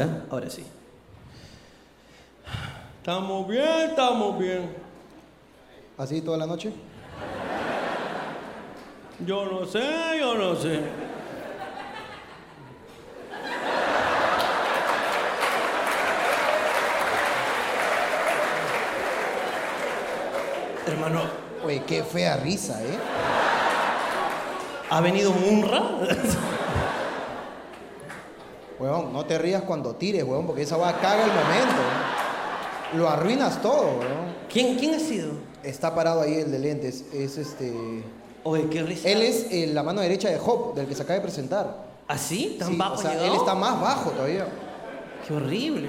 Hola, 0.00 0.22
ahora 0.30 0.48
sí. 0.48 0.64
Estamos 2.98 3.48
bien, 3.48 3.90
estamos 3.90 4.38
bien. 4.38 4.70
¿Así 5.96 6.20
toda 6.20 6.38
la 6.38 6.46
noche? 6.46 6.72
Yo 9.26 9.44
no 9.46 9.66
sé, 9.66 9.82
yo 10.20 10.34
no 10.36 10.54
sé. 10.54 10.82
Hermano, 20.86 21.22
Oye, 21.64 21.82
qué 21.88 22.04
fea 22.04 22.36
risa, 22.36 22.80
¿eh? 22.84 22.98
¿ha 24.90 25.00
venido 25.00 25.32
Munra? 25.32 25.82
Huevón, 28.78 29.12
no 29.12 29.24
te 29.26 29.38
rías 29.38 29.62
cuando 29.62 29.94
tires, 29.96 30.22
huevón, 30.22 30.46
porque 30.46 30.62
esa 30.62 30.76
va 30.76 30.92
caga 31.00 31.24
el 31.24 31.30
momento. 31.30 31.82
Lo 32.94 33.08
arruinas 33.08 33.60
todo, 33.60 33.82
huevón. 33.98 34.34
¿Quién, 34.52 34.76
¿Quién 34.78 34.94
ha 34.94 35.00
sido? 35.00 35.32
Está 35.62 35.94
parado 35.94 36.20
ahí 36.22 36.34
el 36.34 36.50
de 36.52 36.58
lentes. 36.58 37.04
Es 37.12 37.36
este. 37.38 37.72
Oye, 38.44 38.68
qué 38.70 38.82
risa. 38.82 39.08
Él 39.08 39.22
es 39.22 39.46
eh, 39.50 39.70
la 39.72 39.82
mano 39.82 40.00
derecha 40.00 40.28
de 40.28 40.38
Hop, 40.38 40.74
del 40.74 40.86
que 40.86 40.94
se 40.94 41.02
acaba 41.02 41.16
de 41.16 41.22
presentar. 41.22 41.88
¿Así? 42.06 42.56
¿Tan 42.58 42.68
Sí, 42.68 42.76
bajo 42.76 42.94
o 42.94 42.98
sea, 42.98 43.10
llegado? 43.12 43.32
él 43.32 43.38
está 43.40 43.54
más 43.54 43.80
bajo 43.80 44.10
todavía. 44.10 44.46
Qué 45.26 45.34
horrible. 45.34 45.88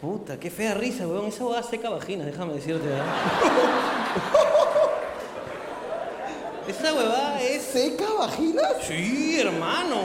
Puta, 0.00 0.38
qué 0.38 0.50
fea 0.50 0.74
risa, 0.74 1.06
weón. 1.06 1.26
Esa 1.26 1.44
hueá 1.46 1.62
seca 1.62 1.88
vaginas, 1.88 2.26
déjame 2.26 2.54
decirte. 2.54 2.86
¿verdad? 2.86 3.06
Esa 6.68 6.92
huevada 6.92 7.40
es... 7.40 7.62
¿Seca 7.62 8.04
vaginas? 8.18 8.72
Sí, 8.86 9.40
hermano. 9.40 9.96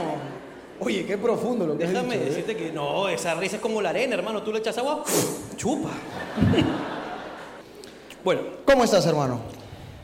Oye, 0.84 1.06
qué 1.06 1.16
profundo 1.16 1.66
lo 1.66 1.78
que 1.78 1.86
Déjame 1.86 2.14
dicho, 2.14 2.22
¿eh? 2.22 2.30
decirte 2.30 2.56
que 2.56 2.72
no, 2.72 3.08
esa 3.08 3.34
risa 3.34 3.56
es 3.56 3.62
como 3.62 3.80
la 3.80 3.90
arena, 3.90 4.14
hermano. 4.14 4.42
Tú 4.42 4.52
le 4.52 4.58
echas 4.58 4.76
agua, 4.78 5.04
chupa. 5.56 5.88
bueno, 8.24 8.42
¿Cómo 8.64 8.84
estás, 8.84 9.06
hermano? 9.06 9.40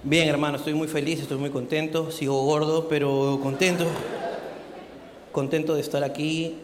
bien, 0.02 0.28
hermano. 0.28 0.56
Estoy 0.56 0.74
muy 0.74 0.88
feliz, 0.88 1.20
estoy 1.20 1.36
muy 1.36 1.50
contento. 1.50 2.10
Sigo 2.10 2.42
gordo, 2.44 2.88
pero 2.88 3.38
contento. 3.42 3.84
Contento 5.32 5.74
de 5.74 5.80
estar 5.80 6.02
aquí. 6.02 6.58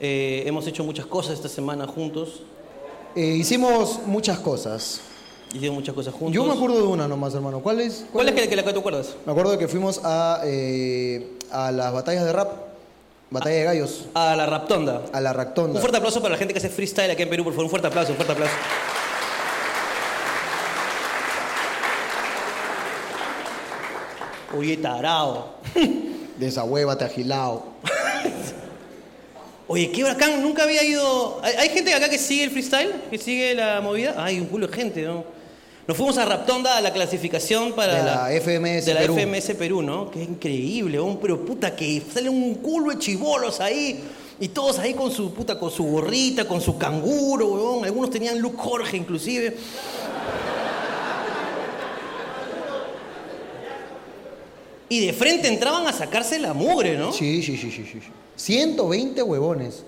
Eh, 0.00 0.42
hemos 0.46 0.66
hecho 0.66 0.84
muchas 0.84 1.06
cosas 1.06 1.34
esta 1.34 1.48
semana 1.48 1.86
juntos. 1.86 2.42
Eh, 3.14 3.36
hicimos 3.36 4.00
muchas 4.06 4.38
cosas. 4.38 5.00
Hicimos 5.54 5.76
muchas 5.76 5.94
cosas 5.94 6.14
juntos. 6.14 6.34
Yo 6.34 6.44
me 6.44 6.52
acuerdo 6.52 6.76
de 6.76 6.86
una 6.86 7.08
nomás, 7.08 7.34
hermano. 7.34 7.60
¿Cuál 7.60 7.80
es? 7.80 8.06
¿Cuál 8.12 8.28
es 8.28 8.34
que, 8.34 8.48
que 8.48 8.56
la 8.56 8.64
que 8.64 8.72
te 8.72 8.78
acuerdas? 8.78 9.16
Me 9.26 9.32
acuerdo 9.32 9.52
de 9.52 9.58
que 9.58 9.68
fuimos 9.68 10.00
a, 10.02 10.40
eh, 10.44 11.36
a 11.50 11.70
las 11.72 11.92
batallas 11.92 12.24
de 12.24 12.32
rap, 12.32 12.50
batalla 13.32 13.56
de 13.56 13.64
gallos, 13.64 14.04
A 14.14 14.36
la 14.36 14.46
Raptonda. 14.46 15.02
a 15.12 15.20
la 15.20 15.30
Un 15.30 15.36
Ractonda. 15.36 15.80
fuerte 15.80 15.96
aplauso 15.98 16.20
para 16.20 16.32
la 16.32 16.38
gente 16.38 16.52
que 16.54 16.58
hace 16.58 16.68
freestyle 16.68 17.10
aquí 17.10 17.22
en 17.22 17.30
Perú, 17.30 17.44
por 17.44 17.52
favor. 17.52 17.64
Un 17.64 17.70
fuerte 17.70 17.88
aplauso, 17.88 18.10
un 18.12 18.16
fuerte 18.16 18.32
aplauso. 18.32 18.54
Oye, 24.56 24.76
tarao. 24.76 25.54
Desahuévate, 26.38 27.04
agilao. 27.04 27.64
Oye, 29.68 29.90
qué 29.90 30.02
bacán, 30.02 30.42
nunca 30.42 30.64
había 30.64 30.84
ido. 30.84 31.40
¿Hay, 31.42 31.68
gente 31.70 31.94
acá 31.94 32.10
que 32.10 32.18
sigue 32.18 32.44
el 32.44 32.50
freestyle? 32.50 32.92
¿Que 33.10 33.16
sigue 33.16 33.54
la 33.54 33.80
movida? 33.80 34.22
Hay 34.22 34.38
un 34.38 34.46
culo 34.46 34.66
de 34.66 34.74
gente, 34.74 35.02
¿no? 35.02 35.24
Nos 35.86 35.96
fuimos 35.96 36.16
a 36.18 36.24
Raptonda 36.24 36.76
a 36.76 36.80
la 36.80 36.92
clasificación 36.92 37.72
para. 37.72 37.94
De 37.96 38.02
la 38.04 38.40
FMS 38.40 38.86
de 38.86 38.94
la 38.94 39.00
Perú. 39.00 39.16
FMS 39.18 39.54
Perú, 39.56 39.82
¿no? 39.82 40.10
Qué 40.10 40.22
increíble, 40.22 40.98
¿no? 40.98 41.18
pero 41.20 41.44
puta, 41.44 41.74
que 41.74 42.00
salen 42.12 42.32
un 42.32 42.54
culo 42.56 42.90
de 42.90 42.98
chivolos 42.98 43.60
ahí. 43.60 44.00
Y 44.38 44.48
todos 44.48 44.78
ahí 44.78 44.94
con 44.94 45.10
su 45.10 45.32
puta, 45.32 45.58
con 45.58 45.70
su 45.70 45.84
gorrita, 45.84 46.46
con 46.46 46.60
su 46.60 46.78
canguro, 46.78 47.48
weón. 47.48 47.84
Algunos 47.84 48.10
tenían 48.10 48.40
look 48.40 48.56
Jorge, 48.56 48.96
inclusive. 48.96 49.56
Y 54.88 55.06
de 55.06 55.12
frente 55.12 55.48
entraban 55.48 55.86
a 55.86 55.92
sacarse 55.92 56.38
la 56.38 56.54
mugre, 56.54 56.96
¿no? 56.96 57.12
Sí, 57.12 57.42
sí, 57.42 57.56
sí, 57.56 57.70
sí, 57.70 57.84
sí. 57.90 58.00
sí. 58.00 58.10
120 58.36 59.22
huevones. 59.22 59.84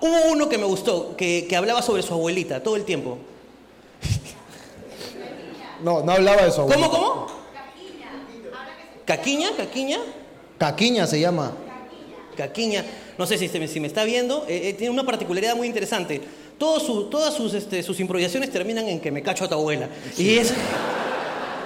Hubo 0.00 0.32
uno 0.32 0.48
que 0.48 0.58
me 0.58 0.64
gustó, 0.64 1.16
que, 1.16 1.46
que 1.48 1.56
hablaba 1.56 1.82
sobre 1.82 2.02
su 2.02 2.14
abuelita 2.14 2.62
todo 2.62 2.76
el 2.76 2.84
tiempo. 2.84 3.18
No, 5.82 6.02
no 6.02 6.12
hablaba 6.12 6.42
de 6.44 6.50
su 6.50 6.62
¿Cómo, 6.62 6.72
abuelita. 6.74 6.90
cómo? 6.90 7.26
Caquiña, 9.04 9.50
caquiña, 9.56 9.98
Caquiña 10.58 11.06
se 11.06 11.20
llama. 11.20 11.52
caquiña. 12.36 12.84
No 13.16 13.26
sé 13.26 13.36
si, 13.38 13.48
se 13.48 13.58
me- 13.58 13.66
si 13.68 13.80
me 13.80 13.86
está 13.88 14.04
viendo, 14.04 14.44
eh, 14.48 14.68
eh, 14.68 14.72
tiene 14.74 14.92
una 14.92 15.04
particularidad 15.04 15.56
muy 15.56 15.66
interesante. 15.66 16.20
Todos 16.58 16.84
su- 16.84 17.04
todas 17.10 17.34
sus, 17.34 17.54
este, 17.54 17.82
sus 17.82 17.98
improvisaciones 18.00 18.50
terminan 18.50 18.86
en 18.88 19.00
que 19.00 19.10
me 19.10 19.22
cacho 19.22 19.44
a 19.44 19.48
tu 19.48 19.54
abuela. 19.54 19.88
Y 20.16 20.36
es, 20.38 20.52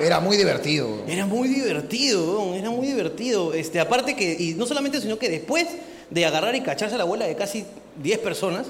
Era 0.01 0.21
muy 0.21 0.37
divertido. 0.37 0.89
era 1.07 1.27
muy 1.27 1.49
divertido, 1.49 2.55
era 2.55 2.71
muy 2.71 2.87
divertido. 2.87 3.53
Este, 3.55 3.81
aparte 3.81 4.15
que, 4.17 4.35
y 4.39 4.55
no 4.55 4.65
solamente, 4.67 5.01
sino 5.01 5.19
que 5.19 5.29
después 5.29 5.67
de 6.11 6.25
agarrar 6.27 6.55
y 6.55 6.61
cacharse 6.63 6.95
a 6.95 6.99
la 6.99 7.05
abuela 7.05 7.27
de 7.27 7.35
casi 7.37 7.65
10 8.03 8.19
personas, 8.21 8.67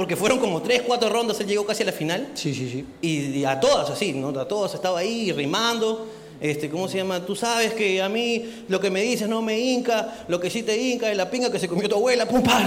porque 0.00 0.16
fueron 0.16 0.38
como 0.38 0.62
3, 0.62 0.84
4 0.86 1.10
rondas, 1.10 1.38
él 1.40 1.46
llegó 1.46 1.66
casi 1.66 1.82
a 1.82 1.86
la 1.86 1.92
final. 1.92 2.28
Sí, 2.32 2.54
sí, 2.54 2.70
sí. 2.70 2.86
Y, 3.02 3.40
y 3.40 3.44
a 3.44 3.60
todas, 3.60 3.90
así, 3.90 4.14
¿no? 4.14 4.28
A 4.28 4.48
todas 4.48 4.72
estaba 4.72 5.00
ahí 5.00 5.30
rimando. 5.30 6.06
Este, 6.40 6.70
¿Cómo 6.70 6.88
se 6.88 6.96
llama? 6.96 7.26
Tú 7.26 7.36
sabes 7.36 7.74
que 7.74 8.00
a 8.00 8.08
mí 8.08 8.64
lo 8.68 8.80
que 8.80 8.88
me 8.88 9.02
dices 9.02 9.28
no 9.28 9.42
me 9.42 9.58
hinca, 9.60 10.24
lo 10.26 10.40
que 10.40 10.48
sí 10.48 10.62
te 10.62 10.74
hinca 10.74 11.10
es 11.10 11.16
la 11.18 11.28
pinga 11.30 11.52
que 11.52 11.58
se 11.58 11.68
comió 11.68 11.86
tu 11.86 11.96
abuela, 11.96 12.24
pum, 12.26 12.42
pa. 12.42 12.62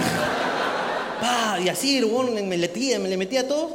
Pa, 1.20 1.60
y 1.60 1.70
así, 1.70 2.04
huevón 2.04 2.36
me 2.36 2.44
metía, 2.56 3.00
me 3.00 3.10
le 3.10 3.18
metía 3.18 3.40
a 3.40 3.48
todos. 3.48 3.72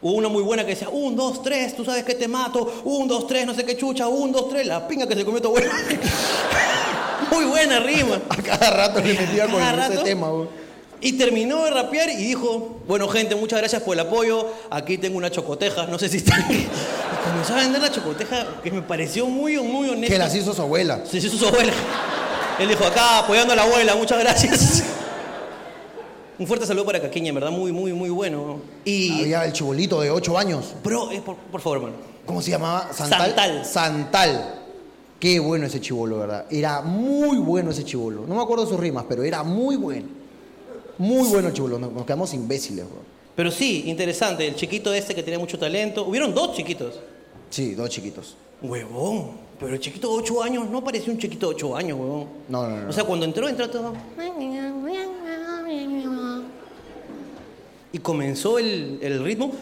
Hubo 0.00 0.14
una 0.14 0.28
muy 0.28 0.42
buena 0.42 0.64
que 0.64 0.70
decía, 0.70 0.88
un, 0.88 1.14
dos, 1.14 1.40
tres, 1.40 1.76
tú 1.76 1.84
sabes 1.84 2.02
que 2.02 2.16
te 2.16 2.26
mato, 2.26 2.82
un, 2.82 3.06
dos, 3.06 3.28
tres, 3.28 3.46
no 3.46 3.54
sé 3.54 3.64
qué 3.64 3.76
chucha, 3.76 4.08
un, 4.08 4.32
dos, 4.32 4.48
tres, 4.48 4.66
la 4.66 4.88
pinga 4.88 5.06
que 5.06 5.14
se 5.14 5.24
comió 5.24 5.40
tu 5.40 5.46
abuela. 5.50 5.70
muy 7.30 7.44
buena 7.44 7.78
rima. 7.78 8.20
A 8.28 8.36
cada 8.42 8.70
rato 8.70 8.98
le 8.98 9.14
metía 9.14 9.46
con 9.46 9.60
Cada 9.60 9.84
ese 9.84 9.94
rato. 9.94 10.02
tema, 10.02 10.30
güey. 10.30 10.61
Y 11.04 11.14
terminó 11.14 11.64
de 11.64 11.72
rapear 11.72 12.10
y 12.10 12.16
dijo, 12.16 12.76
bueno 12.86 13.08
gente, 13.08 13.34
muchas 13.34 13.58
gracias 13.58 13.82
por 13.82 13.94
el 13.94 14.00
apoyo, 14.00 14.46
aquí 14.70 14.98
tengo 14.98 15.18
una 15.18 15.32
chocoteja, 15.32 15.86
no 15.86 15.98
sé 15.98 16.08
si 16.08 16.18
está... 16.18 16.38
Y 16.48 16.68
comenzó 17.28 17.54
a 17.54 17.56
vender 17.56 17.82
la 17.82 17.90
chocoteja 17.90 18.60
que 18.62 18.70
me 18.70 18.82
pareció 18.82 19.26
muy, 19.26 19.58
muy 19.58 19.88
honesta. 19.88 20.14
Que 20.14 20.18
las 20.18 20.32
hizo 20.32 20.54
su 20.54 20.62
abuela. 20.62 21.04
Se 21.04 21.18
hizo 21.18 21.36
su 21.36 21.48
abuela. 21.48 21.72
Él 22.60 22.68
dijo, 22.68 22.84
acá 22.84 23.18
apoyando 23.18 23.52
a 23.52 23.56
la 23.56 23.64
abuela, 23.64 23.96
muchas 23.96 24.20
gracias. 24.20 24.84
Un 26.38 26.46
fuerte 26.46 26.66
saludo 26.66 26.86
para 26.86 27.02
Caquiña, 27.02 27.30
en 27.30 27.34
verdad, 27.34 27.50
muy, 27.50 27.72
muy, 27.72 27.92
muy 27.92 28.10
bueno. 28.10 28.60
Y... 28.84 29.22
Había 29.22 29.44
el 29.44 29.52
chibolito 29.52 30.00
de 30.00 30.10
8 30.10 30.38
años. 30.38 30.72
Bro, 30.84 31.10
eh, 31.10 31.20
por, 31.20 31.36
por 31.36 31.60
favor, 31.60 31.78
hermano. 31.78 31.96
¿Cómo 32.24 32.40
se 32.40 32.52
llamaba? 32.52 32.92
Santal. 32.92 33.34
Santal. 33.34 33.64
Santal. 33.64 34.54
Qué 35.18 35.40
bueno 35.40 35.66
ese 35.66 35.80
chivolo, 35.80 36.18
¿verdad? 36.18 36.46
Era 36.48 36.80
muy 36.80 37.38
bueno 37.38 37.72
ese 37.72 37.84
chivolo. 37.84 38.24
No 38.26 38.36
me 38.36 38.42
acuerdo 38.42 38.66
sus 38.66 38.78
rimas, 38.78 39.04
pero 39.08 39.24
era 39.24 39.42
muy 39.42 39.74
bueno. 39.74 40.21
Muy 40.98 41.28
bueno 41.28 41.50
el. 41.52 41.78
Nos, 41.78 41.92
nos 41.92 42.04
quedamos 42.04 42.32
imbéciles, 42.34 42.84
bro. 42.84 43.00
Pero 43.34 43.50
sí, 43.50 43.84
interesante, 43.86 44.46
el 44.46 44.54
chiquito 44.54 44.92
este 44.92 45.14
que 45.14 45.22
tenía 45.22 45.38
mucho 45.38 45.58
talento. 45.58 46.04
Hubieron 46.04 46.34
dos 46.34 46.54
chiquitos. 46.56 47.00
Sí, 47.50 47.74
dos 47.74 47.88
chiquitos. 47.90 48.36
Huevón, 48.62 49.32
pero 49.58 49.74
el 49.74 49.80
chiquito 49.80 50.08
de 50.08 50.22
8 50.22 50.42
años 50.42 50.70
no 50.70 50.82
parecía 50.84 51.12
un 51.12 51.18
chiquito 51.18 51.48
de 51.48 51.54
8 51.56 51.76
años, 51.76 51.98
huevón. 51.98 52.26
No, 52.48 52.68
no, 52.68 52.80
no. 52.82 52.88
O 52.88 52.92
sea, 52.92 53.04
cuando 53.04 53.24
entró, 53.24 53.48
entró 53.48 53.68
todo. 53.68 53.92
Y 57.92 57.98
comenzó 57.98 58.58
el, 58.58 58.98
el 59.02 59.22
ritmo. 59.22 59.52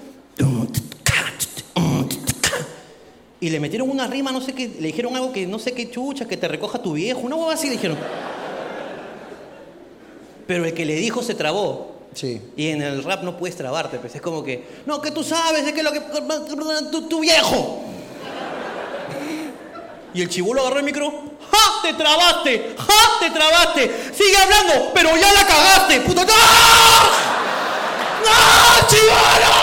Y 3.43 3.49
le 3.49 3.59
metieron 3.59 3.89
una 3.89 4.07
rima, 4.07 4.33
no 4.33 4.43
sé 4.43 4.53
qué, 4.53 4.69
le 4.69 4.89
dijeron 4.89 5.17
algo 5.17 5.33
que 5.33 5.47
no 5.47 5.59
sé 5.59 5.73
qué 5.73 5.91
chucha, 5.91 6.29
que 6.29 6.37
te 6.37 6.47
recoja 6.47 6.83
tu 6.83 6.93
viejo, 6.93 7.21
una 7.21 7.37
hueva 7.37 7.55
así 7.55 7.69
le 7.69 7.73
dijeron. 7.73 7.97
Pero 10.51 10.65
el 10.65 10.75
que 10.75 10.85
le 10.85 10.97
dijo 10.97 11.23
se 11.23 11.37
trabó. 11.37 11.93
Sí. 12.13 12.43
Y 12.57 12.71
en 12.71 12.83
el 12.83 13.05
rap 13.05 13.23
no 13.23 13.37
puedes 13.37 13.57
trabarte, 13.57 14.01
pues 14.01 14.17
es 14.17 14.21
como 14.21 14.43
que, 14.43 14.67
no, 14.85 15.01
que 15.01 15.13
tú 15.13 15.23
sabes 15.23 15.65
de 15.65 15.73
que 15.73 15.81
lo 15.81 15.93
que. 15.93 16.01
Tu, 16.91 17.03
tu 17.03 17.21
viejo. 17.21 17.85
Y 20.13 20.23
el 20.23 20.29
chibolo 20.29 20.63
agarró 20.63 20.79
el 20.79 20.85
micro. 20.85 21.09
¡Ja! 21.53 21.83
¡Te 21.83 21.95
trabaste! 21.95 22.75
¡Ja! 22.77 23.21
¡Te 23.21 23.31
trabaste! 23.31 24.13
¡Sigue 24.13 24.37
hablando! 24.37 24.91
¡Pero 24.93 25.17
ya 25.17 25.33
la 25.33 25.47
cagaste! 25.47 26.01
¡Puto! 26.01 26.23
¡No! 26.25 26.33
¡No, 28.25 28.89
chibolo! 28.89 29.55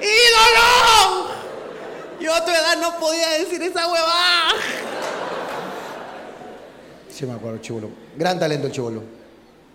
¡Ídolo! 0.00 1.30
Yo 2.18 2.34
a 2.34 2.44
tu 2.44 2.50
edad 2.50 2.76
no 2.78 2.98
podía 2.98 3.28
decir 3.38 3.62
esa 3.62 3.86
huevada. 3.86 4.50
Sí, 7.20 7.26
me 7.26 7.34
acuerdo, 7.34 7.58
chivolo. 7.58 7.90
Gran 8.16 8.40
talento 8.40 8.68
el 8.68 8.72
chivolo. 8.72 9.02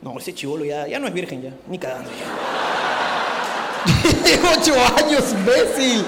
No, 0.01 0.17
ese 0.17 0.33
chivolo 0.33 0.65
ya, 0.65 0.87
ya 0.87 0.97
no 0.97 1.07
es 1.07 1.13
virgen 1.13 1.43
ya, 1.43 1.51
ni 1.67 1.77
cagando. 1.77 2.09
Tiene 4.23 4.39
8 4.59 4.73
años, 4.97 5.23
imbécil. 5.31 6.03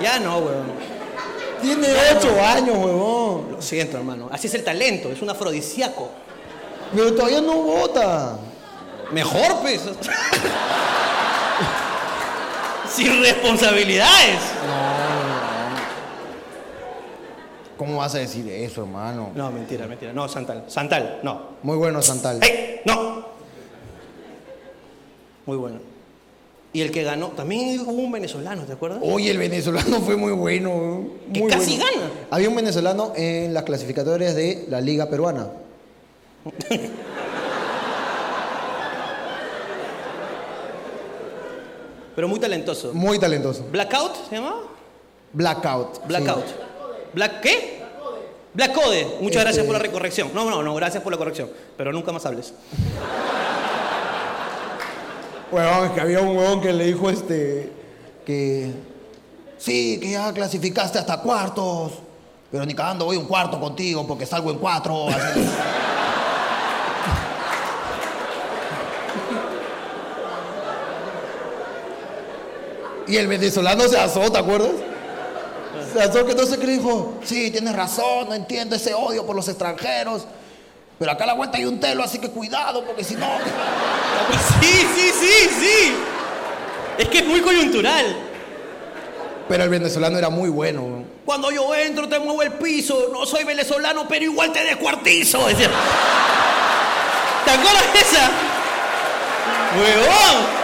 Ya 0.00 0.18
no, 0.20 0.38
huevón. 0.38 0.72
Tiene 1.60 1.88
8 2.16 2.42
años, 2.42 2.78
huevón. 2.78 3.52
Lo 3.52 3.60
siento, 3.60 3.98
hermano. 3.98 4.30
Así 4.32 4.46
es 4.46 4.54
el 4.54 4.64
talento, 4.64 5.12
es 5.12 5.20
un 5.20 5.28
afrodisíaco. 5.28 6.08
Pero 6.94 7.12
todavía 7.12 7.42
no 7.42 7.56
vota. 7.56 8.38
Mejor, 9.12 9.60
pues. 9.60 9.82
Sin 12.88 13.20
responsabilidades. 13.20 14.40
¿Cómo 17.76 17.98
vas 17.98 18.14
a 18.14 18.18
decir 18.18 18.48
eso, 18.48 18.82
hermano? 18.82 19.30
No, 19.34 19.50
mentira, 19.50 19.86
mentira. 19.86 20.12
No, 20.12 20.28
Santal. 20.28 20.64
Santal, 20.68 21.20
no. 21.22 21.54
Muy 21.62 21.76
bueno, 21.76 22.00
Santal. 22.02 22.40
¡Ey! 22.42 22.80
¡No! 22.84 23.24
Muy 25.46 25.56
bueno. 25.56 25.78
Y 26.72 26.80
el 26.80 26.90
que 26.90 27.02
ganó, 27.04 27.28
también 27.28 27.80
hubo 27.80 27.92
un 27.92 28.10
venezolano, 28.12 28.62
¿te 28.64 28.72
acuerdas? 28.72 28.98
Oye, 29.02 29.30
el 29.30 29.38
venezolano 29.38 30.00
fue 30.04 30.16
muy 30.16 30.32
bueno. 30.32 31.04
Que 31.32 31.40
muy 31.40 31.50
casi 31.50 31.76
bueno. 31.76 32.00
gana. 32.00 32.10
Había 32.30 32.48
un 32.48 32.56
venezolano 32.56 33.12
en 33.16 33.54
las 33.54 33.62
clasificatorias 33.64 34.34
de 34.34 34.66
la 34.68 34.80
Liga 34.80 35.08
Peruana. 35.08 35.48
Pero 42.14 42.28
muy 42.28 42.38
talentoso. 42.38 42.92
Muy 42.92 43.18
talentoso. 43.18 43.64
¿Blackout 43.70 44.28
se 44.28 44.36
llama? 44.36 44.56
Blackout. 45.32 46.06
Blackout. 46.06 46.46
sí. 46.46 46.54
¿Black 47.14 47.40
qué? 47.40 47.82
Black 48.54 48.72
Code. 48.72 49.18
Muchas 49.20 49.42
gracias 49.42 49.66
por 49.66 49.74
la 49.74 49.80
recorrección. 49.80 50.30
No, 50.34 50.48
no, 50.48 50.62
no, 50.62 50.74
gracias 50.74 51.02
por 51.02 51.12
la 51.12 51.18
corrección. 51.18 51.50
Pero 51.76 51.92
nunca 51.92 52.12
más 52.12 52.24
hables. 52.24 52.54
Huevón, 55.50 55.86
es 55.86 55.92
que 55.92 56.00
había 56.00 56.20
un 56.20 56.36
huevón 56.36 56.60
que 56.60 56.72
le 56.72 56.84
dijo 56.86 57.10
este. 57.10 57.72
que. 58.24 58.70
Sí, 59.58 59.98
que 60.00 60.12
ya 60.12 60.32
clasificaste 60.32 60.98
hasta 60.98 61.20
cuartos. 61.20 61.92
Pero 62.50 62.64
ni 62.64 62.74
cagando 62.74 63.06
voy 63.06 63.16
un 63.16 63.26
cuarto 63.26 63.58
contigo 63.58 64.06
porque 64.06 64.26
salgo 64.26 64.50
en 64.50 64.58
cuatro. 64.58 65.08
así. 65.08 65.40
y 73.08 73.16
el 73.16 73.26
venezolano 73.26 73.88
se 73.88 73.98
asó, 73.98 74.30
¿te 74.30 74.38
acuerdas? 74.38 74.70
Se 75.94 76.02
asó 76.02 76.26
que 76.26 76.34
no 76.34 76.42
qué 76.44 76.66
le 76.66 76.72
dijo. 76.72 77.14
Sí, 77.22 77.52
tienes 77.52 77.74
razón, 77.74 78.28
no 78.28 78.34
entiendo 78.34 78.74
ese 78.74 78.92
odio 78.94 79.24
por 79.24 79.36
los 79.36 79.46
extranjeros. 79.46 80.26
Pero 80.98 81.12
acá 81.12 81.22
a 81.22 81.28
la 81.28 81.34
vuelta 81.34 81.56
hay 81.56 81.66
un 81.66 81.78
telo, 81.78 82.02
así 82.02 82.18
que 82.18 82.30
cuidado, 82.30 82.84
porque 82.84 83.04
si 83.04 83.14
no. 83.14 83.26
Sí, 84.60 84.86
sí, 84.96 85.12
sí, 85.20 85.50
sí. 85.60 85.94
Es 86.98 87.08
que 87.08 87.18
es 87.18 87.26
muy 87.26 87.40
coyuntural. 87.40 88.16
Pero 89.48 89.62
el 89.62 89.68
venezolano 89.68 90.18
era 90.18 90.30
muy 90.30 90.48
bueno. 90.48 91.04
Cuando 91.24 91.52
yo 91.52 91.72
entro 91.74 92.08
te 92.08 92.18
muevo 92.18 92.42
el 92.42 92.52
piso. 92.54 93.10
No 93.12 93.24
soy 93.24 93.44
venezolano, 93.44 94.08
pero 94.08 94.24
igual 94.24 94.52
te 94.52 94.64
descuartizo. 94.64 95.46
Decía. 95.46 95.70
¿Te 97.44 97.50
acuerdas 97.52 97.92
de 97.92 98.00
esa? 98.00 98.30
¡Huevón! 99.78 100.63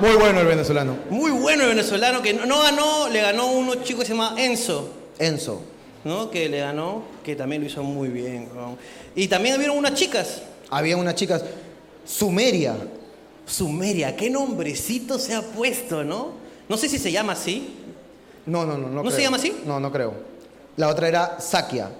Muy 0.00 0.16
bueno 0.16 0.40
el 0.40 0.46
venezolano. 0.46 0.96
Muy 1.10 1.30
bueno 1.30 1.64
el 1.64 1.70
venezolano 1.70 2.22
que 2.22 2.32
no, 2.32 2.46
no 2.46 2.62
ganó, 2.62 3.08
le 3.08 3.20
ganó 3.20 3.46
uno 3.52 3.76
chico 3.76 4.00
que 4.00 4.06
se 4.06 4.12
llama 4.12 4.34
Enzo. 4.38 4.88
Enzo. 5.18 5.62
¿no? 6.04 6.30
Que 6.30 6.48
le 6.48 6.60
ganó, 6.60 7.02
que 7.24 7.36
también 7.36 7.62
lo 7.62 7.68
hizo 7.68 7.82
muy 7.82 8.08
bien. 8.08 8.48
Y 9.14 9.28
también 9.28 9.58
vieron 9.58 9.76
unas 9.76 9.94
chicas. 9.94 10.42
Había 10.70 10.96
unas 10.96 11.14
chicas. 11.14 11.44
Sumeria. 12.04 12.76
Sumeria, 13.46 14.16
qué 14.16 14.30
nombrecito 14.30 15.18
se 15.18 15.34
ha 15.34 15.42
puesto, 15.42 16.04
¿no? 16.04 16.32
No 16.68 16.76
sé 16.76 16.88
si 16.88 16.98
se 16.98 17.10
llama 17.10 17.32
así. 17.32 17.76
No, 18.46 18.64
no, 18.64 18.78
no. 18.78 18.88
¿No, 18.88 19.02
¿No 19.02 19.10
se 19.10 19.22
llama 19.22 19.36
así? 19.36 19.60
No, 19.66 19.80
no 19.80 19.90
creo. 19.90 20.14
La 20.76 20.88
otra 20.88 21.08
era 21.08 21.40
Sakia. 21.40 21.90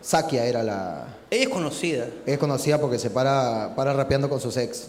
Sakia 0.00 0.46
era 0.46 0.62
la. 0.62 1.16
Ella 1.30 1.42
es 1.42 1.48
conocida. 1.48 2.06
Es 2.24 2.38
conocida 2.38 2.80
porque 2.80 2.98
se 2.98 3.10
para, 3.10 3.74
para 3.74 3.92
rapeando 3.92 4.28
con 4.28 4.40
sus 4.40 4.56
ex. 4.56 4.88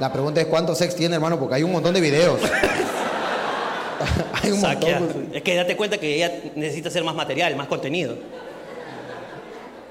La 0.00 0.12
pregunta 0.12 0.40
es 0.40 0.46
cuántos 0.46 0.80
ex 0.80 0.94
tiene, 0.94 1.16
hermano, 1.16 1.38
porque 1.38 1.56
hay 1.56 1.62
un 1.62 1.72
montón 1.72 1.94
de 1.94 2.00
videos. 2.00 2.40
hay 4.42 4.50
un 4.52 4.60
Saquea. 4.60 5.00
montón. 5.00 5.30
Es 5.32 5.42
que 5.42 5.56
date 5.56 5.76
cuenta 5.76 5.98
que 5.98 6.14
ella 6.14 6.32
necesita 6.54 6.88
hacer 6.88 7.02
más 7.02 7.14
material, 7.14 7.56
más 7.56 7.66
contenido. 7.66 8.16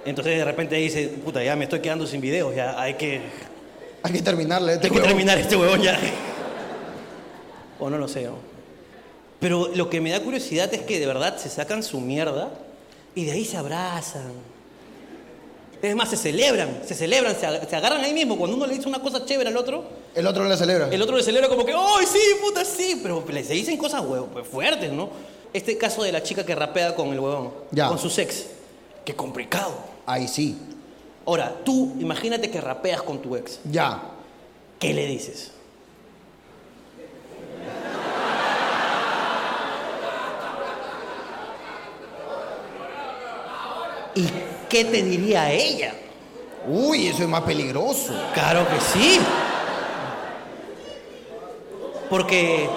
Entonces 0.05 0.37
de 0.37 0.45
repente 0.45 0.75
dice, 0.77 1.09
puta, 1.23 1.43
ya 1.43 1.55
me 1.57 1.65
estoy 1.65 1.81
quedando 1.81 2.07
sin 2.07 2.21
videos, 2.21 2.55
ya 2.55 2.81
hay 2.81 2.93
que, 2.93 3.21
Hay 4.03 4.13
que 4.13 4.21
terminarle. 4.21 4.75
Este 4.75 4.87
hay 4.87 4.93
que 4.93 5.01
terminar 5.01 5.37
este 5.37 5.57
huevón 5.57 5.81
ya. 5.81 5.99
o 7.77 7.89
no 7.89 7.97
lo 7.97 8.07
sé. 8.07 8.23
¿no? 8.23 8.35
Pero 9.41 9.69
lo 9.75 9.89
que 9.89 9.99
me 9.99 10.11
da 10.11 10.21
curiosidad 10.21 10.73
es 10.73 10.83
que 10.83 11.01
de 11.01 11.05
verdad 11.05 11.37
se 11.37 11.49
sacan 11.49 11.83
su 11.83 11.99
mierda 11.99 12.51
y 13.15 13.25
de 13.25 13.33
ahí 13.33 13.43
se 13.43 13.57
abrazan. 13.57 14.31
Es 15.81 15.95
más, 15.95 16.09
se 16.09 16.17
celebran, 16.17 16.81
se 16.85 16.95
celebran, 16.95 17.35
se, 17.39 17.45
ag- 17.47 17.67
se 17.69 17.75
agarran 17.75 18.01
ahí 18.03 18.13
mismo. 18.13 18.35
Cuando 18.37 18.57
uno 18.57 18.65
le 18.65 18.73
dice 18.75 18.87
una 18.89 18.99
cosa 18.99 19.23
chévere 19.25 19.49
al 19.49 19.57
otro, 19.57 19.83
El 20.15 20.25
otro 20.25 20.43
le 20.47 20.57
celebra. 20.57 20.89
el 20.91 21.01
otro 21.01 21.15
le 21.17 21.23
celebra 21.23 21.47
como 21.49 21.63
que, 21.65 21.73
¡ay, 21.73 22.05
sí, 22.11 22.19
puta, 22.43 22.65
sí! 22.65 22.99
Pero 23.03 23.23
se 23.43 23.53
dicen 23.53 23.77
cosas 23.77 24.01
huevo, 24.03 24.27
pues, 24.33 24.47
fuertes, 24.47 24.91
¿no? 24.91 25.09
Este 25.53 25.77
caso 25.77 26.01
de 26.03 26.11
la 26.11 26.23
chica 26.23 26.45
que 26.45 26.55
rapea 26.55 26.95
con 26.95 27.09
el 27.09 27.19
huevón, 27.19 27.53
Ya. 27.71 27.87
con 27.89 27.99
su 27.99 28.07
ex. 28.19 28.47
Qué 29.05 29.15
complicado. 29.15 29.73
Ahí 30.05 30.27
sí. 30.27 30.57
Ahora, 31.25 31.53
tú 31.63 31.93
imagínate 31.99 32.49
que 32.49 32.59
rapeas 32.59 33.01
con 33.03 33.21
tu 33.21 33.35
ex. 33.35 33.59
Ya. 33.69 34.01
¿Qué 34.79 34.93
le 34.93 35.05
dices? 35.05 35.51
¿Y 44.15 44.27
qué 44.69 44.85
te 44.85 45.03
diría 45.03 45.51
ella? 45.51 45.93
Uy, 46.67 47.07
eso 47.07 47.23
es 47.23 47.29
más 47.29 47.43
peligroso. 47.43 48.13
Claro 48.33 48.67
que 48.67 48.79
sí. 48.79 49.19
Porque 52.09 52.69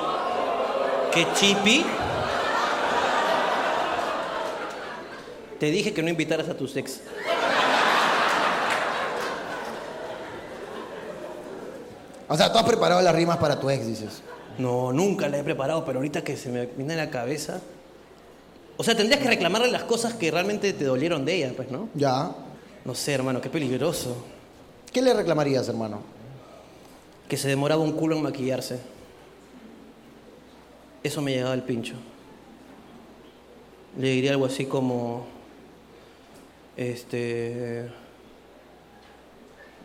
que 1.12 1.26
Chippy 1.34 1.84
te 5.58 5.66
dije 5.66 5.92
que 5.92 6.02
no 6.02 6.08
invitaras 6.08 6.48
a 6.48 6.56
tus 6.56 6.76
ex. 6.76 7.00
O 12.28 12.37
sea, 12.37 12.52
tú 12.52 12.59
has 12.59 12.64
preparado 12.64 13.02
las 13.02 13.14
rimas 13.14 13.38
para 13.38 13.59
tu 13.59 13.68
ex, 13.70 13.87
dices. 13.87 14.23
No, 14.59 14.92
nunca 14.92 15.28
la 15.28 15.38
he 15.38 15.42
preparado, 15.42 15.85
pero 15.85 15.99
ahorita 15.99 16.23
que 16.23 16.37
se 16.37 16.49
me 16.49 16.66
viene 16.66 16.94
a 16.94 16.97
la 16.97 17.11
cabeza. 17.11 17.61
O 18.80 18.82
sea, 18.82 18.96
tendrías 18.96 19.20
que 19.20 19.28
reclamarle 19.28 19.70
las 19.70 19.82
cosas 19.84 20.14
que 20.14 20.30
realmente 20.30 20.72
te 20.72 20.84
dolieron 20.87 21.26
de 21.26 21.34
ella, 21.34 21.52
pues, 21.54 21.70
¿no? 21.70 21.90
Ya. 21.92 22.30
No 22.87 22.94
sé, 22.94 23.12
hermano, 23.12 23.38
qué 23.38 23.50
peligroso. 23.50 24.25
¿Qué 24.90 25.02
le 25.02 25.12
reclamarías, 25.12 25.68
hermano? 25.68 26.00
Que 27.28 27.37
se 27.37 27.46
demoraba 27.46 27.82
un 27.82 27.92
culo 27.92 28.16
en 28.16 28.22
maquillarse. 28.22 28.80
Eso 31.02 31.20
me 31.20 31.32
llegaba 31.32 31.52
al 31.52 31.62
pincho. 31.62 31.92
Le 33.99 34.08
diría 34.12 34.30
algo 34.30 34.46
así 34.46 34.64
como. 34.64 35.26
Este. 36.75 37.87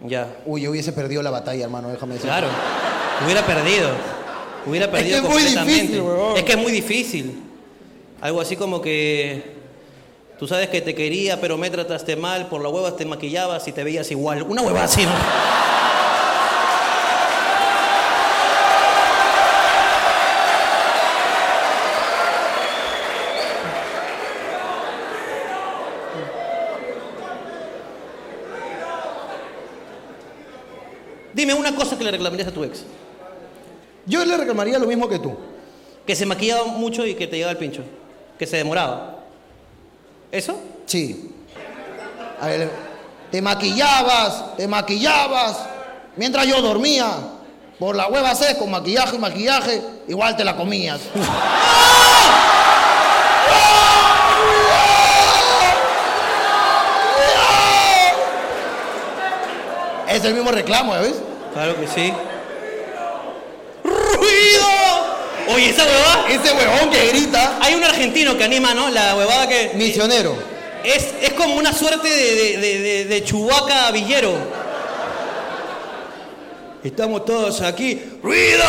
Ya. 0.07 0.37
Uy, 0.45 0.61
yo 0.61 0.71
hubiese 0.71 0.93
perdido 0.93 1.21
la 1.21 1.31
batalla, 1.31 1.65
hermano, 1.65 1.89
déjame 1.89 2.13
decir. 2.13 2.29
Claro. 2.29 2.47
Hubiera 3.25 3.45
perdido. 3.45 3.89
Hubiera 4.65 4.89
perdido 4.89 5.21
que 5.21 5.27
es 5.27 5.33
muy 5.33 5.43
completamente. 5.43 5.81
difícil. 5.81 6.03
Es 6.37 6.43
que 6.43 6.51
es 6.53 6.57
muy 6.57 6.71
difícil. 6.71 7.44
Algo 8.21 8.41
así 8.41 8.55
como 8.55 8.81
que. 8.81 9.55
Tú 10.39 10.47
sabes 10.47 10.67
que 10.67 10.81
te 10.81 10.93
quería, 10.93 11.39
pero 11.39 11.57
me 11.57 11.69
trataste 11.69 12.17
mal, 12.17 12.47
por 12.47 12.61
la 12.61 12.67
huevas 12.67 12.97
te 12.97 13.05
maquillabas 13.05 13.67
y 13.67 13.71
te 13.71 13.83
veías 13.83 14.11
igual. 14.11 14.43
Una 14.43 14.61
hueva 14.61 14.83
así, 14.83 15.05
¿no? 15.05 15.11
Dime 31.35 31.53
una 31.53 31.75
cosa 31.75 31.97
que 31.97 32.03
le 32.05 32.11
reclamarías 32.11 32.47
a 32.47 32.53
tu 32.53 32.63
ex. 32.63 32.85
Yo 34.05 34.23
le 34.23 34.37
reclamaría 34.37 34.79
lo 34.79 34.87
mismo 34.87 35.09
que 35.09 35.19
tú. 35.19 35.35
Que 36.07 36.15
se 36.15 36.25
maquillaba 36.25 36.65
mucho 36.65 37.05
y 37.05 37.13
que 37.13 37.27
te 37.27 37.35
llegaba 37.35 37.51
el 37.51 37.57
pincho. 37.57 37.83
Que 38.37 38.45
se 38.45 38.57
demoraba. 38.57 39.19
¿Eso? 40.31 40.59
Sí. 40.85 41.31
A 42.41 42.47
ver, 42.47 42.69
te 43.31 43.41
maquillabas, 43.41 44.55
te 44.57 44.67
maquillabas. 44.67 45.57
Mientras 46.15 46.45
yo 46.45 46.61
dormía, 46.61 47.11
por 47.79 47.95
la 47.95 48.07
hueva 48.07 48.35
C, 48.35 48.57
con 48.57 48.71
maquillaje 48.71 49.15
y 49.15 49.19
maquillaje, 49.19 49.81
igual 50.07 50.35
te 50.35 50.43
la 50.43 50.55
comías. 50.55 51.01
Es 60.15 60.23
el 60.23 60.33
mismo 60.33 60.49
reclamo, 60.49 60.93
¿ya 60.93 61.01
ves? 61.01 61.15
Claro 61.53 61.75
que 61.77 61.87
sí. 61.87 62.13
¡Ruido! 63.83 64.84
Oye, 65.53 65.69
esa 65.69 65.83
huevada. 65.85 66.25
Ese 66.29 66.53
huevón 66.53 66.89
que 66.89 67.07
grita, 67.09 67.57
Hay 67.61 67.75
un 67.75 67.83
argentino 67.83 68.37
que 68.37 68.43
anima, 68.43 68.73
¿no? 68.73 68.89
La 68.89 69.15
huevada 69.15 69.47
que. 69.47 69.71
misionero. 69.75 70.35
Es, 70.83 71.13
es 71.21 71.33
como 71.33 71.55
una 71.55 71.73
suerte 71.73 72.07
de, 72.09 72.35
de, 72.35 72.57
de, 72.79 73.05
de- 73.05 73.91
villero. 73.93 74.33
Estamos 76.83 77.25
todos 77.25 77.61
aquí. 77.61 77.99
¡Ruido! 78.21 78.63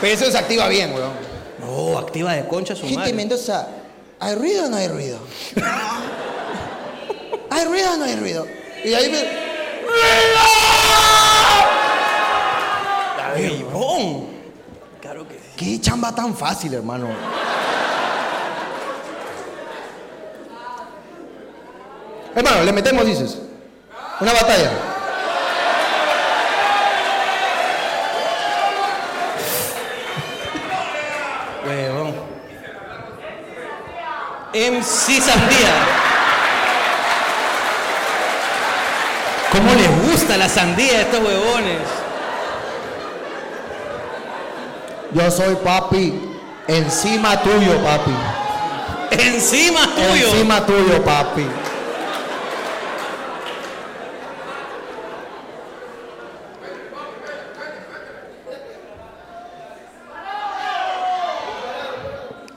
Pero 0.00 0.12
eso 0.14 0.30
se 0.30 0.36
activa 0.38 0.68
bien, 0.68 0.92
huevón. 0.92 1.12
No, 1.58 1.98
activa 1.98 2.34
de 2.34 2.46
concha 2.46 2.74
su 2.74 2.82
Gente 2.82 2.96
madre. 2.98 3.12
Mendoza, 3.14 3.66
¿hay 4.20 4.34
ruido 4.34 4.66
o 4.66 4.68
no 4.68 4.76
hay 4.76 4.88
ruido? 4.88 5.18
¿Hay 7.50 7.64
ruido 7.64 7.92
o 7.94 7.96
no 7.96 8.04
hay 8.04 8.16
ruido? 8.16 8.46
Y 8.84 8.92
ahí 8.92 9.08
me... 9.10 9.18
Ay, 9.18 9.24
bon. 13.72 14.26
Claro 15.00 15.26
que 15.26 15.34
sí. 15.34 15.40
Qué 15.56 15.80
chamba 15.80 16.14
tan 16.14 16.34
fácil, 16.36 16.74
hermano. 16.74 17.08
Hermano, 22.34 22.64
le 22.64 22.72
metemos, 22.72 23.06
dices. 23.06 23.38
Una 24.20 24.32
batalla. 24.32 24.70
Huevón. 31.66 32.14
MC 34.52 35.22
Sandía. 35.22 36.06
¿Cómo 39.52 39.74
les 39.74 40.10
gusta 40.10 40.36
la 40.36 40.48
sandía 40.48 40.98
a 40.98 41.00
estos 41.02 41.20
huevones? 41.20 42.05
Yo 45.16 45.30
soy 45.30 45.54
papi. 45.56 46.12
Encima 46.68 47.40
tuyo, 47.40 47.82
papi. 47.82 48.10
Encima 49.12 49.88
tuyo. 49.94 50.28
Encima 50.28 50.66
tuyo, 50.66 51.02
papi. 51.02 51.46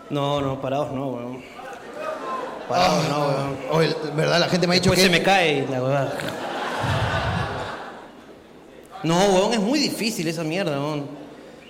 No, 0.10 0.42
no, 0.42 0.60
parados 0.60 0.92
no, 0.92 1.08
weón. 1.08 1.44
Parados 2.68 3.08
no, 3.08 3.20
weón. 3.20 3.58
Oye, 3.72 3.96
¿verdad? 4.18 4.42
La 4.42 4.50
gente 4.50 4.68
me 4.68 4.74
ha 4.74 4.80
dicho 4.80 4.90
Después 4.90 5.08
que... 5.08 5.14
se 5.14 5.18
me 5.18 5.24
cae 5.24 5.66
la 5.72 5.82
huevada. 5.82 6.14
No, 9.04 9.18
weón, 9.28 9.54
es 9.54 9.62
muy 9.62 9.80
difícil 9.80 10.28
esa 10.28 10.44
mierda, 10.44 10.78
weón. 10.78 11.19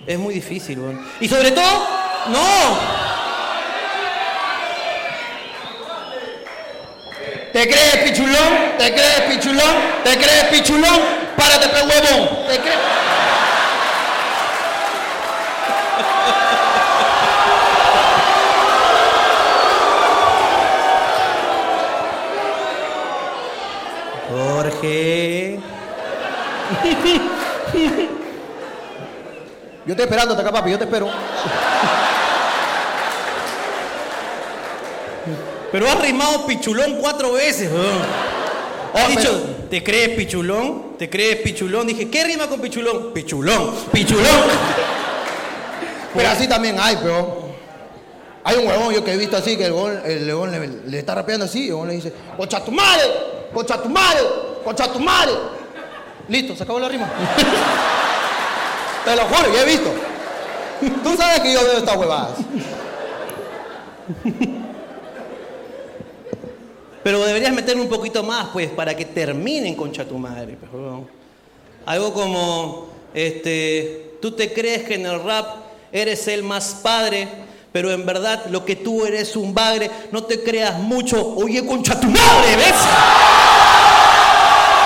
Es 0.06 0.18
muy 0.18 0.34
difícil, 0.34 0.78
weón. 0.78 1.06
Y 1.20 1.28
sobre 1.28 1.50
todo, 1.50 1.86
no. 2.28 3.00
¿Te 7.52 7.68
crees 7.68 7.96
pichulón? 8.04 8.78
¿Te 8.78 8.92
crees 8.92 9.20
pichulón? 9.28 9.76
¿Te 10.04 10.16
crees 10.16 10.44
pichulón? 10.44 11.00
Párate, 11.36 11.68
pe 11.68 11.82
huevón. 11.82 12.46
¿Te 12.46 12.58
crees? 12.60 12.78
Jorge. 24.30 25.60
Yo 29.90 29.94
estoy 29.94 30.04
esperándote 30.04 30.40
acá, 30.40 30.52
papi. 30.52 30.70
Yo 30.70 30.78
te 30.78 30.84
espero. 30.84 31.08
Pero 35.72 35.88
has 35.90 36.00
rimado 36.00 36.46
pichulón 36.46 36.98
cuatro 37.00 37.32
veces. 37.32 37.68
Has 38.94 39.04
Oh, 39.04 39.08
dicho, 39.08 39.42
¿te 39.68 39.82
crees 39.82 40.10
pichulón? 40.10 40.96
¿Te 40.96 41.10
crees 41.10 41.38
pichulón? 41.38 41.88
Dije, 41.88 42.08
¿qué 42.08 42.22
rima 42.22 42.46
con 42.46 42.60
pichulón? 42.60 43.12
Pichulón, 43.12 43.74
pichulón. 43.92 44.26
Pero 46.14 46.28
así 46.28 46.46
también 46.48 46.76
hay, 46.78 46.96
pero... 47.02 47.50
Hay 48.44 48.58
un 48.58 48.68
huevón 48.68 48.94
yo 48.94 49.02
que 49.02 49.12
he 49.12 49.16
visto 49.16 49.36
así, 49.36 49.56
que 49.56 49.66
el 49.66 49.72
huevón, 49.72 50.02
el 50.04 50.24
huevón 50.24 50.52
le, 50.52 50.68
le 50.88 50.98
está 51.00 51.16
rapeando 51.16 51.46
así, 51.46 51.62
y 51.64 51.66
el 51.66 51.72
huevón 51.72 51.88
le 51.88 51.94
dice, 51.94 52.12
¡Concha 52.36 52.64
tu 52.64 52.70
madre! 52.70 53.02
¡Concha 53.52 53.82
tu 53.82 53.88
madre! 53.88 54.20
¡Concha 54.64 54.92
tu 54.92 55.00
madre! 55.00 55.32
Listo, 56.28 56.54
se 56.54 56.62
acabó 56.62 56.78
la 56.78 56.88
rima. 56.88 57.10
Te 59.04 59.16
lo 59.16 59.22
juro, 59.24 59.52
yo 59.52 59.60
he 59.60 59.64
visto. 59.64 59.90
Tú 61.02 61.16
sabes 61.16 61.40
que 61.40 61.52
yo 61.52 61.62
veo 61.62 61.78
estas 61.78 61.96
huevadas. 61.96 62.38
Pero 67.02 67.24
deberías 67.24 67.52
meterle 67.52 67.82
un 67.82 67.88
poquito 67.88 68.22
más, 68.22 68.48
pues, 68.52 68.68
para 68.70 68.94
que 68.94 69.04
terminen 69.04 69.74
con 69.74 69.90
tu 69.90 70.18
madre. 70.18 70.56
pues, 70.58 70.72
weón. 70.72 71.08
Algo 71.86 72.12
como, 72.12 72.88
este, 73.14 74.16
tú 74.20 74.32
te 74.32 74.52
crees 74.52 74.82
que 74.82 74.94
en 74.94 75.06
el 75.06 75.22
rap 75.22 75.46
eres 75.92 76.28
el 76.28 76.42
más 76.42 76.76
padre, 76.82 77.26
pero 77.72 77.90
en 77.90 78.04
verdad 78.04 78.46
lo 78.50 78.64
que 78.64 78.76
tú 78.76 79.06
eres 79.06 79.34
un 79.34 79.54
bagre, 79.54 79.90
no 80.12 80.24
te 80.24 80.42
creas 80.42 80.78
mucho. 80.78 81.34
Oye, 81.36 81.64
concha 81.64 81.98
tu 81.98 82.08
madre, 82.08 82.56
¿ves? 82.56 82.74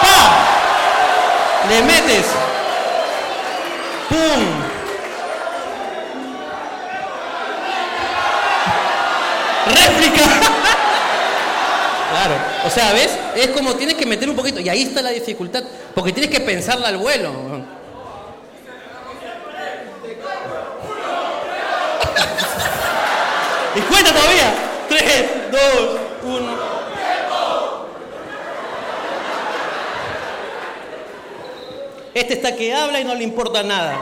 ¡Pa! 0.02 1.68
Le 1.68 1.83
metes. 1.83 2.43
¡Pum! 4.14 4.42
¡Réplica! 9.66 10.23
Claro, 12.14 12.37
o 12.64 12.71
sea, 12.71 12.92
¿ves? 12.92 13.11
Es 13.35 13.49
como 13.49 13.75
tienes 13.75 13.97
que 13.97 14.06
meter 14.06 14.30
un 14.30 14.37
poquito, 14.37 14.61
y 14.61 14.68
ahí 14.68 14.83
está 14.83 15.02
la 15.02 15.11
dificultad, 15.11 15.64
porque 15.97 16.12
tienes 16.12 16.30
que 16.30 16.38
pensarla 16.38 16.87
al 16.87 16.97
vuelo. 16.97 17.33
y 23.75 23.80
cuenta 23.80 24.12
todavía. 24.12 24.54
3, 24.88 25.25
2, 25.50 25.61
1. 26.23 26.75
Este 32.14 32.35
está 32.35 32.54
que 32.54 32.73
habla 32.73 33.00
y 33.00 33.04
no 33.04 33.14
le 33.14 33.25
importa 33.25 33.62
nada. 33.64 33.99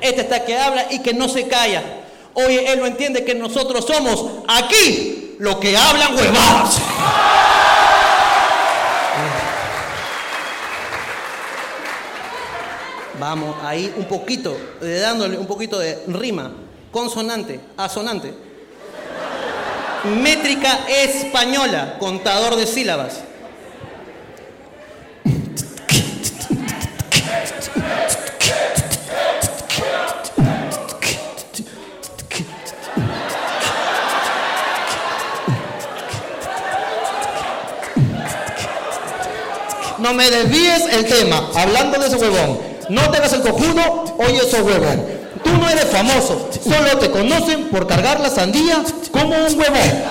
Este 0.00 0.22
está 0.22 0.44
que 0.44 0.58
habla 0.58 0.86
y 0.90 1.00
que 1.00 1.12
no 1.12 1.28
se 1.28 1.46
calla. 1.46 1.82
Oye, 2.34 2.72
él 2.72 2.80
no 2.80 2.86
entiende 2.86 3.24
que 3.24 3.34
nosotros 3.34 3.84
somos 3.84 4.42
aquí 4.48 5.36
los 5.38 5.56
que 5.56 5.76
hablan 5.76 6.16
huevadas. 6.16 6.78
Vamos 13.20 13.54
ahí 13.62 13.92
un 13.96 14.06
poquito, 14.06 14.56
de 14.80 14.98
dándole 14.98 15.36
un 15.36 15.46
poquito 15.46 15.78
de 15.78 16.02
rima, 16.08 16.50
consonante, 16.90 17.60
asonante. 17.76 18.34
Métrica 20.20 20.86
española, 20.88 21.98
contador 22.00 22.56
de 22.56 22.66
sílabas. 22.66 23.20
No 39.98 40.12
me 40.14 40.28
desvíes 40.28 40.82
el 40.92 41.06
tema, 41.06 41.48
hablando 41.54 41.96
de 41.96 42.08
ese 42.08 42.16
huevón. 42.16 42.60
No 42.88 43.08
te 43.10 43.18
hagas 43.18 43.34
el 43.34 43.42
cojudo, 43.42 44.16
oye 44.18 44.38
ese 44.38 44.60
huevón. 44.60 45.06
Tú 45.44 45.52
no 45.52 45.68
eres 45.68 45.86
famoso, 45.86 46.50
solo 46.62 46.98
te 46.98 47.10
conocen 47.10 47.68
por 47.68 47.86
cargar 47.86 48.18
la 48.18 48.28
sandía 48.28 48.82
como 49.12 49.36
un 49.36 49.58
huevón. 49.58 50.02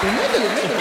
Pues 0.00 0.12
métele, 0.12 0.48
métele. 0.48 0.74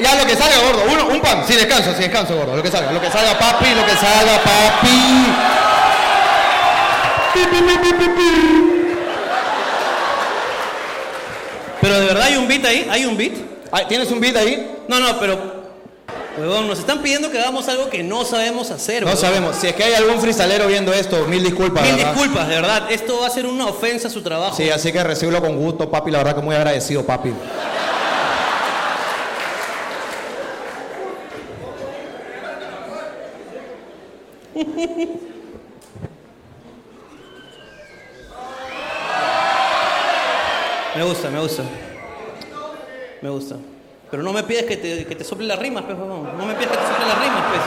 Ya 0.00 0.14
lo 0.16 0.23
que 0.34 0.42
salga, 0.42 0.58
gordo. 0.66 0.84
Uno, 0.92 1.06
un 1.14 1.20
pan, 1.20 1.44
sin 1.46 1.56
descanso, 1.56 1.92
sin 1.92 2.02
descanso, 2.02 2.36
gordo. 2.36 2.56
Lo 2.56 2.62
que 2.62 2.70
salga, 2.70 2.92
lo 2.92 3.00
que 3.00 3.10
salga, 3.10 3.38
papi, 3.38 3.66
lo 3.74 3.86
que 3.86 3.92
salga, 3.92 4.42
papi. 4.42 5.26
Pi, 7.34 7.40
pi, 7.40 7.56
pi, 7.56 7.78
pi, 7.78 7.92
pi, 7.94 8.08
pi. 8.08 8.84
Pero 11.80 12.00
de 12.00 12.06
verdad 12.06 12.22
hay 12.24 12.36
un 12.36 12.48
beat 12.48 12.64
ahí, 12.64 12.88
hay 12.90 13.04
un 13.04 13.16
beat. 13.16 13.32
Ay, 13.70 13.84
¿Tienes 13.88 14.10
un 14.10 14.20
beat 14.20 14.36
ahí? 14.36 14.76
No, 14.88 15.00
no, 15.00 15.18
pero 15.18 15.64
Huevón, 16.36 16.66
nos 16.66 16.80
están 16.80 17.00
pidiendo 17.00 17.30
que 17.30 17.38
hagamos 17.38 17.68
algo 17.68 17.88
que 17.88 18.02
no 18.02 18.24
sabemos 18.24 18.72
hacer. 18.72 19.02
No 19.02 19.08
huevón. 19.08 19.20
sabemos. 19.20 19.56
Si 19.56 19.68
es 19.68 19.74
que 19.74 19.84
hay 19.84 19.94
algún 19.94 20.20
freestalero 20.20 20.66
viendo 20.66 20.92
esto, 20.92 21.26
mil 21.26 21.44
disculpas. 21.44 21.84
Mil 21.84 21.94
¿verdad? 21.94 22.12
disculpas, 22.12 22.48
de 22.48 22.54
verdad. 22.56 22.90
Esto 22.90 23.20
va 23.20 23.28
a 23.28 23.30
ser 23.30 23.46
una 23.46 23.66
ofensa 23.66 24.08
a 24.08 24.10
su 24.10 24.20
trabajo. 24.20 24.56
Sí, 24.56 24.68
así 24.68 24.90
que 24.90 25.04
recibirlo 25.04 25.40
con 25.40 25.56
gusto, 25.56 25.88
papi. 25.88 26.10
La 26.10 26.18
verdad 26.18 26.34
que 26.34 26.42
muy 26.42 26.56
agradecido, 26.56 27.04
papi. 27.04 27.32
Me 40.96 41.02
gusta, 41.02 41.28
me 41.28 41.40
gusta. 41.40 41.62
Me 43.20 43.28
gusta. 43.30 43.56
Pero 44.10 44.22
no 44.22 44.32
me 44.32 44.44
pides 44.44 44.64
que 44.64 44.76
te, 44.76 45.06
que 45.06 45.16
te 45.16 45.24
sople 45.24 45.46
las 45.46 45.58
rimas, 45.58 45.84
pues, 45.84 45.98
huevón. 45.98 46.38
No 46.38 46.46
me 46.46 46.54
pides 46.54 46.70
que 46.70 46.76
te 46.76 46.86
sople 46.86 47.06
las 47.06 47.18
rimas, 47.18 47.42
pues. 47.48 47.62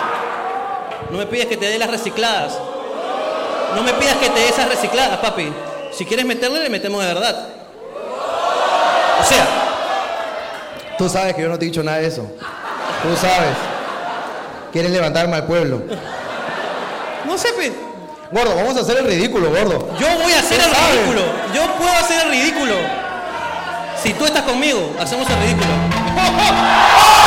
No 1.12 1.18
me 1.18 1.26
pides 1.26 1.46
que 1.48 1.58
te 1.58 1.66
dé 1.66 1.78
las 1.78 1.92
recicladas. 1.92 2.58
No 3.76 3.84
me 3.84 3.94
pidas 3.96 4.16
que 4.16 4.30
te 4.30 4.40
dé 4.40 4.48
esas 4.48 4.70
recicladas, 4.70 5.18
papi. 5.20 5.52
Si 5.92 6.06
quieres 6.06 6.26
meterle, 6.26 6.62
le 6.62 6.70
metemos 6.70 7.02
de 7.02 7.14
verdad. 7.14 7.50
O 9.20 9.24
sea, 9.24 9.68
Tú 10.98 11.08
sabes 11.08 11.36
que 11.36 11.44
yo 11.44 11.50
no 11.50 11.60
te 11.60 11.66
he 11.66 11.68
dicho 11.68 11.84
nada 11.84 12.00
de 12.00 12.08
eso. 12.08 12.24
Tú 13.04 13.16
sabes. 13.16 13.56
Quieres 14.72 14.92
levantarme 14.92 15.36
al 15.36 15.46
pueblo. 15.46 15.84
No 17.28 17.38
sé. 17.38 17.50
Gordo, 18.32 18.56
vamos 18.56 18.76
a 18.78 18.82
hacer 18.82 18.98
el 18.98 19.06
ridículo, 19.06 19.50
gordo. 19.50 19.88
Yo 20.00 20.08
voy 20.22 20.34
a 20.34 20.40
hacer 20.40 20.60
el 20.60 20.70
ridículo. 20.70 21.22
Yo 21.54 21.74
puedo 21.76 21.92
hacer 21.92 22.26
el 22.26 22.32
ridículo. 22.32 22.74
Si 24.02 24.14
tú 24.14 24.26
estás 24.26 24.44
conmigo, 24.44 24.94
hacemos 25.00 25.30
el 25.30 25.38
ridículo. 25.40 25.68
Lo 25.68 27.27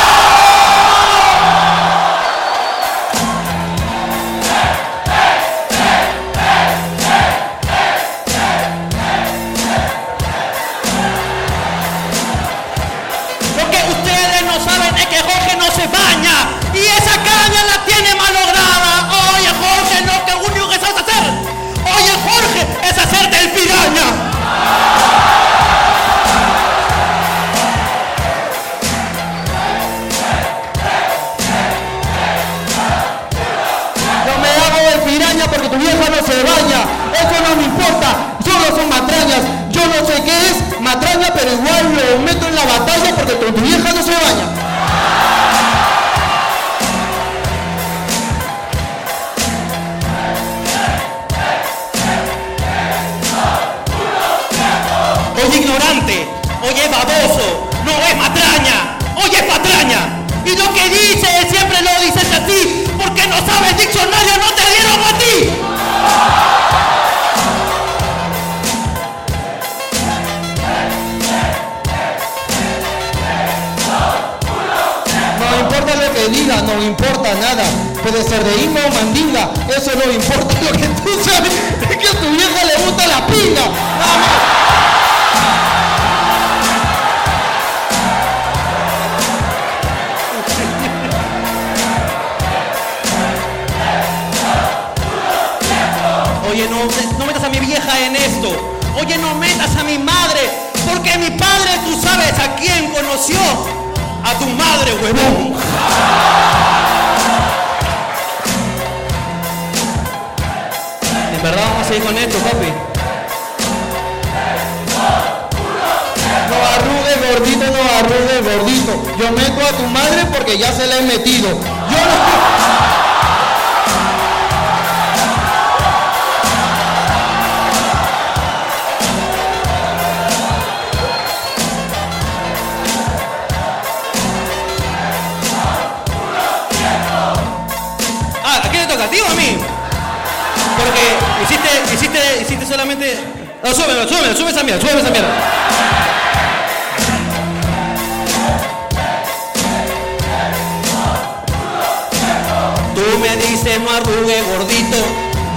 no 153.81 153.91
arrugue 153.91 154.41
gordito, 154.43 154.97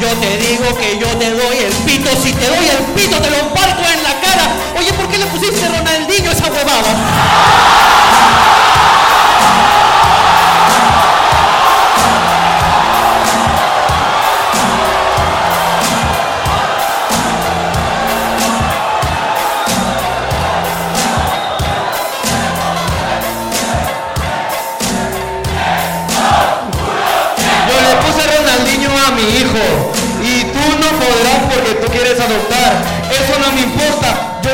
yo 0.01 0.09
te 0.21 0.39
digo 0.39 0.77
que 0.77 0.99
yo 0.99 1.09
te 1.19 1.31
doy 1.31 1.59
el 1.59 1.73
pito, 1.85 2.11
si 2.23 2.33
te 2.33 2.47
doy 2.47 2.69
el 2.69 2.85
pito 2.95 3.21
te 3.21 3.31
lo 3.31 3.53
parto 3.55 3.83
en 3.83 4.03
la 4.03 4.21
cara. 4.21 4.49
Oye, 4.79 4.93
¿por 4.95 5.09
qué 5.09 5.19
le 5.19 5.27
pusiste 5.27 5.69
Ronaldinho 5.69 6.31
esa 6.31 6.51
huevada? 6.51 6.95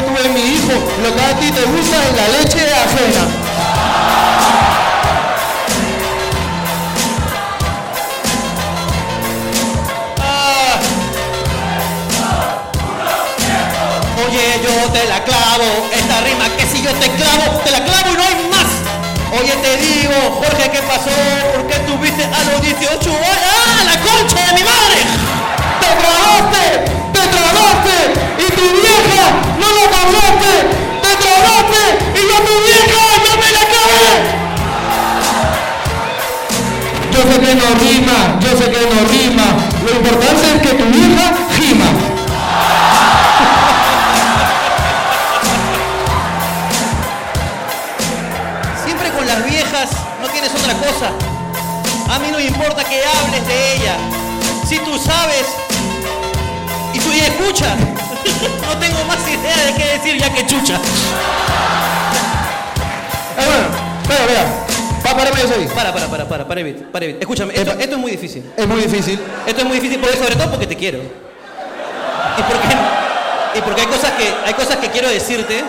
Yo 0.00 0.06
tuve 0.06 0.28
mi 0.30 0.40
hijo. 0.40 0.72
Lo 1.02 1.14
que 1.14 1.22
a 1.22 1.38
ti 1.38 1.50
te 1.50 1.62
gusta 1.62 1.96
es 1.96 2.16
la 2.16 2.28
leche 2.38 2.60
ajena. 2.72 3.22
Ah. 10.18 10.80
Oye, 14.26 14.60
yo 14.64 14.90
te 14.92 15.06
la 15.06 15.22
clavo, 15.24 15.64
esta 15.92 16.20
rima 16.22 16.48
que 16.56 16.64
si 16.64 16.82
yo 16.82 16.92
te 16.94 17.10
clavo, 17.10 17.60
te 17.62 17.70
la 17.70 17.84
clavo 17.84 18.10
y 18.10 18.16
no 18.16 18.22
hay 18.22 18.48
más. 18.48 18.70
Oye, 19.38 19.54
te 19.56 19.76
digo, 19.76 20.14
Jorge, 20.40 20.70
¿qué 20.70 20.80
pasó? 20.82 21.10
¿Por 21.54 21.66
qué 21.66 21.78
tuviste 21.80 22.24
a 22.24 22.44
los 22.50 22.62
18 22.62 23.10
años? 23.10 23.28
¡Ah, 23.28 23.84
la 23.84 24.00
concha 24.00 24.46
de 24.46 24.52
mi 24.54 24.64
madre! 24.64 25.00
¡Te 25.80 25.88
tragaste! 26.00 26.84
¡Te 27.12 27.20
tragaste! 27.28 28.30
¡Y 28.38 28.50
tu 28.52 28.62
vieja 28.62 29.50
¡Te 30.00 31.10
tragaste! 31.16 31.84
¡Y 32.14 32.20
yo 32.26 32.36
tu 32.44 32.54
vieja 32.64 33.02
no 33.24 33.32
me 33.36 33.48
la 33.52 33.60
acabé! 33.60 34.08
Yo 37.12 37.20
sé 37.22 37.36
que 37.40 37.54
no 37.54 37.68
rima, 37.74 38.18
yo 38.40 38.50
sé 38.56 38.70
que 38.70 38.80
no 38.80 38.98
rima. 39.08 39.46
Lo 39.84 39.90
importante 39.96 40.44
es 40.54 40.62
que 40.62 40.72
tu 40.74 40.84
vieja 40.84 41.34
gima. 41.54 41.90
Siempre 48.84 49.10
con 49.10 49.26
las 49.26 49.44
viejas, 49.44 49.90
no 50.22 50.28
tienes 50.28 50.50
otra 50.54 50.74
cosa. 50.74 51.12
A 52.14 52.18
mí 52.20 52.28
no 52.32 52.40
importa 52.40 52.84
que 52.84 53.02
hables 53.04 53.46
de 53.46 53.74
ella. 53.74 53.96
Si 54.66 54.78
tú 54.78 54.98
sabes 54.98 55.46
y 56.94 56.98
tú 56.98 57.12
y 57.12 57.20
escuchas, 57.20 57.76
no 58.66 58.78
tengo 58.78 59.04
más 59.04 59.28
idea 59.28 59.56
de 59.66 59.74
qué 59.74 59.84
decir 59.98 60.16
ya 60.18 60.32
que 60.32 60.46
chucha. 60.46 60.80
Hermano, 63.36 63.66
espera, 64.02 64.20
espera. 64.20 64.44
Pa, 65.02 65.16
párame 65.16 65.42
eso 65.42 65.54
ahí. 65.54 65.68
Para, 65.74 65.92
para, 65.92 66.06
para, 66.06 66.28
para, 66.28 66.46
para, 66.46 66.60
Evit, 66.60 66.82
para, 66.90 67.04
Evit. 67.04 67.20
Escúchame, 67.20 67.54
esto, 67.54 67.72
esto 67.72 67.94
es 67.96 67.98
muy 67.98 68.10
difícil. 68.10 68.52
Es 68.56 68.66
muy 68.66 68.82
difícil. 68.82 69.20
Esto 69.46 69.60
es 69.60 69.66
muy 69.66 69.76
difícil, 69.78 70.00
porque, 70.00 70.16
sobre 70.16 70.36
todo 70.36 70.50
porque 70.50 70.66
te 70.66 70.76
quiero. 70.76 70.98
Y 70.98 72.42
porque, 72.42 72.68
y 73.54 73.60
porque 73.62 73.80
hay, 73.80 73.86
cosas 73.86 74.12
que, 74.12 74.32
hay 74.46 74.54
cosas 74.54 74.76
que 74.76 74.88
quiero 74.88 75.08
decirte 75.08 75.64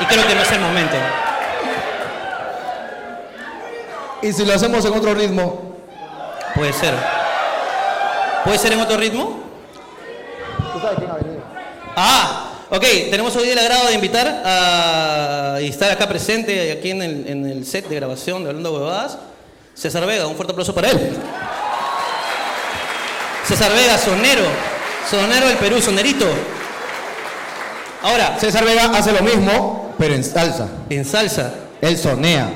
y 0.00 0.04
creo 0.04 0.26
que 0.26 0.34
no 0.34 0.42
es 0.42 0.52
el 0.52 0.60
momento. 0.60 0.96
Y 4.22 4.32
si 4.32 4.44
lo 4.44 4.54
hacemos 4.54 4.84
en 4.84 4.92
otro 4.92 5.14
ritmo, 5.14 5.70
Puede 6.54 6.72
ser. 6.72 6.94
¿Puede 8.44 8.58
ser 8.58 8.72
en 8.72 8.80
otro 8.80 8.96
ritmo? 8.96 9.40
¿tú 10.72 10.80
sabes 10.80 10.98
quién 10.98 11.10
ha 11.10 11.14
venido? 11.14 11.42
Ah, 12.02 12.52
ok. 12.70 12.84
Tenemos 13.10 13.36
hoy 13.36 13.50
el 13.50 13.58
agrado 13.58 13.88
de 13.88 13.94
invitar 13.94 14.42
a 14.42 15.58
y 15.60 15.68
estar 15.68 15.90
acá 15.90 16.08
presente 16.08 16.72
aquí 16.72 16.92
en 16.92 17.02
el, 17.02 17.26
en 17.28 17.46
el 17.46 17.66
set 17.66 17.86
de 17.88 17.96
grabación 17.96 18.42
de 18.42 18.48
Hablando 18.48 18.72
Huevadas. 18.72 19.18
César 19.74 20.06
Vega, 20.06 20.26
un 20.26 20.34
fuerte 20.34 20.52
aplauso 20.52 20.74
para 20.74 20.88
él. 20.88 20.98
César 23.46 23.70
Vega, 23.72 23.98
sonero. 23.98 24.44
Sonero 25.10 25.48
del 25.48 25.58
Perú, 25.58 25.82
sonerito. 25.82 26.24
Ahora, 28.02 28.38
César 28.40 28.64
Vega 28.64 28.84
hace 28.94 29.12
lo 29.12 29.20
mismo, 29.20 29.94
pero 29.98 30.14
en 30.14 30.24
salsa. 30.24 30.68
en 30.88 31.04
salsa. 31.04 31.52
Él 31.82 31.98
sonea. 31.98 32.48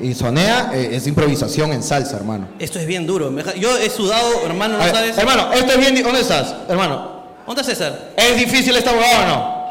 Y 0.00 0.12
sonea 0.14 0.70
eh, 0.74 0.90
es 0.92 1.06
improvisación 1.06 1.72
en 1.72 1.82
salsa, 1.82 2.16
hermano. 2.16 2.48
Esto 2.58 2.78
es 2.78 2.86
bien 2.86 3.06
duro. 3.06 3.32
Yo 3.54 3.78
he 3.78 3.88
sudado, 3.88 4.44
hermano, 4.44 4.76
¿no 4.76 4.84
ver, 4.84 4.94
sabes? 4.94 5.16
Hermano, 5.16 5.50
esto 5.54 5.72
es 5.72 5.78
bien. 5.78 6.02
¿Dónde 6.02 6.20
estás, 6.20 6.54
hermano? 6.68 7.11
¿Dónde 7.46 7.62
está 7.62 7.74
César? 7.74 7.98
¿Es 8.16 8.36
difícil 8.36 8.76
esta 8.76 8.92
huevada 8.92 9.20
o 9.20 9.26
no? 9.26 9.62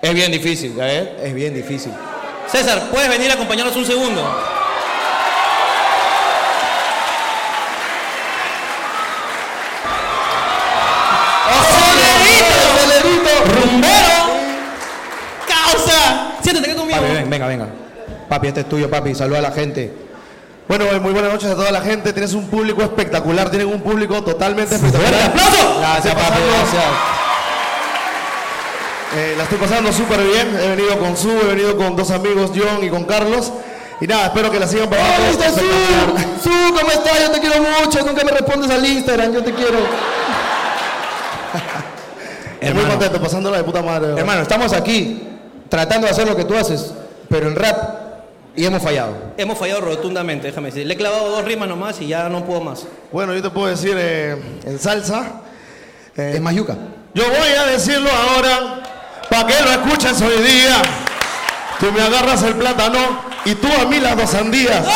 Es 0.00 0.14
bien 0.14 0.30
difícil, 0.32 0.74
¿ya 0.74 0.84
ves? 0.84 1.08
Es 1.22 1.34
bien 1.34 1.54
difícil. 1.54 1.92
César, 2.46 2.88
¿puedes 2.90 3.08
venir 3.08 3.30
a 3.30 3.34
acompañarnos 3.34 3.76
un 3.76 3.84
segundo? 3.84 4.22
¡Rumbero! 13.44 14.30
¡Causa! 15.46 16.32
Siéntate 16.42 16.70
acá 16.70 16.78
conmigo. 16.78 17.00
Papi, 17.00 17.12
ven, 17.12 17.30
venga, 17.30 17.46
venga. 17.46 17.66
Papi, 18.28 18.48
este 18.48 18.60
es 18.60 18.68
tuyo, 18.68 18.90
papi. 18.90 19.14
Saluda 19.14 19.38
a 19.38 19.42
la 19.42 19.52
gente. 19.52 20.07
Bueno, 20.68 20.84
eh, 20.84 21.00
muy 21.00 21.12
buenas 21.12 21.32
noches 21.32 21.50
a 21.50 21.54
toda 21.54 21.70
la 21.70 21.80
gente. 21.80 22.12
Tienes 22.12 22.34
un 22.34 22.46
público 22.48 22.82
espectacular, 22.82 23.48
tienen 23.50 23.68
un 23.68 23.80
público 23.80 24.22
totalmente 24.22 24.76
¡Fuerte 24.78 24.98
espectacular. 24.98 25.30
aplauso! 25.30 25.78
Gracias, 25.80 26.14
papi, 26.14 26.38
gracias. 26.52 26.84
Eh, 29.16 29.34
la 29.38 29.44
estoy 29.44 29.58
pasando 29.58 29.90
súper 29.92 30.20
bien. 30.22 30.54
He 30.62 30.68
venido 30.76 30.98
con 30.98 31.16
Su, 31.16 31.30
he 31.30 31.44
venido 31.44 31.74
con 31.76 31.96
dos 31.96 32.10
amigos, 32.10 32.50
John 32.54 32.84
y 32.84 32.90
con 32.90 33.04
Carlos. 33.04 33.50
Y 34.00 34.06
nada, 34.06 34.26
espero 34.26 34.50
que 34.50 34.60
la 34.60 34.68
sigan 34.68 34.90
pasando. 34.90 35.38
¡Hola, 35.38 35.50
Su! 35.50 36.50
Su, 36.50 36.74
¿cómo 36.78 36.90
estás? 36.92 37.18
Yo 37.22 37.30
te 37.30 37.40
quiero 37.40 37.56
mucho. 37.62 38.04
Nunca 38.04 38.22
me 38.24 38.32
respondes 38.32 38.70
al 38.70 38.84
Instagram. 38.84 39.32
Yo 39.32 39.42
te 39.42 39.54
quiero. 39.54 39.78
Estoy 42.60 42.74
muy 42.74 42.84
contento, 42.90 43.22
pasándola 43.22 43.56
de 43.56 43.64
puta 43.64 43.80
madre. 43.82 44.12
Hermano, 44.18 44.42
estamos 44.42 44.72
aquí 44.74 45.26
tratando 45.70 46.06
de 46.06 46.12
hacer 46.12 46.28
lo 46.28 46.36
que 46.36 46.44
tú 46.44 46.54
haces, 46.56 46.92
pero 47.30 47.48
en 47.48 47.56
rap. 47.56 48.07
Y 48.58 48.66
hemos 48.66 48.82
fallado. 48.82 49.14
Hemos 49.36 49.56
fallado 49.56 49.82
rotundamente, 49.82 50.48
déjame 50.48 50.70
decir. 50.70 50.84
Le 50.84 50.94
he 50.94 50.96
clavado 50.96 51.28
dos 51.30 51.44
rimas 51.44 51.68
nomás 51.68 52.00
y 52.00 52.08
ya 52.08 52.28
no 52.28 52.44
puedo 52.44 52.60
más. 52.60 52.86
Bueno, 53.12 53.32
yo 53.32 53.40
te 53.40 53.50
puedo 53.50 53.68
decir 53.68 53.94
eh, 53.96 54.36
en 54.64 54.78
salsa. 54.80 55.42
eh, 56.16 56.32
Es 56.34 56.40
más 56.40 56.54
yuca. 56.56 56.74
Yo 57.14 57.22
voy 57.28 57.50
a 57.56 57.66
decirlo 57.66 58.10
ahora, 58.10 58.82
para 59.30 59.46
que 59.46 59.62
lo 59.62 59.70
escuches 59.70 60.20
hoy 60.22 60.42
día. 60.42 60.82
Tú 61.78 61.92
me 61.92 62.02
agarras 62.02 62.42
el 62.42 62.54
plátano 62.54 62.98
y 63.44 63.54
tú 63.54 63.68
a 63.80 63.84
mí 63.84 64.00
las 64.00 64.16
dos 64.16 64.28
sandías. 64.30 64.84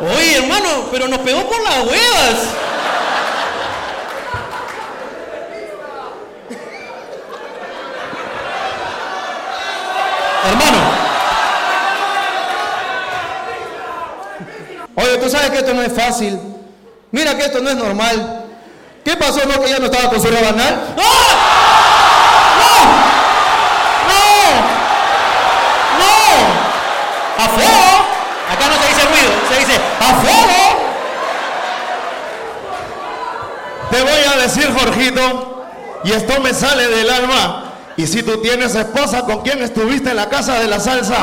Oye, 0.00 0.36
hermano, 0.38 0.88
pero 0.90 1.08
nos 1.08 1.18
pegó 1.20 1.48
por 1.48 1.62
las 1.62 1.78
huevas. 1.86 2.63
Hermano, 10.44 10.78
Oye, 14.96 15.18
tú 15.18 15.28
sabes 15.28 15.50
que 15.50 15.58
esto 15.58 15.74
no 15.74 15.82
es 15.82 15.92
fácil. 15.92 16.38
Mira 17.10 17.36
que 17.36 17.44
esto 17.46 17.60
no 17.60 17.70
es 17.70 17.76
normal. 17.76 18.44
¿Qué 19.04 19.16
pasó, 19.16 19.40
no? 19.46 19.60
Que 19.60 19.66
ella 19.66 19.80
no 19.80 19.86
estaba 19.86 20.08
con 20.08 20.20
su 20.20 20.28
rabanal. 20.28 20.94
¡No! 20.96 21.02
¡A 27.36 27.48
fuego! 27.48 27.70
Acá 28.50 28.68
no 28.68 28.82
se 28.82 28.88
dice 28.88 29.02
ruido, 29.06 29.32
se 29.48 29.58
dice 29.58 29.80
¡A 30.00 30.14
fuego! 30.14 30.94
Te 33.90 34.02
voy 34.02 34.24
a 34.32 34.42
decir, 34.42 34.72
Jorgito, 34.76 35.64
y 36.04 36.12
esto 36.12 36.40
me 36.40 36.54
sale 36.54 36.88
del 36.88 37.10
alma. 37.10 37.63
Y 37.96 38.06
si 38.06 38.22
tú 38.22 38.40
tienes 38.42 38.74
esposa, 38.74 39.22
¿con 39.22 39.42
quién 39.42 39.62
estuviste 39.62 40.10
en 40.10 40.16
la 40.16 40.28
casa 40.28 40.58
de 40.58 40.66
la 40.66 40.80
salsa? 40.80 41.18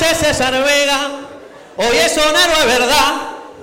Es 0.00 0.18
César 0.18 0.52
Vega. 0.52 1.10
Oye, 1.76 2.04
eso 2.04 2.20
no 2.20 2.38
es 2.38 2.66
verdad. 2.66 3.14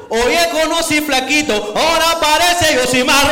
Oye, 0.10 0.50
conocí 0.52 1.02
flaquito. 1.02 1.74
Ahora 1.76 2.11
parece 2.32 2.76
Yosimarro. 2.76 3.30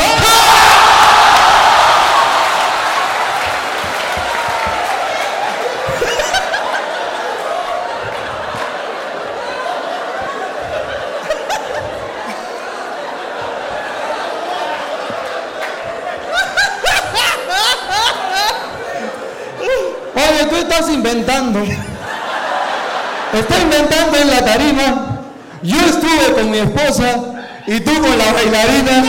Oye, 20.15 20.45
tú 20.49 20.55
estás 20.57 20.89
inventando. 20.89 21.63
Estás 23.31 23.61
inventando 23.61 24.17
en 24.17 24.29
la 24.29 24.43
tarima. 24.43 25.21
Yo 25.61 25.77
estuve 25.77 26.33
con 26.33 26.51
mi 26.51 26.57
esposa 26.57 27.38
y 27.71 27.79
tú 27.81 27.93
con 28.01 28.17
la 28.17 28.31
bailarina. 28.33 29.03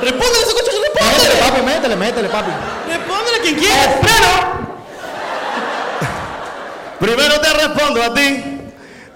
Respóndele 0.00 0.42
ese 0.42 0.52
coche, 0.52 0.70
Métele, 0.82 1.28
respóndele. 1.28 1.50
papi, 1.50 1.62
métele, 1.62 1.96
métele, 1.96 2.28
papi. 2.28 2.50
Respóndele 2.88 3.36
a 3.38 3.42
quien 3.42 3.54
quiera. 3.56 4.00
Primero 7.00 7.40
te 7.40 7.52
respondo 7.52 8.02
a 8.02 8.14
ti, 8.14 8.60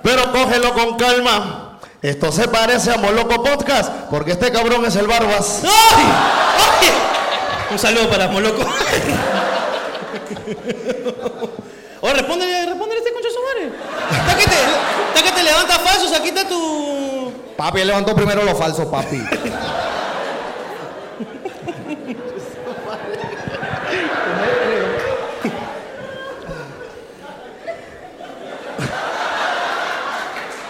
pero 0.02 0.32
cógelo 0.32 0.74
con 0.74 0.96
calma. 0.96 1.78
Esto 2.02 2.30
se 2.30 2.46
parece 2.48 2.92
a 2.92 2.96
Moloco 2.98 3.42
Podcast, 3.42 3.90
porque 4.10 4.32
este 4.32 4.52
cabrón 4.52 4.84
es 4.84 4.94
el 4.96 5.06
Barbas. 5.06 5.62
¡Ay! 5.64 6.04
¡Ay! 6.80 6.88
Un 7.70 7.78
saludo 7.78 8.08
para 8.08 8.28
Moloco. 8.28 8.64
Oye, 12.00 12.14
respóndele, 12.14 12.66
respóndele 12.66 13.00
a 13.00 13.04
este 13.04 13.12
concho 13.12 13.28
su 13.30 13.40
madre. 13.42 13.72
Está 14.20 14.36
que 14.36 14.44
te, 14.44 14.56
está 15.08 15.22
que 15.22 15.32
te 15.32 15.42
levanta 15.42 15.78
falsos, 15.80 16.12
aquí 16.12 16.28
está 16.28 16.46
tu. 16.46 17.32
Papi, 17.56 17.80
él 17.80 17.88
levantó 17.88 18.14
primero 18.14 18.44
lo 18.44 18.54
falso, 18.54 18.88
papi. 18.90 19.20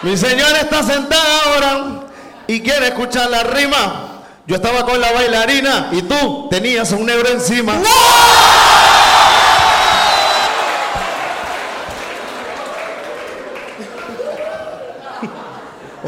Mi 0.01 0.15
señora 0.15 0.61
está 0.61 0.81
sentada 0.81 1.43
ahora 1.43 2.07
y 2.47 2.61
quiere 2.61 2.87
escuchar 2.87 3.29
la 3.29 3.43
rima. 3.43 4.21
Yo 4.47 4.55
estaba 4.55 4.85
con 4.85 4.99
la 4.99 5.11
bailarina 5.11 5.89
y 5.91 6.01
tú 6.03 6.47
tenías 6.49 6.91
un 6.93 7.05
negro 7.05 7.29
encima. 7.29 7.73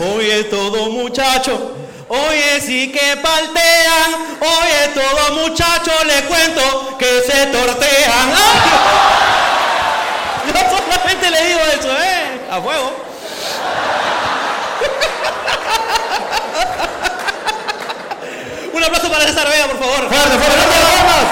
Oye, 0.02 0.44
todo 0.46 0.90
muchacho. 0.90 1.74
Oye, 2.08 2.60
sí 2.60 2.92
que 2.92 3.18
paltean. 3.18 4.16
Oye, 4.40 4.88
todo 4.96 5.34
muchacho, 5.44 5.92
le 6.06 6.24
cuento 6.24 6.98
que 6.98 7.22
se 7.22 7.46
tortean. 7.48 8.32
Yo 10.48 10.54
solamente 10.76 11.30
le 11.30 11.46
digo 11.46 11.60
eso, 11.78 11.92
¿eh? 12.02 12.42
A 12.52 12.60
fuego. 12.60 12.92
Un 18.74 18.84
aplauso 18.84 19.12
para 19.12 19.26
César 19.28 19.48
Vega, 19.48 19.68
por 19.68 19.78
favor. 19.78 20.10
Fuerte, 20.10 20.40
fuerte, 20.40 20.58
no 20.58 20.64
te 20.72 20.80
vayas. 20.80 21.28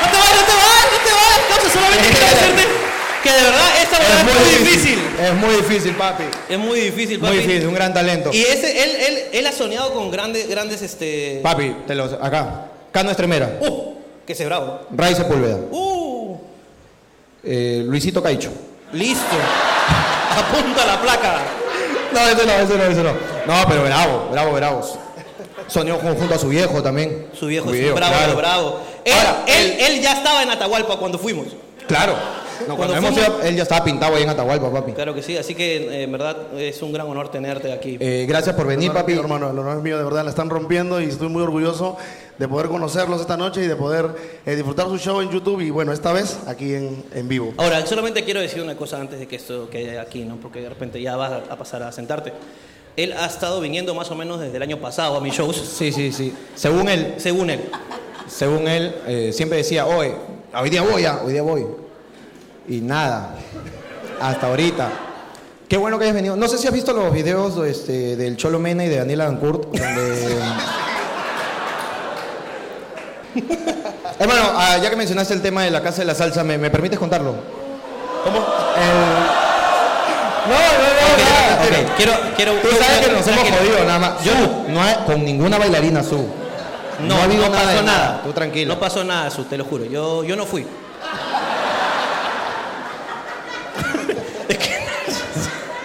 No 0.00 0.06
te 0.10 0.16
vayas, 0.16 0.36
no 0.36 0.42
te 0.46 0.52
vayas, 0.52 0.86
no 0.92 0.98
te 0.98 1.10
vayas. 1.10 1.40
Causa, 1.48 1.68
solamente 1.72 2.08
quiero 2.08 2.26
decirte 2.26 2.71
que 3.22 3.30
de 3.30 3.42
verdad 3.42 3.68
esta 3.82 3.98
verdad 3.98 4.20
es 4.20 4.34
muy 4.34 4.58
difícil. 4.58 4.98
Es 5.20 5.34
muy 5.34 5.54
difícil, 5.56 5.94
papi. 5.94 6.24
Es 6.48 6.58
muy 6.58 6.80
difícil, 6.80 7.20
papi. 7.20 7.32
Muy 7.34 7.42
difícil, 7.42 7.68
un 7.68 7.74
gran 7.74 7.94
talento. 7.94 8.30
Y 8.32 8.42
ese, 8.42 8.82
él, 8.82 8.90
él, 8.90 9.22
él 9.32 9.46
ha 9.46 9.52
soñado 9.52 9.92
con 9.92 10.10
grandes, 10.10 10.48
grandes, 10.48 10.82
este... 10.82 11.40
Papi, 11.42 11.76
te 11.86 11.94
los, 11.94 12.12
acá. 12.14 12.66
Cano 12.90 13.10
Estremera. 13.10 13.58
¡Uh! 13.60 13.94
Que 14.26 14.34
se 14.34 14.44
bravo. 14.44 14.86
Ray 14.90 15.14
Sepúlveda. 15.14 15.56
¡Uh! 15.70 16.36
eh, 17.44 17.82
Luisito 17.86 18.22
Caicho. 18.22 18.50
Listo. 18.92 19.24
Apunta 20.36 20.84
la 20.86 21.00
placa. 21.00 21.40
No, 22.12 22.20
ese 22.28 22.46
no, 22.46 22.52
ese 22.52 22.78
no, 22.78 22.84
ese 22.84 23.02
no. 23.02 23.12
No, 23.46 23.68
pero 23.68 23.84
bravo, 23.84 24.28
bravo, 24.30 24.52
bravos. 24.52 24.98
Soñó 25.66 25.96
junto 25.96 26.34
a 26.34 26.38
su 26.38 26.48
viejo 26.48 26.82
también. 26.82 27.28
Su 27.38 27.46
viejo 27.46 27.68
Su 27.68 27.74
es 27.74 27.94
bravo, 27.94 28.14
claro. 28.14 28.36
bravo. 28.36 28.80
Él, 29.04 29.12
Ahora, 29.14 29.44
él, 29.46 29.76
él 29.80 30.00
ya 30.02 30.12
estaba 30.14 30.42
en 30.42 30.50
Atahualpa 30.50 30.96
cuando 30.98 31.18
fuimos. 31.18 31.46
Claro. 31.86 32.14
No, 32.68 32.76
Cuando 32.76 32.94
cuando 32.94 33.08
hemos 33.08 33.10
fuimos- 33.20 33.38
ido, 33.40 33.48
él 33.48 33.56
ya 33.56 33.62
estaba 33.62 33.84
pintado 33.84 34.14
ahí 34.16 34.22
en 34.22 34.30
Atahualpa, 34.30 34.72
papi. 34.72 34.92
Claro 34.92 35.14
que 35.14 35.22
sí, 35.22 35.36
así 35.36 35.54
que 35.54 35.76
eh, 35.76 36.02
en 36.04 36.12
verdad 36.12 36.36
es 36.58 36.80
un 36.82 36.92
gran 36.92 37.06
honor 37.06 37.30
tenerte 37.30 37.72
aquí. 37.72 37.96
Eh, 38.00 38.24
gracias 38.28 38.54
por 38.56 38.66
venir, 38.66 38.92
papi. 38.92 39.12
mío, 39.12 39.20
hermano, 39.22 39.50
el 39.50 39.58
honor 39.58 39.78
es 39.78 39.82
mío, 39.82 39.98
de 39.98 40.04
verdad, 40.04 40.24
la 40.24 40.30
están 40.30 40.48
rompiendo 40.50 41.00
y 41.00 41.04
estoy 41.04 41.28
muy 41.28 41.42
orgulloso 41.42 41.96
de 42.38 42.48
poder 42.48 42.68
conocerlos 42.68 43.20
esta 43.20 43.36
noche 43.36 43.62
y 43.62 43.66
de 43.66 43.76
poder 43.76 44.06
eh, 44.46 44.54
disfrutar 44.56 44.86
su 44.88 44.98
show 44.98 45.20
en 45.20 45.30
YouTube 45.30 45.60
y 45.60 45.70
bueno, 45.70 45.92
esta 45.92 46.12
vez 46.12 46.38
aquí 46.46 46.74
en, 46.74 47.04
en 47.14 47.28
vivo. 47.28 47.52
Ahora, 47.58 47.84
solamente 47.86 48.24
quiero 48.24 48.40
decir 48.40 48.62
una 48.62 48.76
cosa 48.76 48.98
antes 49.00 49.18
de 49.18 49.26
que 49.28 49.36
esto 49.36 49.68
quede 49.70 49.98
aquí, 49.98 50.24
¿no? 50.24 50.36
Porque 50.36 50.60
de 50.60 50.68
repente 50.68 51.00
ya 51.00 51.16
vas 51.16 51.32
a, 51.32 51.36
a 51.52 51.56
pasar 51.56 51.82
a 51.82 51.92
sentarte. 51.92 52.32
Él 52.96 53.12
ha 53.14 53.26
estado 53.26 53.60
viniendo 53.60 53.94
más 53.94 54.10
o 54.10 54.14
menos 54.14 54.38
desde 54.40 54.56
el 54.56 54.62
año 54.62 54.78
pasado 54.78 55.16
a 55.16 55.20
mis 55.20 55.34
shows, 55.34 55.56
Sí, 55.56 55.92
sí, 55.92 56.12
sí. 56.12 56.34
Según 56.54 56.88
él, 56.88 57.14
según 57.16 57.48
él. 57.50 57.60
según 58.28 58.68
él, 58.68 58.94
eh, 59.06 59.30
siempre 59.32 59.58
decía, 59.58 59.86
hoy, 59.86 60.08
hoy 60.54 60.70
día 60.70 60.82
voy, 60.82 61.02
ya, 61.02 61.20
hoy 61.24 61.32
día 61.32 61.42
voy. 61.42 61.64
Y 62.68 62.80
nada, 62.80 63.34
hasta 64.20 64.46
ahorita. 64.46 64.88
Qué 65.68 65.76
bueno 65.76 65.98
que 65.98 66.04
hayas 66.04 66.14
venido. 66.14 66.36
No 66.36 66.48
sé 66.48 66.58
si 66.58 66.66
has 66.66 66.72
visto 66.74 66.92
los 66.92 67.12
videos 67.12 67.56
este, 67.66 68.16
del 68.16 68.36
Cholo 68.36 68.58
Mena 68.58 68.84
y 68.84 68.88
de 68.88 68.96
Daniela 68.96 69.24
Dancourt, 69.24 69.64
donde... 69.64 70.38
Hermano, 74.18 74.50
ah, 74.54 74.78
ya 74.82 74.90
que 74.90 74.96
mencionaste 74.96 75.34
el 75.34 75.40
tema 75.42 75.64
de 75.64 75.70
la 75.70 75.82
casa 75.82 76.02
de 76.02 76.04
la 76.04 76.14
salsa, 76.14 76.44
¿me, 76.44 76.58
me 76.58 76.70
permites 76.70 76.98
contarlo? 76.98 77.34
¿Cómo? 78.24 78.38
No, 80.46 80.54
no, 80.54 80.54
no, 80.54 81.24
nada. 81.24 81.64
Ok, 81.64 81.96
quiero, 81.96 82.12
quiero. 82.36 82.52
Tú 82.54 82.68
sabes 82.78 83.06
que 83.06 83.12
nos 83.12 83.26
hemos 83.26 83.48
jodido 83.48 83.84
nada 83.84 83.98
más. 83.98 84.24
Yo 84.24 84.32
no 84.68 85.04
con 85.06 85.24
ninguna 85.24 85.56
bailarina, 85.58 86.02
Su. 86.02 86.26
No, 87.00 87.16
ha 87.16 87.24
habido 87.24 87.46
no 87.46 87.50
nada 87.50 87.64
pasó 87.64 87.76
de 87.78 87.82
nada. 87.82 88.20
Tú 88.22 88.32
tranquilo. 88.32 88.74
No 88.74 88.80
pasó 88.80 89.02
nada, 89.04 89.30
Su, 89.30 89.44
te 89.44 89.56
lo 89.56 89.64
juro. 89.64 89.84
Yo, 89.86 90.22
yo 90.24 90.36
no 90.36 90.44
fui. 90.46 90.66
Es 94.48 94.58
que- 94.58 94.78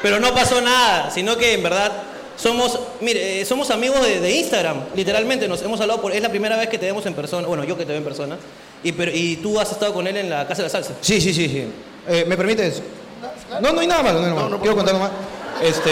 Pero 0.08 0.22
no 0.22 0.34
pasó 0.34 0.62
nada, 0.62 1.12
sino 1.12 1.36
que 1.36 1.56
en 1.56 1.63
verdad 1.63 1.91
somos, 2.38 2.80
mire, 3.02 3.41
eh, 3.41 3.46
somos 3.46 3.70
amigos 3.72 4.02
de, 4.06 4.22
de 4.22 4.32
Instagram, 4.38 4.86
literalmente. 4.96 5.50
Nos 5.50 5.62
hemos 5.63 5.82
hablado 5.82 6.02
por, 6.02 6.13
es 6.13 6.22
la 6.22 6.30
primera 6.30 6.56
vez 6.56 6.70
que 6.70 6.78
te 6.78 6.86
vemos 6.86 7.06
en 7.08 7.13
persona, 7.13 7.46
bueno, 7.46 7.65
yo 7.65 7.76
que 7.76 7.84
te 7.84 7.89
veo 7.89 7.98
en 7.98 8.06
persona, 8.06 8.38
y, 8.84 8.93
pero, 8.93 9.12
y 9.13 9.36
tú 9.36 9.60
has 9.60 9.70
estado 9.70 9.93
con 9.93 10.08
él 10.08 10.15
en 10.15 10.30
la 10.30 10.48
Casa 10.48 10.62
de 10.62 10.67
la 10.67 10.70
Salsa. 10.70 10.93
Sí, 11.02 11.20
sí, 11.20 11.34
sí, 11.34 11.50
sí. 11.50 11.67
Eh, 12.08 12.24
¿Me 12.26 12.38
permites? 12.38 12.82
No, 13.62 13.74
no 13.74 13.82
hay 13.82 13.88
nada 13.88 14.02
malo, 14.02 14.20
no 14.20 14.26
hay 14.28 14.32
nada 14.32 14.43
malo. 14.43 14.60
Quiero 14.62 14.78
contar 14.78 14.93
nomás. 14.93 15.12
Este. 15.62 15.91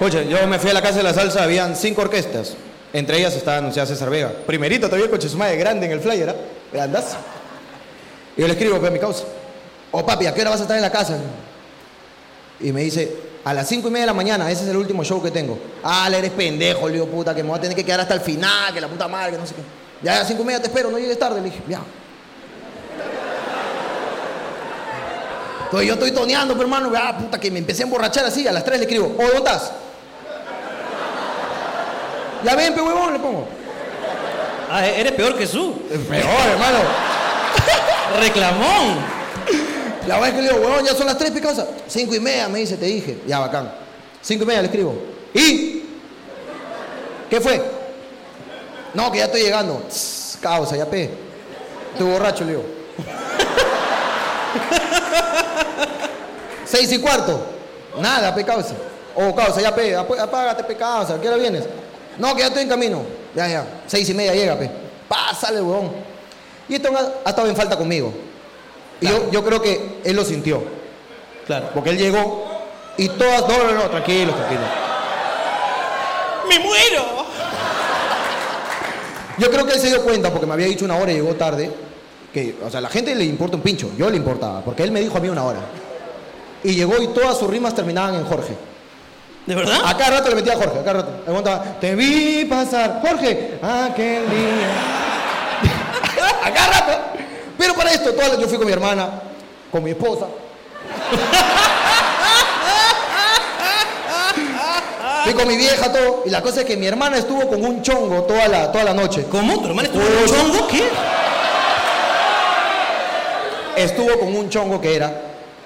Oye, 0.00 0.26
yo 0.26 0.46
me 0.46 0.58
fui 0.58 0.70
a 0.70 0.72
la 0.72 0.80
casa 0.80 0.96
de 0.96 1.02
la 1.02 1.12
salsa, 1.12 1.42
habían 1.42 1.76
cinco 1.76 2.00
orquestas. 2.00 2.54
Entre 2.94 3.18
ellas 3.18 3.34
estaba 3.36 3.58
anunciada 3.58 3.86
César 3.86 4.08
Vega. 4.08 4.32
Primerito 4.46 4.86
todavía 4.86 5.04
el 5.04 5.10
coche 5.10 5.28
su 5.28 5.36
madre 5.36 5.58
grande 5.58 5.84
en 5.84 5.92
el 5.92 6.00
flyer, 6.00 6.30
¿ah? 6.30 6.34
Grandazo. 6.72 7.18
Y 8.38 8.40
yo 8.40 8.46
le 8.46 8.54
escribo, 8.54 8.76
a 8.76 8.90
mi 8.90 8.98
causa. 8.98 9.24
Oh, 9.90 10.04
papi, 10.04 10.26
¿a 10.26 10.34
qué 10.34 10.42
hora 10.42 10.50
vas 10.50 10.60
a 10.60 10.62
estar 10.62 10.76
en 10.76 10.82
la 10.82 10.90
casa? 10.90 11.16
Y 12.60 12.72
me 12.72 12.82
dice, 12.82 13.16
a 13.44 13.54
las 13.54 13.68
cinco 13.68 13.88
y 13.88 13.90
media 13.90 14.02
de 14.02 14.08
la 14.08 14.14
mañana, 14.14 14.50
ese 14.50 14.64
es 14.64 14.68
el 14.68 14.76
último 14.76 15.04
show 15.04 15.22
que 15.22 15.30
tengo. 15.30 15.58
Ah, 15.82 16.08
le 16.10 16.18
eres 16.18 16.32
pendejo, 16.32 16.86
le 16.88 16.94
digo, 16.94 17.06
puta, 17.06 17.34
que 17.34 17.42
me 17.42 17.48
voy 17.50 17.58
a 17.58 17.62
tener 17.62 17.76
que 17.76 17.84
quedar 17.84 18.00
hasta 18.00 18.14
el 18.14 18.20
final, 18.20 18.74
que 18.74 18.80
la 18.80 18.88
puta 18.88 19.08
madre, 19.08 19.32
que 19.32 19.38
no 19.38 19.46
sé 19.46 19.54
qué. 19.54 19.62
Ya 20.02 20.16
a 20.16 20.18
las 20.18 20.28
cinco 20.28 20.42
y 20.42 20.44
media 20.46 20.60
te 20.60 20.66
espero, 20.68 20.90
no 20.90 20.98
llegues 20.98 21.18
tarde. 21.18 21.40
Le 21.40 21.46
dije, 21.46 21.62
ya. 21.68 21.80
Entonces 25.64 25.86
yo 25.86 25.94
estoy 25.94 26.12
toneando, 26.12 26.54
pero 26.54 26.64
hermano, 26.64 26.90
ah, 26.96 27.16
puta, 27.18 27.38
que 27.38 27.50
me 27.50 27.58
empecé 27.58 27.82
a 27.82 27.84
emborrachar 27.84 28.24
así, 28.24 28.46
a 28.46 28.52
las 28.52 28.64
tres 28.64 28.78
le 28.78 28.84
escribo, 28.84 29.14
oh, 29.18 29.22
¿dónde 29.22 29.36
estás? 29.36 29.72
Ya 32.44 32.54
ven, 32.54 32.74
pe 32.74 32.80
huevón, 32.80 33.12
le 33.12 33.18
pongo. 33.18 33.46
Ah, 34.70 34.86
eres 34.86 35.12
peor 35.12 35.36
que 35.36 35.46
Su. 35.46 35.74
Peor, 36.08 36.48
hermano. 36.50 36.78
Reclamón. 38.20 39.17
La 40.08 40.26
es 40.26 40.34
que 40.34 40.42
le 40.42 40.48
digo, 40.48 40.60
huevón, 40.64 40.84
ya 40.84 40.94
son 40.94 41.06
las 41.06 41.18
tres, 41.18 41.30
picosas. 41.30 41.66
Cinco 41.86 42.14
y 42.14 42.20
media, 42.20 42.48
me 42.48 42.58
dice, 42.60 42.76
te 42.76 42.86
dije. 42.86 43.18
Ya, 43.26 43.38
bacán. 43.40 43.70
Cinco 44.22 44.44
y 44.44 44.46
media 44.46 44.62
le 44.62 44.66
escribo. 44.68 44.94
¿Y? 45.34 45.82
¿Qué 47.30 47.40
fue? 47.40 47.62
No, 48.94 49.10
que 49.12 49.18
ya 49.18 49.26
estoy 49.26 49.42
llegando. 49.42 49.82
Tss, 49.88 50.38
causa, 50.40 50.76
ya 50.76 50.86
pe. 50.86 51.10
Estoy 51.92 52.10
borracho, 52.10 52.44
le 52.44 52.50
digo. 52.52 52.64
Seis 56.64 56.90
y 56.92 56.98
cuarto. 56.98 57.40
Nada, 58.00 58.34
pe 58.34 58.44
causa. 58.44 58.74
Oh, 59.14 59.34
causa, 59.34 59.60
ya 59.60 59.74
pe, 59.74 59.94
ap- 59.96 60.18
apágate, 60.18 60.64
pe 60.64 60.76
causa. 60.76 61.14
¿A 61.14 61.20
qué 61.20 61.28
hora 61.28 61.36
vienes? 61.36 61.64
No, 62.18 62.34
que 62.34 62.40
ya 62.40 62.48
estoy 62.48 62.62
en 62.62 62.68
camino. 62.68 63.02
Ya, 63.34 63.48
ya. 63.48 63.64
Seis 63.86 64.08
y 64.08 64.14
media 64.14 64.34
llega, 64.34 64.56
pe. 64.58 64.70
Pásale, 65.08 65.60
huevón. 65.60 65.90
Y 66.68 66.74
esto 66.76 66.90
ha 67.24 67.28
estado 67.30 67.48
en 67.48 67.56
falta 67.56 67.76
conmigo. 67.76 68.12
Y 69.00 69.06
yo, 69.06 69.30
yo 69.30 69.44
creo 69.44 69.62
que 69.62 70.00
él 70.04 70.16
lo 70.16 70.24
sintió. 70.24 70.62
Claro. 71.46 71.70
Porque 71.72 71.90
él 71.90 71.98
llegó 71.98 72.46
y 72.96 73.08
todas. 73.08 73.42
No, 73.42 73.64
no, 73.64 73.72
no, 73.72 73.82
tranquilo, 73.90 74.34
tranquilo. 74.34 74.60
¡Me 76.48 76.58
muero! 76.58 77.26
Yo 79.38 79.50
creo 79.50 79.64
que 79.64 79.74
él 79.74 79.80
se 79.80 79.86
dio 79.88 80.02
cuenta 80.02 80.30
porque 80.30 80.46
me 80.46 80.54
había 80.54 80.66
dicho 80.66 80.84
una 80.84 80.96
hora 80.96 81.12
y 81.12 81.16
llegó 81.16 81.34
tarde. 81.34 81.70
Que, 82.32 82.56
o 82.64 82.68
sea, 82.68 82.78
a 82.78 82.82
la 82.82 82.90
gente 82.90 83.14
le 83.14 83.24
importa 83.24 83.56
un 83.56 83.62
pincho. 83.62 83.90
Yo 83.96 84.10
le 84.10 84.16
importaba. 84.16 84.62
Porque 84.62 84.82
él 84.82 84.90
me 84.90 85.00
dijo 85.00 85.16
a 85.16 85.20
mí 85.20 85.28
una 85.28 85.44
hora. 85.44 85.60
Y 86.64 86.74
llegó 86.74 87.00
y 87.00 87.08
todas 87.08 87.38
sus 87.38 87.48
rimas 87.48 87.74
terminaban 87.74 88.16
en 88.16 88.24
Jorge. 88.24 88.54
¿De 89.46 89.54
verdad? 89.54 89.80
A 89.84 89.96
cada 89.96 90.18
rato 90.18 90.28
le 90.28 90.34
metía 90.34 90.52
a 90.52 90.56
Jorge, 90.56 90.78
a 90.78 90.84
cada 90.84 90.92
rato. 91.00 91.12
Le 91.16 91.22
preguntaba, 91.24 91.64
te 91.80 91.94
vi 91.94 92.44
pasar, 92.44 93.00
Jorge, 93.00 93.58
aquel 93.62 94.28
día. 94.28 94.68
a 96.44 96.52
cada 96.52 96.80
rato. 96.80 97.07
Pero 97.58 97.74
para 97.74 97.90
esto, 97.92 98.12
todas 98.12 98.30
las- 98.30 98.38
yo 98.38 98.48
fui 98.48 98.56
con 98.56 98.66
mi 98.66 98.72
hermana, 98.72 99.20
con 99.70 99.82
mi 99.84 99.90
esposa. 99.90 100.26
fui 105.24 105.32
con 105.34 105.46
mi 105.48 105.56
vieja, 105.56 105.92
todo. 105.92 106.22
Y 106.26 106.30
la 106.30 106.42
cosa 106.42 106.60
es 106.60 106.66
que 106.66 106.76
mi 106.76 106.86
hermana 106.86 107.18
estuvo 107.18 107.46
con 107.48 107.64
un 107.64 107.82
chongo 107.82 108.22
toda 108.22 108.48
la, 108.48 108.72
toda 108.72 108.84
la 108.84 108.94
noche. 108.94 109.26
¿Cómo? 109.30 109.60
¿Tu 109.60 109.66
hermana 109.66 109.88
estuvo 109.88 110.02
en 110.02 110.18
un 110.18 110.26
chongo? 110.26 110.68
¿Qué? 110.68 110.88
Estuvo 113.76 114.18
con 114.18 114.34
un 114.34 114.48
chongo 114.48 114.80
que 114.80 114.96
era, 114.96 115.12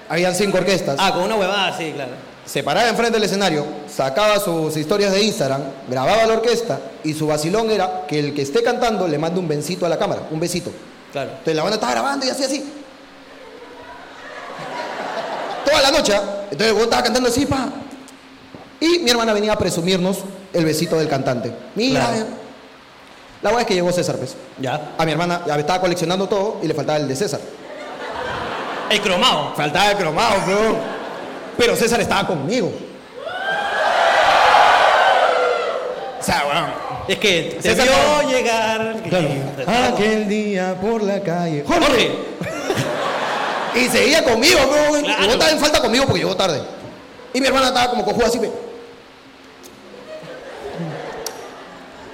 habían 0.09 0.35
cinco 0.35 0.57
orquestas. 0.59 0.97
Ah, 0.99 1.11
con 1.13 1.23
una 1.23 1.35
huevada, 1.35 1.75
sí, 1.77 1.91
claro. 1.95 2.11
Se 2.45 2.61
paraba 2.61 2.89
enfrente 2.89 3.13
del 3.13 3.23
escenario, 3.23 3.65
sacaba 3.87 4.37
sus 4.39 4.75
historias 4.75 5.13
de 5.13 5.23
Instagram, 5.23 5.61
grababa 5.87 6.25
la 6.25 6.33
orquesta 6.33 6.79
y 7.03 7.13
su 7.13 7.25
vacilón 7.27 7.71
era 7.71 8.05
que 8.07 8.19
el 8.19 8.33
que 8.33 8.41
esté 8.41 8.61
cantando 8.61 9.07
le 9.07 9.17
mande 9.17 9.39
un 9.39 9.47
besito 9.47 9.85
a 9.85 9.89
la 9.89 9.97
cámara, 9.97 10.23
un 10.29 10.39
besito. 10.41 10.69
Claro. 11.13 11.29
Entonces 11.29 11.55
la 11.55 11.61
banda 11.61 11.75
estaba 11.75 11.93
grabando 11.93 12.25
y 12.25 12.29
así, 12.29 12.43
así. 12.43 12.73
Toda 15.65 15.81
la 15.81 15.91
noche. 15.91 16.13
¿ah? 16.15 16.21
Entonces 16.51 16.73
vos 16.73 16.83
estaba 16.83 17.03
cantando 17.03 17.29
así, 17.29 17.45
pa. 17.45 17.67
Y 18.81 18.99
mi 18.99 19.09
hermana 19.11 19.31
venía 19.33 19.53
a 19.53 19.57
presumirnos 19.57 20.17
el 20.51 20.65
besito 20.65 20.97
del 20.97 21.07
cantante. 21.07 21.53
Mira, 21.75 22.01
Claro. 22.01 22.15
eh. 22.17 22.25
la 23.41 23.49
verdad 23.49 23.61
es 23.61 23.67
que 23.67 23.73
llegó 23.75 23.91
César, 23.93 24.17
pues. 24.17 24.35
Ya. 24.59 24.91
A 24.97 25.05
mi 25.05 25.11
hermana 25.13 25.41
ya 25.47 25.55
estaba 25.55 25.79
coleccionando 25.79 26.27
todo 26.27 26.57
y 26.61 26.67
le 26.67 26.73
faltaba 26.73 26.97
el 26.97 27.07
de 27.07 27.15
César. 27.15 27.39
El 28.89 29.01
cromado. 29.01 29.53
Faltaba 29.55 29.91
el 29.91 29.97
cromado, 29.97 30.41
bro. 30.45 30.75
Pero 31.57 31.75
César 31.75 32.01
estaba 32.01 32.27
conmigo. 32.27 32.71
O 36.19 36.23
sea, 36.23 36.43
bueno. 36.45 36.92
Es 37.07 37.17
que 37.19 37.57
te 37.61 37.69
César 37.75 37.85
vio 37.87 38.23
no- 38.23 38.29
llegar. 38.29 38.95
Aquel 39.93 40.27
día 40.29 40.75
por 40.79 41.03
la 41.03 41.19
calle. 41.21 41.63
Jorge. 41.67 42.11
Y 43.75 43.87
seguía 43.89 44.23
conmigo, 44.23 44.59
bro. 44.67 45.01
Claro. 45.01 45.35
vos 45.35 45.51
en 45.51 45.59
falta 45.59 45.81
conmigo 45.81 46.03
porque 46.05 46.19
llegó 46.19 46.35
tarde. 46.35 46.61
Y 47.33 47.41
mi 47.41 47.47
hermana 47.47 47.69
estaba 47.69 47.89
como 47.89 48.05
cojuda 48.05 48.27
así, 48.27 48.37
pe. 48.37 48.51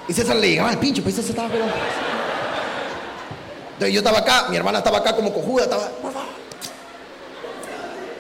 Y 0.08 0.14
César 0.14 0.38
le 0.38 0.50
llegaba 0.50 0.70
al 0.70 0.78
pincho, 0.80 1.04
pues 1.04 1.16
César 1.16 1.32
estaba 1.32 1.50
pero. 1.50 1.66
Entonces 3.74 3.94
yo 3.94 4.00
estaba 4.00 4.20
acá, 4.20 4.46
mi 4.50 4.56
hermana 4.56 4.78
estaba 4.78 5.00
acá 5.00 5.14
como 5.16 5.34
cojuda, 5.34 5.64
estaba. 5.66 5.90
"Por 6.02 6.14
favor". 6.14 6.30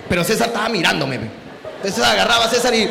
Pero 0.09 0.23
César 0.25 0.47
estaba 0.47 0.67
mirándome. 0.67 1.19
Entonces 1.77 2.03
agarraba 2.03 2.43
a 2.43 2.49
César 2.49 2.73
y. 2.75 2.89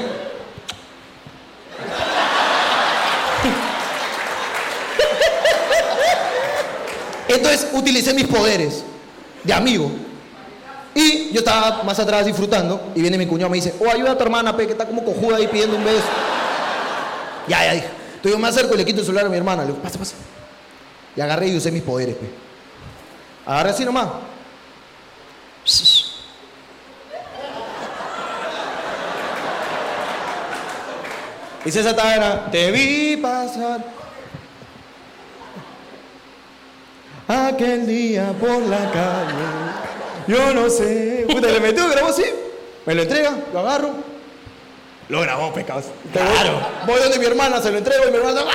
Entonces 7.29 7.69
utilicé 7.73 8.15
mis 8.15 8.27
poderes 8.27 8.83
de 9.45 9.53
amigo. 9.53 9.91
Y 10.95 11.31
yo 11.33 11.41
estaba 11.41 11.83
más 11.85 11.99
atrás 11.99 12.27
disfrutando 12.27 12.91
y 12.95 13.03
viene 13.03 13.19
mi 13.19 13.27
cuñado 13.27 13.49
y 13.49 13.51
me 13.51 13.57
dice, 13.65 13.75
oh, 13.79 13.91
ayuda 13.91 14.13
a 14.13 14.19
tu 14.19 14.25
hermana, 14.25 14.57
pe, 14.57 14.67
que 14.67 14.73
está 14.73 14.87
como 14.87 15.05
cojuda 15.05 15.37
ahí 15.37 15.47
pidiendo 15.47 15.77
un 15.77 15.85
beso. 15.85 16.03
Ya, 17.47 17.65
ya, 17.65 17.73
dije. 17.75 17.89
Entonces 18.09 18.33
yo 18.33 18.39
me 18.39 18.49
acerco 18.49 18.75
y 18.75 18.79
le 18.79 18.85
quito 18.85 19.01
el 19.01 19.07
celular 19.07 19.27
a 19.27 19.29
mi 19.29 19.37
hermana. 19.37 19.63
Le 19.63 19.69
digo, 19.69 19.83
pasa, 19.83 19.99
pasa. 19.99 20.15
Y 21.15 21.21
agarré 21.21 21.49
y 21.49 21.57
usé 21.57 21.71
mis 21.71 21.83
poderes, 21.83 22.17
pe. 22.17 22.29
Agarré 23.47 23.71
así 23.71 23.85
nomás. 23.85 24.09
Y 31.65 31.71
César 31.71 31.91
estaba, 31.91 32.15
era, 32.15 32.51
te 32.51 32.71
vi 32.71 33.17
pasar. 33.19 33.98
Aquel 37.29 37.87
día 37.87 38.33
por 38.41 38.63
la 38.63 38.91
calle, 38.91 39.35
yo 40.27 40.55
no 40.55 40.71
sé. 40.71 41.27
Puta, 41.29 41.49
le 41.49 41.61
metió, 41.61 41.87
grabó 41.87 42.09
así. 42.09 42.25
Me 42.87 42.95
lo 42.95 43.03
entrega, 43.03 43.37
lo 43.53 43.59
agarro. 43.59 43.91
Lo 45.11 45.21
grabó, 45.21 45.53
pecados. 45.53 45.85
Claro. 46.11 46.59
Voy 46.87 46.99
donde 46.99 47.19
mi 47.19 47.27
hermana, 47.27 47.61
se 47.61 47.71
lo 47.71 47.77
entrego 47.77 48.09
y 48.09 48.11
mi 48.11 48.17
hermana. 48.17 48.45
¡ah! 48.47 48.51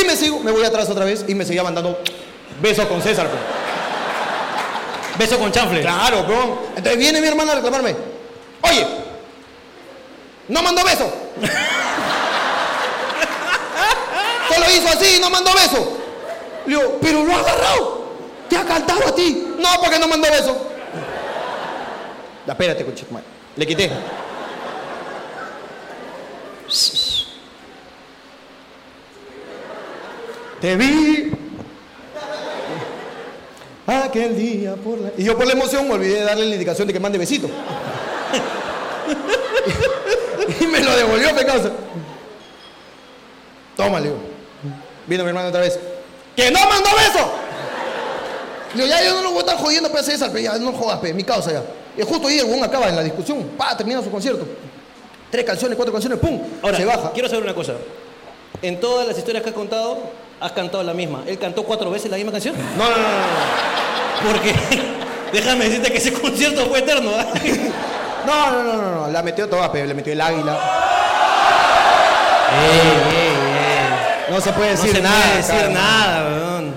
Y 0.00 0.04
me 0.06 0.16
sigo, 0.16 0.38
me 0.40 0.52
voy 0.52 0.64
atrás 0.64 0.88
otra 0.88 1.04
vez 1.04 1.24
y 1.26 1.34
me 1.34 1.44
seguía 1.44 1.64
mandando 1.64 1.98
besos 2.62 2.86
con 2.86 3.02
César, 3.02 3.28
pues. 3.28 3.42
Beso 5.18 5.40
con 5.40 5.50
chanfle. 5.50 5.80
Claro, 5.80 6.22
bro. 6.22 6.68
Entonces 6.76 6.96
viene 6.96 7.20
mi 7.20 7.26
hermana 7.26 7.50
a 7.52 7.56
reclamarme. 7.56 7.96
Oye, 8.60 8.86
no 10.46 10.62
mandó 10.62 10.84
beso. 10.84 11.12
Solo 14.54 14.66
hizo 14.70 14.88
así, 14.88 15.18
no 15.20 15.30
mandó 15.30 15.52
beso. 15.52 15.99
Le 16.66 16.76
digo, 16.76 16.98
pero 17.00 17.24
lo 17.24 17.32
ha 17.32 17.40
agarrado. 17.40 18.10
Te 18.48 18.56
ha 18.56 18.64
cantado 18.64 19.08
a 19.08 19.14
ti. 19.14 19.54
No, 19.58 19.68
porque 19.82 19.98
no 19.98 20.08
mandó 20.08 20.28
beso. 20.30 20.56
Espérate, 22.46 22.84
conchito, 22.84 23.12
madre. 23.12 23.26
Le 23.56 23.66
quité. 23.66 23.90
Te 30.60 30.76
vi 30.76 31.32
aquel 33.86 34.36
día 34.36 34.74
por 34.76 34.98
la... 34.98 35.10
Y 35.16 35.24
yo 35.24 35.36
por 35.36 35.46
la 35.46 35.52
emoción 35.52 35.88
me 35.88 35.94
olvidé 35.94 36.20
de 36.20 36.24
darle 36.24 36.46
la 36.46 36.54
indicación 36.54 36.86
de 36.86 36.92
que 36.92 37.00
mande 37.00 37.18
besito. 37.18 37.48
y 40.60 40.66
me 40.66 40.80
lo 40.80 40.96
devolvió, 40.96 41.34
pecado. 41.34 41.72
Toma, 43.76 44.00
le 44.00 44.08
digo. 44.08 44.18
Vino 45.06 45.24
mi 45.24 45.30
hermano 45.30 45.48
otra 45.48 45.60
vez. 45.60 45.78
¡Que 46.36 46.50
no 46.50 46.60
mandó 46.68 46.90
beso! 46.96 47.30
Le 48.74 48.84
digo, 48.84 48.96
ya 48.96 49.04
yo 49.04 49.14
no 49.14 49.22
lo 49.22 49.28
voy 49.30 49.38
a 49.38 49.40
estar 49.40 49.56
jodiendo, 49.58 49.90
pe, 49.90 50.02
César, 50.02 50.32
ya 50.36 50.56
no 50.58 50.72
jodas, 50.72 50.98
pe, 51.00 51.12
mi 51.12 51.24
causa 51.24 51.52
ya. 51.52 51.62
Y 51.96 52.02
justo 52.02 52.28
ahí 52.28 52.38
el 52.38 52.44
huevón 52.44 52.64
acaba 52.64 52.88
en 52.88 52.96
la 52.96 53.02
discusión, 53.02 53.42
pa, 53.58 53.76
termina 53.76 54.00
su 54.02 54.10
concierto. 54.10 54.46
Tres 55.30 55.44
canciones, 55.44 55.76
cuatro 55.76 55.92
canciones, 55.92 56.18
pum, 56.18 56.40
Ahora, 56.62 56.76
se 56.76 56.84
baja. 56.84 57.10
quiero 57.12 57.28
saber 57.28 57.44
una 57.44 57.54
cosa. 57.54 57.74
En 58.62 58.78
todas 58.80 59.06
las 59.06 59.16
historias 59.18 59.42
que 59.42 59.50
has 59.50 59.54
contado, 59.54 59.98
has 60.40 60.52
cantado 60.52 60.82
la 60.82 60.94
misma. 60.94 61.22
¿Él 61.26 61.38
cantó 61.38 61.64
cuatro 61.64 61.90
veces 61.90 62.10
la 62.10 62.16
misma 62.16 62.32
canción? 62.32 62.54
No, 62.76 62.84
no, 62.90 62.96
no, 62.96 63.02
no. 63.02 64.32
Porque, 64.32 64.54
déjame 65.32 65.64
decirte 65.64 65.90
que 65.90 65.98
ese 65.98 66.12
concierto 66.12 66.66
fue 66.66 66.78
eterno. 66.80 67.10
¿ah? 67.16 67.26
No, 68.26 68.50
no, 68.50 68.62
no, 68.62 68.72
no, 68.76 68.90
no, 69.06 69.08
la 69.08 69.22
metió 69.22 69.48
toda, 69.48 69.72
pe, 69.72 69.86
le 69.86 69.94
metió 69.94 70.12
el 70.12 70.20
águila. 70.20 70.58
No 74.30 74.40
se 74.40 74.52
puede 74.52 74.74
No 74.74 74.80
decir 74.80 74.96
se 74.96 75.02
nada. 75.02 75.20
puede 75.24 75.36
decir 75.36 75.54
cara. 75.54 75.68
nada, 75.70 76.28
weón. 76.28 76.74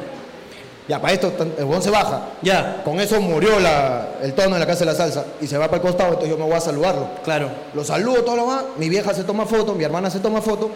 Ya, 0.87 0.99
para 0.99 1.13
esto, 1.13 1.31
el 1.57 1.63
huevón 1.63 1.81
se 1.81 1.89
baja. 1.89 2.21
Ya, 2.41 2.81
Con 2.83 2.99
eso 2.99 3.21
murió 3.21 3.57
la- 3.59 4.07
el 4.21 4.33
tono 4.33 4.55
en 4.55 4.59
la 4.59 4.67
casa 4.67 4.79
de 4.81 4.85
la 4.87 4.95
salsa 4.95 5.23
y 5.39 5.47
se 5.47 5.57
va 5.57 5.65
para 5.67 5.77
el 5.77 5.81
costado, 5.81 6.09
entonces 6.09 6.29
yo 6.31 6.37
me 6.37 6.43
voy 6.43 6.55
a 6.55 6.59
saludarlo. 6.59 7.07
claro. 7.23 7.49
Lo 7.73 7.83
saludo, 7.85 8.23
todo 8.23 8.35
lo 8.35 8.45
más, 8.47 8.63
mi 8.77 8.89
vieja 8.89 9.13
se 9.13 9.23
toma 9.23 9.45
foto, 9.45 9.73
mi 9.75 9.83
hermana 9.85 10.09
se 10.09 10.19
toma 10.19 10.41
foto 10.41 10.69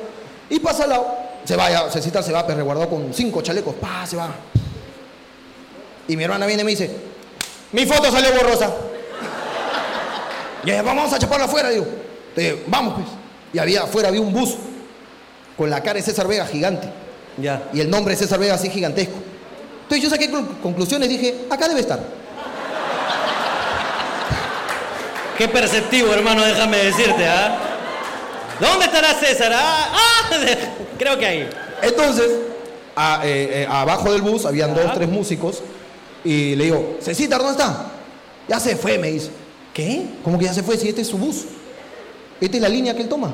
y 0.49 0.59
pasa 0.59 0.83
al 0.85 0.89
lado, 0.91 1.07
se 1.43 1.55
va 1.57 1.69
ya, 1.69 1.89
Cecita 1.89 2.23
se 2.23 2.31
va, 2.31 2.45
pero 2.47 2.57
resguardado 2.59 2.89
con 2.89 3.13
cinco 3.13 3.41
chalecos, 3.41 3.75
pa, 3.75 4.05
se 4.05 4.15
va. 4.15 4.29
Y 6.07 6.15
mi 6.15 6.23
hermana 6.23 6.45
viene 6.45 6.61
y 6.61 6.65
me 6.65 6.71
dice, 6.71 6.89
mi 7.73 7.85
foto 7.85 8.09
salió 8.11 8.31
borrosa. 8.33 8.71
Y 10.63 10.71
ella, 10.71 10.81
vamos 10.83 11.11
a 11.13 11.19
chaparla 11.19 11.45
afuera, 11.45 11.69
digo. 11.69 11.85
Entonces, 12.35 12.63
vamos 12.67 12.95
pues. 12.95 13.07
Y 13.53 13.59
había 13.59 13.83
afuera 13.83 14.09
había 14.09 14.19
un 14.21 14.33
bus 14.33 14.55
con 15.57 15.69
la 15.69 15.81
cara 15.81 15.95
de 15.95 16.01
César 16.03 16.27
Vega 16.27 16.45
gigante 16.45 16.87
Ya. 17.37 17.63
y 17.73 17.79
el 17.81 17.89
nombre 17.89 18.13
de 18.15 18.19
César 18.21 18.39
Vega 18.39 18.53
así 18.55 18.69
gigantesco. 18.69 19.15
Entonces 19.83 20.03
yo 20.03 20.09
saqué 20.09 20.29
con- 20.29 20.45
conclusiones, 20.61 21.09
dije, 21.09 21.45
acá 21.49 21.67
debe 21.67 21.79
estar. 21.81 21.99
Qué 25.37 25.47
perceptivo, 25.47 26.13
hermano, 26.13 26.43
déjame 26.43 26.77
decirte, 26.77 27.27
¿ah? 27.27 27.57
¿Dónde 28.59 28.85
estará 28.85 29.13
César? 29.13 29.51
Ah, 29.53 29.89
ah, 29.93 30.35
creo 30.97 31.17
que 31.19 31.25
ahí. 31.25 31.49
Entonces, 31.83 32.27
a- 32.95 33.21
eh, 33.23 33.61
eh, 33.63 33.67
abajo 33.69 34.11
del 34.11 34.23
bus 34.23 34.45
habían 34.45 34.73
dos, 34.73 34.91
tres 34.95 35.07
músicos 35.07 35.61
y 36.23 36.55
le 36.55 36.63
digo, 36.65 36.97
Cecita, 37.01 37.37
¿dónde 37.37 37.51
está? 37.51 37.91
Ya 38.47 38.59
se 38.59 38.75
fue, 38.75 38.97
me 38.97 39.11
dice. 39.11 39.29
¿Qué? 39.73 40.05
¿Cómo 40.23 40.39
que 40.39 40.45
ya 40.45 40.53
se 40.55 40.63
fue 40.63 40.75
si 40.75 40.89
este 40.89 41.01
es 41.01 41.07
su 41.07 41.19
bus? 41.19 41.43
Esta 42.41 42.57
es 42.57 42.63
la 42.63 42.69
línea 42.69 42.95
que 42.95 43.03
él 43.03 43.09
toma. 43.09 43.31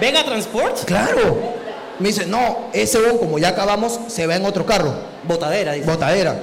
¿Vega 0.00 0.24
Transport? 0.24 0.84
Claro. 0.84 1.36
Me 1.98 2.08
dice, 2.08 2.26
no, 2.26 2.68
ese 2.72 3.00
bon, 3.00 3.18
como 3.18 3.38
ya 3.38 3.48
acabamos, 3.48 3.98
se 4.08 4.26
va 4.26 4.36
en 4.36 4.44
otro 4.44 4.66
carro. 4.66 4.92
Botadera, 5.22 5.72
dice. 5.72 5.88
Botadera. 5.88 6.40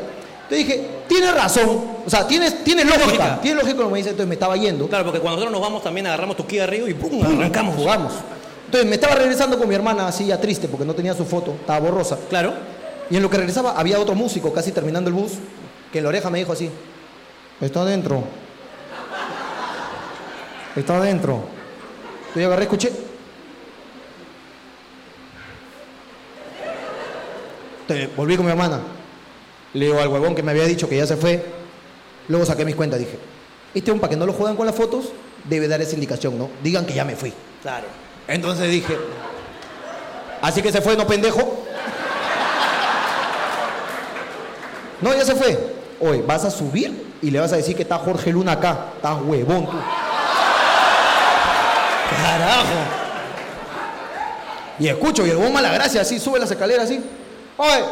Te 0.49 0.55
dije, 0.55 0.85
tienes 1.07 1.33
razón. 1.33 1.81
O 2.05 2.09
sea, 2.09 2.27
tienes, 2.27 2.63
tienes 2.63 2.85
lógica. 2.85 3.05
Lógica. 3.05 3.39
Tienes 3.41 3.63
lógica 3.63 3.77
como 3.77 3.91
me 3.91 3.97
dice, 3.97 4.09
entonces 4.09 4.27
me 4.27 4.35
estaba 4.35 4.55
yendo. 4.57 4.87
Claro, 4.87 5.05
porque 5.05 5.19
cuando 5.19 5.37
nosotros 5.37 5.51
nos 5.53 5.61
vamos 5.61 5.83
también 5.83 6.07
agarramos 6.07 6.35
tu 6.35 6.45
Kia 6.45 6.65
Río 6.67 6.87
y 6.87 6.93
¡pum! 6.93 7.23
arrancamos. 7.23 7.75
Jugamos. 7.75 8.13
Entonces 8.65 8.89
me 8.89 8.95
estaba 8.95 9.15
regresando 9.15 9.57
con 9.57 9.67
mi 9.67 9.75
hermana 9.75 10.07
así 10.07 10.25
ya 10.25 10.39
triste 10.39 10.67
porque 10.67 10.85
no 10.85 10.93
tenía 10.93 11.13
su 11.13 11.25
foto, 11.25 11.51
estaba 11.51 11.79
borrosa. 11.79 12.17
Claro. 12.29 12.53
Y 13.09 13.17
en 13.17 13.21
lo 13.21 13.29
que 13.29 13.37
regresaba 13.37 13.73
había 13.77 13.99
otro 13.99 14.15
músico 14.15 14.53
casi 14.53 14.71
terminando 14.71 15.09
el 15.09 15.13
bus 15.13 15.33
que 15.91 15.97
en 15.97 16.05
la 16.05 16.09
oreja 16.09 16.29
me 16.29 16.39
dijo 16.39 16.53
así, 16.53 16.69
está 17.59 17.81
adentro. 17.81 18.23
Está 20.75 20.97
adentro. 20.97 21.41
Entonces 22.19 22.41
yo 22.41 22.47
agarré, 22.47 22.63
escuché. 22.63 23.10
Entonces 27.81 28.15
volví 28.15 28.35
con 28.37 28.45
mi 28.45 28.51
hermana. 28.51 28.79
Le 29.73 29.85
digo 29.85 29.99
al 29.99 30.07
huevón 30.07 30.35
que 30.35 30.43
me 30.43 30.51
había 30.51 30.65
dicho 30.65 30.87
que 30.89 30.97
ya 30.97 31.07
se 31.07 31.15
fue. 31.15 31.43
Luego 32.27 32.45
saqué 32.45 32.65
mis 32.65 32.75
cuentas, 32.75 32.99
dije, 32.99 33.17
este 33.73 33.91
hombre 33.91 34.01
para 34.01 34.11
que 34.11 34.17
no 34.17 34.25
lo 34.25 34.33
juegan 34.33 34.55
con 34.55 34.65
las 34.65 34.75
fotos, 34.75 35.11
debe 35.45 35.67
dar 35.67 35.81
esa 35.81 35.93
indicación, 35.95 36.37
¿no? 36.37 36.49
Digan 36.63 36.85
que 36.85 36.93
ya 36.93 37.05
me 37.05 37.15
fui. 37.15 37.33
Claro. 37.61 37.87
Entonces 38.27 38.69
dije, 38.69 38.97
así 40.41 40.61
que 40.61 40.71
se 40.71 40.81
fue, 40.81 40.95
no 40.95 41.07
pendejo. 41.07 41.65
No, 45.01 45.13
ya 45.13 45.25
se 45.25 45.35
fue. 45.35 45.57
Oye, 45.99 46.21
vas 46.21 46.45
a 46.45 46.51
subir 46.51 47.15
y 47.21 47.31
le 47.31 47.39
vas 47.39 47.51
a 47.53 47.57
decir 47.57 47.75
que 47.75 47.83
está 47.83 47.97
Jorge 47.97 48.31
Luna 48.31 48.53
acá. 48.53 48.87
Estás 48.95 49.21
huevón 49.23 49.65
tú. 49.65 49.77
Carajo. 52.15 52.79
Y 54.79 54.87
escucho, 54.87 55.25
y 55.25 55.31
el 55.31 55.37
huevón 55.37 55.53
mala 55.53 55.71
gracia, 55.71 56.01
así, 56.01 56.19
sube 56.19 56.39
las 56.39 56.51
escaleras 56.51 56.85
así. 56.85 57.03
Oye, 57.57 57.83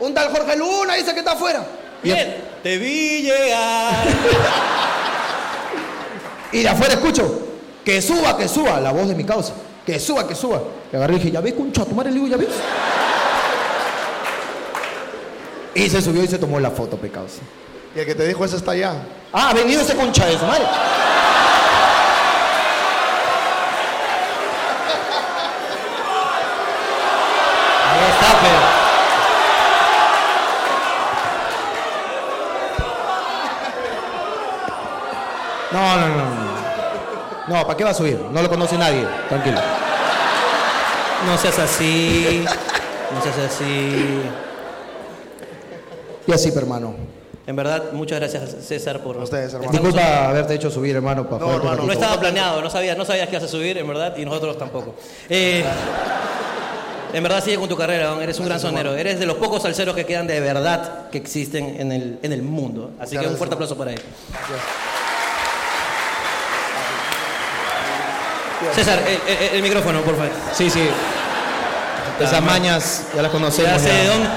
un 0.00 0.14
tal 0.14 0.30
Jorge 0.30 0.56
Luna 0.56 0.94
dice 0.94 1.12
que 1.12 1.20
está 1.20 1.32
afuera. 1.32 1.64
Bien. 2.02 2.44
Te 2.62 2.78
vi 2.78 3.22
llegar. 3.22 4.06
y 6.52 6.62
de 6.62 6.68
afuera 6.68 6.94
escucho, 6.94 7.48
que 7.84 8.00
suba, 8.02 8.36
que 8.36 8.48
suba, 8.48 8.80
la 8.80 8.92
voz 8.92 9.08
de 9.08 9.14
mi 9.14 9.24
causa. 9.24 9.52
Que 9.84 9.98
suba, 9.98 10.26
que 10.26 10.34
suba. 10.34 10.60
Y 10.92 10.96
agarré 10.96 11.14
y 11.14 11.18
dije, 11.18 11.30
¿ya 11.30 11.40
ves, 11.40 11.54
concha, 11.54 11.84
tu 11.84 11.94
madre? 11.94 12.10
Le 12.10 12.16
digo, 12.16 12.28
¿ya 12.28 12.36
ves? 12.36 12.48
Y 15.74 15.88
se 15.88 16.02
subió 16.02 16.24
y 16.24 16.28
se 16.28 16.38
tomó 16.38 16.58
la 16.60 16.70
foto, 16.70 16.96
pecados. 16.96 17.34
Y 17.94 18.00
el 18.00 18.06
que 18.06 18.14
te 18.14 18.26
dijo 18.26 18.44
eso 18.44 18.56
está 18.56 18.72
allá. 18.72 18.94
Ah, 19.32 19.50
ha 19.50 19.54
venido 19.54 19.80
ese 19.80 19.94
concha 19.94 20.26
de 20.26 20.38
su 20.38 20.44
madre. 20.44 20.64
Ahí 27.84 28.10
está, 28.10 28.40
pero. 28.42 28.88
No, 35.78 35.96
no, 35.96 36.08
no. 36.08 36.24
No, 37.48 37.54
no 37.56 37.66
¿para 37.66 37.76
qué 37.76 37.84
va 37.84 37.90
a 37.90 37.94
subir? 37.94 38.18
No 38.32 38.42
lo 38.42 38.48
conoce 38.48 38.76
nadie. 38.76 39.06
Tranquilo. 39.28 39.60
No 41.26 41.38
seas 41.38 41.58
así. 41.58 42.44
No 43.14 43.22
seas 43.22 43.38
así. 43.38 44.20
Y 46.26 46.32
así, 46.32 46.52
hermano. 46.54 46.94
En 47.46 47.56
verdad, 47.56 47.92
muchas 47.92 48.18
gracias 48.20 48.56
César 48.66 49.02
por... 49.02 49.16
ustedes, 49.16 49.54
hermano. 49.54 49.72
Estamos- 49.72 49.94
Disculpa 49.94 50.28
haberte 50.28 50.54
hecho 50.54 50.70
subir, 50.70 50.96
hermano. 50.96 51.26
Para 51.28 51.46
No, 51.46 51.54
hermano, 51.56 51.84
No 51.84 51.92
estaba 51.92 52.20
planeado, 52.20 52.60
no 52.60 52.68
sabías, 52.68 52.98
no 52.98 53.06
sabías 53.06 53.26
que 53.28 53.36
ibas 53.36 53.44
a 53.44 53.48
subir, 53.48 53.78
en 53.78 53.88
verdad, 53.88 54.14
y 54.18 54.24
nosotros 54.26 54.58
tampoco. 54.58 54.94
Eh, 55.30 55.64
en 57.14 57.22
verdad 57.22 57.42
sigue 57.42 57.56
con 57.56 57.68
tu 57.68 57.76
carrera, 57.76 58.08
don, 58.08 58.20
eres 58.20 58.38
un 58.38 58.46
gran 58.46 58.60
sonero. 58.60 58.94
Eres 58.94 59.18
de 59.18 59.24
los 59.24 59.36
pocos 59.36 59.62
salseros 59.62 59.94
que 59.94 60.04
quedan 60.04 60.26
de 60.26 60.40
verdad 60.40 61.08
que 61.08 61.16
existen 61.16 61.80
en 61.80 61.92
el, 61.92 62.18
en 62.22 62.32
el 62.32 62.42
mundo. 62.42 62.90
Así 62.98 63.16
que 63.16 63.26
un 63.26 63.36
fuerte 63.36 63.54
aplauso 63.54 63.78
para 63.78 63.92
él. 63.92 64.00
César, 68.74 68.98
el, 69.06 69.32
el- 69.36 69.54
el 69.56 69.62
micrófono, 69.62 70.02
por 70.02 70.16
favor. 70.16 70.30
Sí, 70.52 70.68
sí. 70.70 70.82
Esas 72.20 72.42
mañas 72.42 73.04
ya 73.14 73.22
las 73.22 73.30
conocemos. 73.30 73.70
Ya 73.70 73.78
sé, 73.78 74.04
ya. 74.04 74.10
don. 74.10 74.28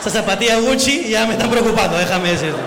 Esas 0.00 0.12
zapatillas 0.12 0.60
Gucci 0.62 1.08
ya 1.10 1.26
me 1.26 1.34
están 1.34 1.50
preocupando, 1.50 1.96
déjame 1.98 2.30
decirte. 2.32 2.58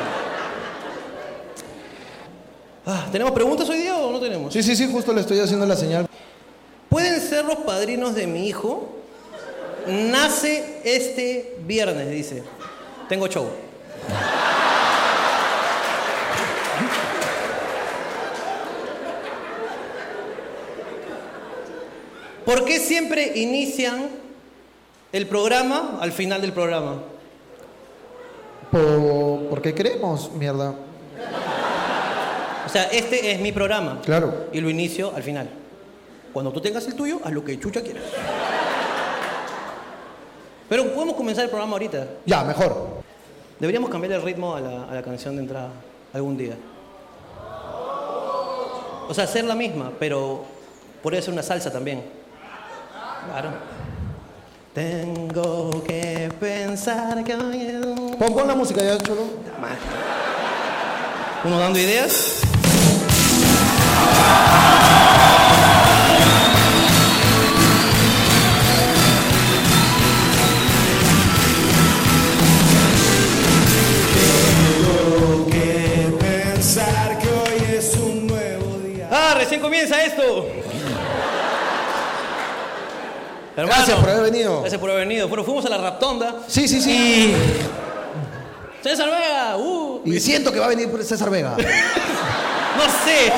Ah, 2.86 3.06
¿Tenemos 3.12 3.34
preguntas 3.34 3.68
hoy 3.70 3.78
día 3.80 3.96
o 3.96 4.12
no 4.12 4.20
tenemos? 4.20 4.54
Sí, 4.54 4.62
sí, 4.62 4.76
sí, 4.76 4.90
justo 4.92 5.14
le 5.14 5.22
estoy 5.22 5.40
haciendo 5.40 5.66
la 5.66 5.76
señal. 5.76 6.08
¿Pueden 6.90 7.20
ser 7.22 7.46
los 7.46 7.58
padrinos 7.58 8.14
de 8.14 8.28
mi 8.28 8.48
hijo? 8.48 8.90
Nace 9.88 10.82
este 10.84 11.58
viernes, 11.66 12.10
dice. 12.10 12.44
Tengo 13.10 13.28
show. 13.28 13.48
¿Por 22.46 22.66
qué 22.66 22.80
siempre 22.80 23.40
inician 23.40 24.10
el 25.12 25.28
programa 25.28 25.98
al 26.02 26.12
final 26.12 26.42
del 26.42 26.52
programa? 26.52 27.02
Por, 28.72 29.48
porque 29.50 29.74
queremos, 29.74 30.32
mierda. 30.34 30.76
O 32.66 32.70
sea, 32.70 32.86
este 32.86 33.32
es 33.32 33.40
mi 33.40 33.52
programa. 33.52 34.02
Claro. 34.04 34.48
Y 34.52 34.60
lo 34.60 34.70
inicio 34.70 35.14
al 35.16 35.24
final. 35.24 35.50
Cuando 36.34 36.52
tú 36.52 36.60
tengas 36.60 36.86
el 36.88 36.96
tuyo, 36.96 37.20
haz 37.24 37.32
lo 37.32 37.46
que 37.46 37.60
chucha 37.60 37.82
quieras. 37.82 38.04
Pero 40.68 40.92
podemos 40.94 41.16
comenzar 41.16 41.44
el 41.44 41.50
programa 41.50 41.74
ahorita. 41.74 42.08
Ya, 42.26 42.44
mejor. 42.44 43.04
Deberíamos 43.60 43.90
cambiar 43.90 44.14
el 44.14 44.22
ritmo 44.22 44.56
a 44.56 44.60
la, 44.60 44.84
a 44.86 44.94
la 44.96 45.04
canción 45.04 45.36
de 45.36 45.44
entrada 45.44 45.70
algún 46.12 46.36
día. 46.36 46.56
O 49.08 49.14
sea, 49.14 49.26
hacer 49.26 49.46
la 49.46 49.56
misma, 49.56 49.92
pero 50.00 50.44
podría 51.04 51.22
ser 51.22 51.34
una 51.34 51.44
salsa 51.44 51.72
también. 51.72 52.23
Claro. 53.30 53.50
Tengo 54.74 55.84
que 55.84 56.32
pensar 56.40 57.24
que 57.24 57.36
hoy 57.36 57.62
es 57.62 57.86
un- 57.86 58.16
Pon, 58.18 58.34
pon 58.34 58.48
la 58.48 58.56
música 58.56 58.82
ya, 58.84 58.98
cholo. 58.98 59.22
Uno 61.46 61.60
dando 61.60 61.78
ideas. 61.80 62.40
Pensar 76.20 77.20
que 77.20 77.28
hoy 77.28 77.76
es 77.78 77.96
un 77.98 78.28
nuevo 78.28 78.78
día. 78.80 79.10
¡Ah, 79.12 79.36
recién 79.38 79.60
comienza 79.62 80.04
esto! 80.04 80.48
Hermano, 83.64 83.78
Gracias 83.78 84.00
por 84.00 84.10
haber 84.10 84.24
venido. 84.32 84.60
Gracias 84.60 84.82
por 84.82 84.92
haber 84.92 85.08
venido. 85.08 85.28
Bueno, 85.30 85.44
fuimos 85.46 85.66
a 85.66 85.70
la 85.70 85.78
raptonda. 85.78 86.36
Sí, 86.48 86.68
sí, 86.68 86.82
sí. 86.82 86.92
Y... 86.92 87.34
César 88.84 89.10
Vega, 89.10 89.56
uh, 89.56 90.02
Y 90.04 90.20
siento 90.20 90.52
que 90.52 90.60
va 90.60 90.66
a 90.66 90.70
venir 90.70 90.90
César 91.04 91.30
Vega. 91.30 91.52
no 91.58 92.84
sé. 93.06 93.32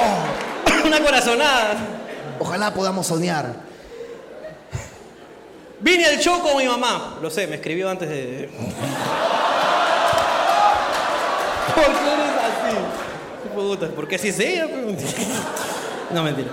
Una 0.83 0.99
corazonada. 0.99 1.75
Ojalá 2.39 2.73
podamos 2.73 3.05
soñar. 3.05 3.53
Vine 5.79 6.05
al 6.05 6.17
show 6.17 6.41
con 6.41 6.57
mi 6.57 6.65
mamá. 6.65 7.19
Lo 7.21 7.29
sé, 7.29 7.45
me 7.45 7.57
escribió 7.57 7.87
antes 7.87 8.09
de. 8.09 8.49
¿Por 11.75 11.83
qué 11.83 11.91
eres 11.91 12.31
así? 12.41 12.77
Puta, 13.53 13.89
porque 13.95 14.15
así 14.15 14.29
es 14.29 14.39
ella. 14.41 14.67
No, 16.11 16.23
mentira. 16.23 16.49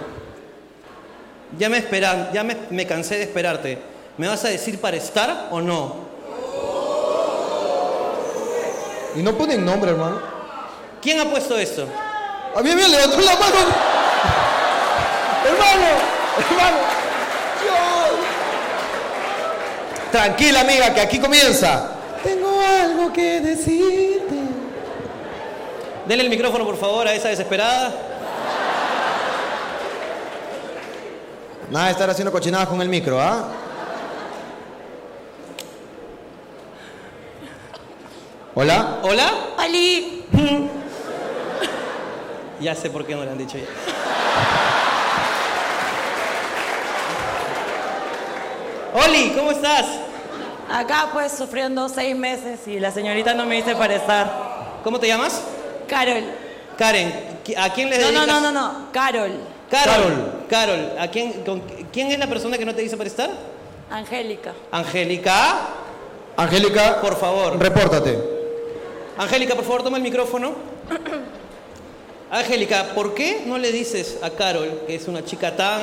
Ya 1.58 1.68
me 1.68 1.78
esperan, 1.78 2.30
ya 2.32 2.42
me, 2.42 2.56
me 2.70 2.86
cansé 2.86 3.16
de 3.16 3.22
esperarte. 3.22 3.78
¿Me 4.16 4.28
vas 4.28 4.44
a 4.44 4.48
decir 4.48 4.80
para 4.80 4.96
estar 4.96 5.48
o 5.50 5.60
no? 5.60 6.12
Y 9.14 9.22
no 9.22 9.36
ponen 9.36 9.64
nombre, 9.64 9.90
hermano. 9.90 10.20
¿Quién 11.00 11.20
ha 11.20 11.24
puesto 11.24 11.58
esto? 11.58 11.86
A 12.54 12.62
mí 12.62 12.74
me 12.74 12.88
levantó 12.88 13.20
la 13.20 13.36
mano. 13.36 13.56
hermano, 15.46 15.86
hermano. 16.50 16.78
Dios. 17.60 18.20
Tranquila, 20.10 20.60
amiga, 20.60 20.94
que 20.94 21.00
aquí 21.00 21.18
comienza. 21.18 21.90
Tengo 22.22 22.60
algo 22.60 23.12
que 23.12 23.40
decirte. 23.40 24.36
Denle 26.06 26.24
el 26.24 26.30
micrófono, 26.30 26.64
por 26.64 26.78
favor, 26.78 27.08
a 27.08 27.14
esa 27.14 27.28
desesperada. 27.28 28.11
Nada 31.72 31.86
de 31.86 31.92
estar 31.92 32.10
haciendo 32.10 32.30
cochinadas 32.30 32.68
con 32.68 32.82
el 32.82 32.88
micro, 32.90 33.18
¿ah? 33.18 33.48
Hola. 38.54 38.98
¿Hola? 39.02 39.30
Ali, 39.56 40.26
Ya 42.60 42.74
sé 42.74 42.90
por 42.90 43.06
qué 43.06 43.14
no 43.14 43.24
le 43.24 43.30
han 43.30 43.38
dicho 43.38 43.56
ya. 43.56 43.64
Oli, 48.94 49.30
¿cómo 49.36 49.50
estás? 49.52 49.86
acá 50.70 51.10
pues 51.12 51.32
sufriendo 51.32 51.86
seis 51.90 52.16
meses 52.16 52.60
y 52.66 52.80
la 52.80 52.90
señorita 52.90 53.34
no 53.34 53.44
me 53.44 53.56
dice 53.56 53.74
para 53.76 53.94
estar. 53.94 54.80
¿Cómo 54.84 54.98
te 54.98 55.06
llamas? 55.06 55.42
Carol. 55.86 56.24
Karen. 56.78 57.12
¿A 57.58 57.70
quién 57.70 57.90
le 57.90 57.98
No, 57.98 58.06
dedicas? 58.06 58.26
no, 58.26 58.40
no, 58.40 58.52
no, 58.52 58.52
no. 58.52 58.92
Carol. 58.92 59.32
Carol. 59.72 60.44
Carol. 60.50 60.92
¿A 60.98 61.08
quién, 61.08 61.32
con- 61.44 61.62
¿Quién 61.92 62.12
es 62.12 62.18
la 62.18 62.26
persona 62.26 62.58
que 62.58 62.64
no 62.64 62.74
te 62.74 62.82
dice 62.82 62.96
para 62.96 63.08
estar? 63.08 63.30
Angélica. 63.90 64.52
Angélica. 64.70 65.58
Angélica, 66.36 67.00
Por 67.00 67.16
favor. 67.16 67.58
repórtate. 67.58 68.18
Angélica, 69.18 69.54
por 69.54 69.64
favor, 69.64 69.82
toma 69.82 69.96
el 69.96 70.02
micrófono. 70.02 70.52
Angélica, 72.30 72.92
¿por 72.94 73.14
qué 73.14 73.42
no 73.46 73.58
le 73.58 73.72
dices 73.72 74.18
a 74.22 74.30
Carol, 74.30 74.82
que 74.86 74.94
es 74.94 75.08
una 75.08 75.24
chica 75.24 75.54
tan... 75.56 75.80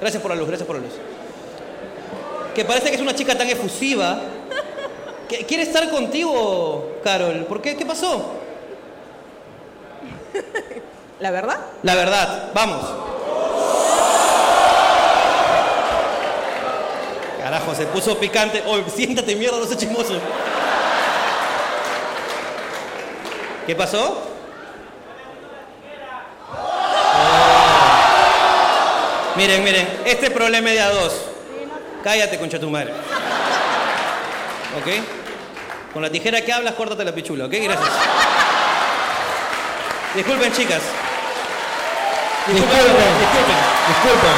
Gracias 0.00 0.22
por 0.22 0.30
la 0.30 0.36
luz, 0.36 0.46
gracias 0.48 0.66
por 0.66 0.76
la 0.76 0.82
luz. 0.82 0.92
Que 2.54 2.64
parece 2.64 2.90
que 2.90 2.96
es 2.96 3.00
una 3.02 3.14
chica 3.14 3.36
tan 3.38 3.48
efusiva. 3.48 4.20
Que 5.28 5.44
quiere 5.44 5.62
estar 5.64 5.90
contigo, 5.90 6.92
Carol. 7.04 7.44
¿Por 7.44 7.60
qué? 7.60 7.76
¿Qué 7.76 7.84
pasó? 7.84 8.32
¿La 11.20 11.30
verdad? 11.30 11.58
La 11.82 11.94
verdad, 11.96 12.50
vamos. 12.54 12.80
Carajo, 17.42 17.74
se 17.74 17.86
puso 17.86 18.18
picante. 18.18 18.62
Oh, 18.66 18.78
siéntate, 18.88 19.34
mierda, 19.34 19.58
no 19.58 19.64
seas 19.64 19.78
chismoso. 19.78 20.20
¿Qué 23.66 23.74
pasó? 23.74 24.22
Oh. 26.52 27.48
Miren, 29.36 29.64
miren, 29.64 29.88
este 30.04 30.30
problema 30.30 30.70
de 30.70 30.80
a 30.80 30.90
dos. 30.90 31.14
Cállate, 32.04 32.38
concha 32.38 32.60
tu 32.60 32.70
madre. 32.70 32.92
¿Ok? 34.78 34.86
Con 35.92 36.02
la 36.02 36.10
tijera 36.10 36.42
que 36.42 36.52
hablas, 36.52 36.74
córtate 36.74 37.04
la 37.04 37.12
pichula, 37.12 37.46
¿ok? 37.46 37.52
Gracias. 37.52 37.90
Disculpen, 40.14 40.52
chicas. 40.52 40.82
Disculpen. 42.48 43.18
disculpen. 43.20 43.58
Disculpen. 43.88 44.36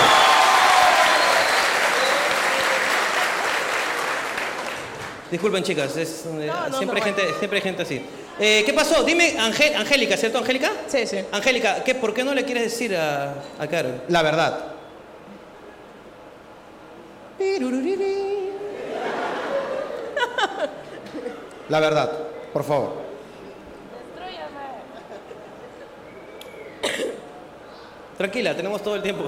Disculpen, 5.31 5.63
chicas, 5.63 5.97
es, 5.97 6.25
eh, 6.27 6.51
no, 6.71 6.77
siempre, 6.77 6.99
hay 7.01 7.05
gente, 7.05 7.23
siempre 7.39 7.59
hay 7.59 7.63
gente 7.63 7.83
así. 7.83 8.05
Eh, 8.41 8.63
¿Qué 8.67 8.73
pasó? 8.73 9.05
Dime, 9.05 9.37
Angé- 9.39 9.77
Angélica, 9.77 10.17
¿cierto, 10.17 10.39
Angélica? 10.39 10.73
Sí, 10.89 11.07
sí. 11.07 11.19
Angélica, 11.31 11.85
¿qué, 11.85 11.95
¿por 11.95 12.13
qué 12.13 12.25
no 12.25 12.35
le 12.35 12.45
quieres 12.45 12.65
decir 12.65 12.97
a, 12.97 13.35
a 13.59 13.67
Carol? 13.69 14.03
La 14.09 14.23
verdad. 14.23 14.65
La 21.69 21.79
verdad, 21.81 22.11
por 22.53 22.65
favor. 22.65 22.93
Tranquila, 28.21 28.55
tenemos 28.55 28.83
todo 28.83 28.97
el 28.97 29.03
tiempo. 29.03 29.25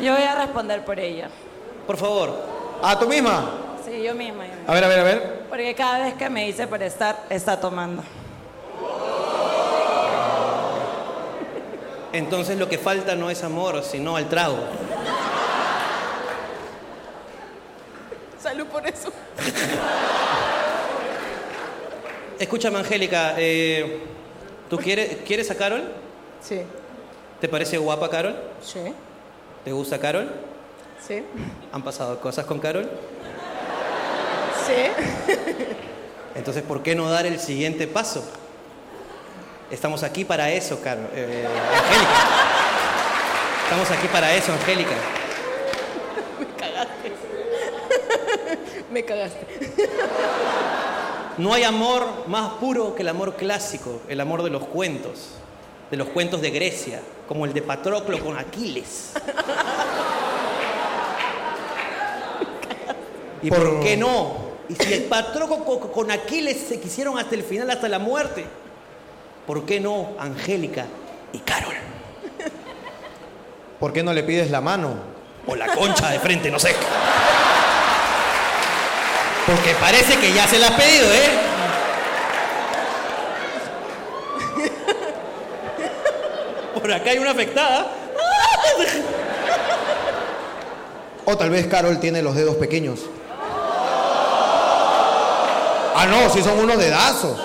Yo 0.00 0.14
voy 0.14 0.22
a 0.22 0.34
responder 0.36 0.82
por 0.82 0.98
ella. 0.98 1.28
Por 1.86 1.98
favor. 1.98 2.34
¿A 2.82 2.98
tú 2.98 3.06
misma? 3.06 3.50
Sí, 3.84 4.02
yo 4.02 4.14
misma. 4.14 4.46
yo 4.46 4.54
misma. 4.54 4.72
A 4.72 4.72
ver, 4.72 4.84
a 4.84 4.88
ver, 4.88 4.98
a 5.00 5.02
ver. 5.02 5.42
Porque 5.50 5.74
cada 5.74 6.02
vez 6.02 6.14
que 6.14 6.30
me 6.30 6.46
dice 6.46 6.66
por 6.66 6.82
estar, 6.82 7.26
está 7.28 7.60
tomando. 7.60 8.02
Entonces 12.14 12.56
lo 12.58 12.66
que 12.70 12.78
falta 12.78 13.16
no 13.16 13.28
es 13.28 13.44
amor, 13.44 13.82
sino 13.82 14.16
al 14.16 14.30
trago. 14.30 14.60
Salud 18.42 18.64
por 18.68 18.86
eso. 18.86 19.12
Escúchame, 22.38 22.78
Angélica, 22.78 23.34
eh, 23.36 24.00
¿tú 24.70 24.78
quieres, 24.78 25.18
quieres 25.26 25.50
a 25.50 25.54
Carol? 25.54 26.01
Sí, 26.42 26.60
¿Te 27.40 27.48
parece 27.48 27.78
guapa 27.78 28.08
Carol? 28.10 28.36
sí, 28.62 28.80
¿Te 29.64 29.72
gusta 29.72 29.98
Carol? 29.98 30.30
sí, 31.06 31.22
¿Han 31.72 31.82
pasado 31.82 32.20
cosas 32.20 32.44
con 32.46 32.58
Carol? 32.58 32.88
sí. 34.66 35.32
Entonces, 36.34 36.62
¿por 36.62 36.82
qué 36.82 36.94
no 36.94 37.10
dar 37.10 37.26
el 37.26 37.38
siguiente 37.38 37.86
paso? 37.86 38.24
Estamos 39.70 40.02
aquí 40.02 40.24
para 40.24 40.50
eso, 40.50 40.80
Carol. 40.82 41.06
eh, 41.14 41.46
Angélica. 41.46 42.10
Estamos 43.64 43.90
aquí 43.90 44.08
para 44.08 44.34
eso, 44.34 44.52
Angélica. 44.52 44.94
Me 48.90 49.04
cagaste. 49.04 49.46
No 51.38 51.54
hay 51.54 51.64
amor 51.64 52.06
más 52.28 52.52
puro 52.54 52.94
que 52.94 53.02
el 53.02 53.08
amor 53.08 53.34
clásico, 53.36 54.00
el 54.08 54.20
amor 54.20 54.42
de 54.42 54.50
los 54.50 54.64
cuentos, 54.66 55.30
de 55.92 55.96
los 55.98 56.08
cuentos 56.08 56.40
de 56.40 56.50
Grecia, 56.50 57.00
como 57.28 57.44
el 57.44 57.52
de 57.52 57.60
Patroclo 57.60 58.18
con 58.18 58.38
Aquiles. 58.38 59.12
¿Y 63.42 63.50
por, 63.50 63.58
Por- 63.74 63.80
qué 63.82 63.96
no? 63.98 64.52
Y 64.70 64.74
si 64.74 64.90
el 64.94 65.02
Patroclo 65.04 65.64
co- 65.64 65.92
con 65.92 66.10
Aquiles 66.10 66.56
se 66.66 66.80
quisieron 66.80 67.18
hasta 67.18 67.34
el 67.34 67.42
final, 67.42 67.68
hasta 67.70 67.88
la 67.90 67.98
muerte, 67.98 68.46
¿por 69.46 69.66
qué 69.66 69.80
no 69.80 70.12
Angélica 70.18 70.86
y 71.32 71.38
Carol? 71.40 71.74
¿Por 73.78 73.92
qué 73.92 74.02
no 74.02 74.14
le 74.14 74.22
pides 74.22 74.50
la 74.50 74.62
mano? 74.62 74.94
O 75.46 75.54
la 75.56 75.66
concha 75.74 76.08
de 76.08 76.20
frente, 76.20 76.50
no 76.50 76.58
sé. 76.58 76.74
Porque 79.46 79.74
parece 79.78 80.16
que 80.18 80.32
ya 80.32 80.46
se 80.48 80.58
la 80.58 80.68
has 80.68 80.74
pedido, 80.80 81.12
¿eh? 81.12 81.51
Por 86.82 86.92
acá 86.92 87.10
hay 87.10 87.18
una 87.18 87.30
afectada. 87.30 87.86
O 91.24 91.36
tal 91.36 91.50
vez 91.50 91.68
Carol 91.68 92.00
tiene 92.00 92.20
los 92.20 92.34
dedos 92.34 92.56
pequeños. 92.56 92.98
Ah, 95.94 96.04
no, 96.10 96.28
si 96.30 96.42
son 96.42 96.58
unos 96.58 96.76
dedazos. 96.78 97.38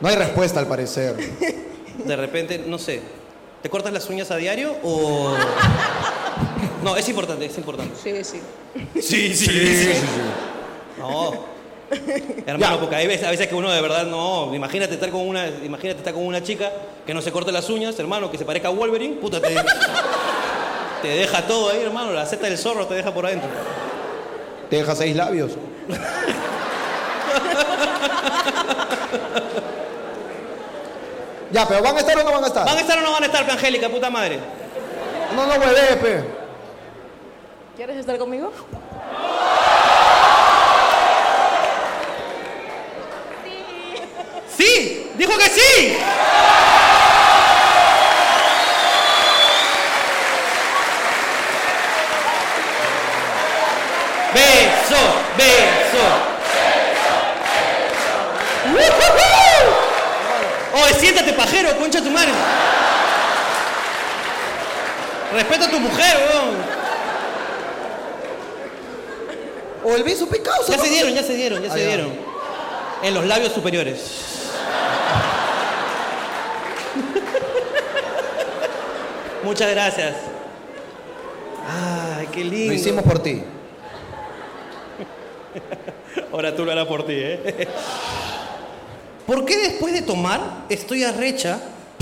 No 0.00 0.08
hay 0.08 0.16
respuesta 0.16 0.58
al 0.58 0.66
parecer. 0.66 1.14
De 2.04 2.16
repente, 2.16 2.58
no 2.66 2.76
sé. 2.76 3.02
¿Te 3.62 3.70
cortas 3.70 3.92
las 3.92 4.10
uñas 4.10 4.32
a 4.32 4.36
diario 4.36 4.74
o.? 4.82 5.32
No, 6.82 6.96
es 6.96 7.08
importante, 7.08 7.46
es 7.46 7.56
importante. 7.56 7.94
Sí, 8.02 8.24
sí. 8.24 8.40
Sí, 9.00 9.36
sí, 9.36 9.46
sí. 9.46 9.92
No. 10.98 11.55
Hermano, 12.46 12.80
porque 12.80 12.96
hay 12.96 13.06
veces, 13.06 13.26
a 13.26 13.30
veces 13.30 13.46
que 13.46 13.54
uno 13.54 13.70
de 13.70 13.80
verdad 13.80 14.06
no. 14.06 14.52
Imagínate 14.54 14.94
estar 14.94 15.10
con 15.10 15.26
una, 15.26 15.46
imagínate 15.48 15.98
estar 15.98 16.14
con 16.14 16.24
una 16.24 16.42
chica 16.42 16.72
que 17.06 17.14
no 17.14 17.22
se 17.22 17.30
corte 17.30 17.52
las 17.52 17.70
uñas, 17.70 17.96
hermano, 17.98 18.30
que 18.30 18.38
se 18.38 18.44
parezca 18.44 18.68
a 18.68 18.72
Wolverine, 18.72 19.16
puta, 19.16 19.40
te, 19.40 19.48
te 21.02 21.08
deja 21.08 21.46
todo 21.46 21.70
ahí, 21.70 21.82
hermano. 21.82 22.12
La 22.12 22.26
seta 22.26 22.46
del 22.46 22.58
zorro 22.58 22.86
te 22.86 22.94
deja 22.94 23.14
por 23.14 23.26
adentro. 23.26 23.48
Te 24.68 24.76
deja 24.76 24.96
seis 24.96 25.14
labios. 25.14 25.52
ya, 31.52 31.68
pero 31.68 31.82
¿van 31.82 31.96
a 31.96 32.00
estar 32.00 32.18
o 32.18 32.24
no 32.24 32.32
van 32.32 32.44
a 32.44 32.46
estar? 32.48 32.66
¿Van 32.66 32.76
a 32.76 32.80
estar 32.80 32.98
o 32.98 33.02
no 33.02 33.12
van 33.12 33.22
a 33.22 33.26
estar, 33.26 33.48
Angélica, 33.48 33.88
puta 33.88 34.10
madre? 34.10 34.40
No, 35.36 35.46
no, 35.46 35.54
hueve, 35.54 35.96
pe. 36.02 36.24
¿Quieres 37.76 37.98
estar 37.98 38.18
conmigo? 38.18 38.50
¡Sí! 44.66 45.06
¡Dijo 45.16 45.38
que 45.38 45.44
sí! 45.44 45.96
¡Beso! 54.34 55.02
¡Beso! 55.36 56.04
¡Oye, 60.74 60.94
siéntate, 60.94 61.32
pajero, 61.32 61.76
concha 61.78 62.02
tu 62.02 62.10
madre! 62.10 62.32
Respeta 65.32 65.64
a 65.66 65.70
tu 65.70 65.80
mujer, 65.80 66.28
weón. 66.28 66.56
O 69.84 69.96
el 69.96 70.02
beso 70.02 70.28
picado. 70.28 70.66
Ya 70.66 70.78
se 70.78 70.88
dieron, 70.88 71.14
ya 71.14 71.22
se 71.22 71.34
dieron, 71.34 71.62
ya 71.62 71.72
se 71.72 71.86
dieron. 71.86 72.12
En 73.02 73.14
los 73.14 73.24
labios 73.24 73.52
superiores. 73.52 74.35
Muchas 79.46 79.70
gracias. 79.70 80.14
Ay, 82.18 82.26
qué 82.32 82.42
lindo. 82.42 82.66
Lo 82.66 82.72
hicimos 82.72 83.04
por 83.04 83.20
ti. 83.20 83.40
Ahora 86.32 86.56
tú 86.56 86.64
lo 86.64 86.72
harás 86.72 86.88
por 86.88 87.06
ti, 87.06 87.12
¿eh? 87.14 87.68
¿Por 89.24 89.44
qué 89.44 89.56
después 89.58 89.94
de 89.94 90.02
tomar 90.02 90.64
estoy 90.68 91.04
arrecha 91.04 91.60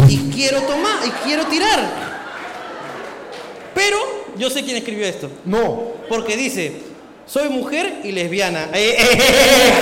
y 0.09 0.31
quiero 0.31 0.63
tomar 0.63 1.07
y 1.07 1.11
quiero 1.27 1.45
tirar? 1.45 1.81
Pero 3.75 3.99
yo 4.39 4.49
sé 4.49 4.65
quién 4.65 4.79
escribió 4.79 5.05
esto. 5.05 5.31
No. 5.45 5.93
Porque 6.09 6.39
dice, 6.39 6.81
soy 7.27 7.51
mujer 7.51 8.01
y 8.05 8.13
lesbiana. 8.13 8.71
Eh, 8.73 8.97
eh, 8.99 9.01
eh, 9.01 9.19
eh. 9.19 9.73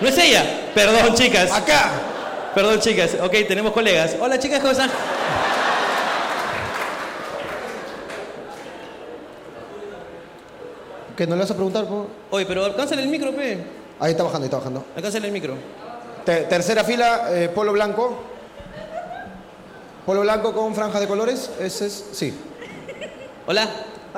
No 0.00 0.08
es 0.08 0.18
ella. 0.18 0.44
Perdón, 0.74 1.14
chicas. 1.14 1.50
Acá. 1.52 1.90
Perdón, 2.54 2.80
chicas. 2.80 3.16
Ok, 3.22 3.32
tenemos 3.46 3.72
colegas. 3.72 4.16
Hola, 4.20 4.38
chicas, 4.38 4.60
¿cómo 4.60 4.72
están? 4.72 4.90
¿Que 11.16 11.26
no 11.26 11.34
le 11.36 11.42
vas 11.42 11.50
a 11.50 11.54
preguntar? 11.54 11.84
po? 11.86 12.06
Oye, 12.30 12.46
pero 12.46 12.64
alcánzale 12.64 13.02
el 13.02 13.08
micro, 13.08 13.32
pe. 13.34 13.58
Ahí 13.98 14.12
está 14.12 14.22
bajando, 14.22 14.44
ahí 14.44 14.46
está 14.46 14.56
bajando. 14.58 14.84
Alcánzale 14.96 15.26
el 15.26 15.32
micro. 15.32 15.54
Te- 16.24 16.42
tercera 16.44 16.84
fila, 16.84 17.26
eh, 17.30 17.48
polo 17.54 17.72
blanco. 17.72 18.22
Polo 20.06 20.22
blanco 20.22 20.52
con 20.54 20.74
franjas 20.74 21.00
de 21.00 21.06
colores. 21.08 21.50
Ese 21.60 21.86
es. 21.86 22.04
Sí. 22.12 22.34
Hola. 23.46 23.68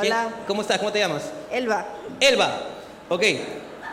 ¿Quién- 0.00 0.12
Hola. 0.12 0.28
¿Cómo 0.46 0.62
estás? 0.62 0.78
¿Cómo 0.78 0.92
te 0.92 1.00
llamas? 1.00 1.24
Elba. 1.50 1.84
Elba. 2.20 2.60
Ok. 3.08 3.22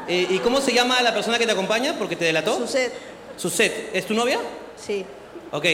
Eh, 0.10 0.28
¿Y 0.32 0.39
cómo 0.39 0.60
se 0.60 0.74
llama 0.74 1.01
la 1.01 1.14
persona 1.14 1.38
que 1.38 1.45
te 1.45 1.51
acompaña? 1.51 1.93
Porque 1.97 2.16
te 2.16 2.26
delató. 2.26 2.57
Suset. 2.57 2.91
Suset. 3.38 3.89
¿Es 3.93 4.05
tu 4.05 4.14
novia? 4.16 4.39
Sí. 4.76 5.05
Ok. 5.51 5.66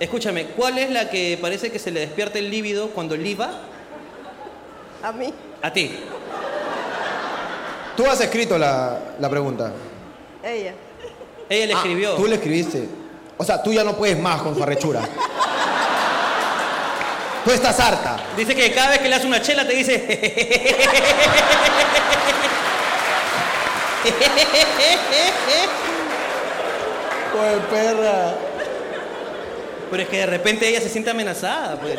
Escúchame, 0.00 0.46
¿cuál 0.48 0.76
es 0.78 0.90
la 0.90 1.08
que 1.08 1.38
parece 1.40 1.70
que 1.72 1.78
se 1.78 1.90
le 1.90 2.00
despierta 2.00 2.38
el 2.38 2.50
líbido 2.50 2.90
cuando 2.90 3.16
liba? 3.16 3.50
A 5.02 5.12
mí. 5.12 5.32
A 5.62 5.72
ti. 5.72 5.90
Tú 7.96 8.04
has 8.06 8.20
escrito 8.20 8.58
la, 8.58 8.98
la 9.18 9.30
pregunta. 9.30 9.72
Ella. 10.42 10.74
Ella 11.48 11.66
le 11.66 11.72
Ah, 11.72 11.76
escribió. 11.78 12.12
Tú 12.14 12.26
le 12.26 12.34
escribiste. 12.34 12.88
O 13.38 13.44
sea, 13.44 13.62
tú 13.62 13.72
ya 13.72 13.84
no 13.84 13.96
puedes 13.96 14.18
más 14.18 14.42
con 14.42 14.54
su 14.54 14.62
arrechura. 14.62 15.00
tú 17.44 17.50
estás 17.52 17.78
harta. 17.80 18.18
Dice 18.36 18.54
que 18.54 18.70
cada 18.72 18.90
vez 18.90 18.98
que 18.98 19.08
le 19.08 19.14
hace 19.14 19.26
una 19.26 19.40
chela 19.40 19.66
te 19.66 19.74
dice. 19.74 19.96
Pues 27.32 27.56
perra. 27.70 28.34
Pero 29.90 30.02
es 30.02 30.08
que 30.08 30.16
de 30.18 30.26
repente 30.26 30.68
ella 30.68 30.80
se 30.80 30.88
siente 30.88 31.10
amenazada, 31.10 31.78
pues. 31.78 31.98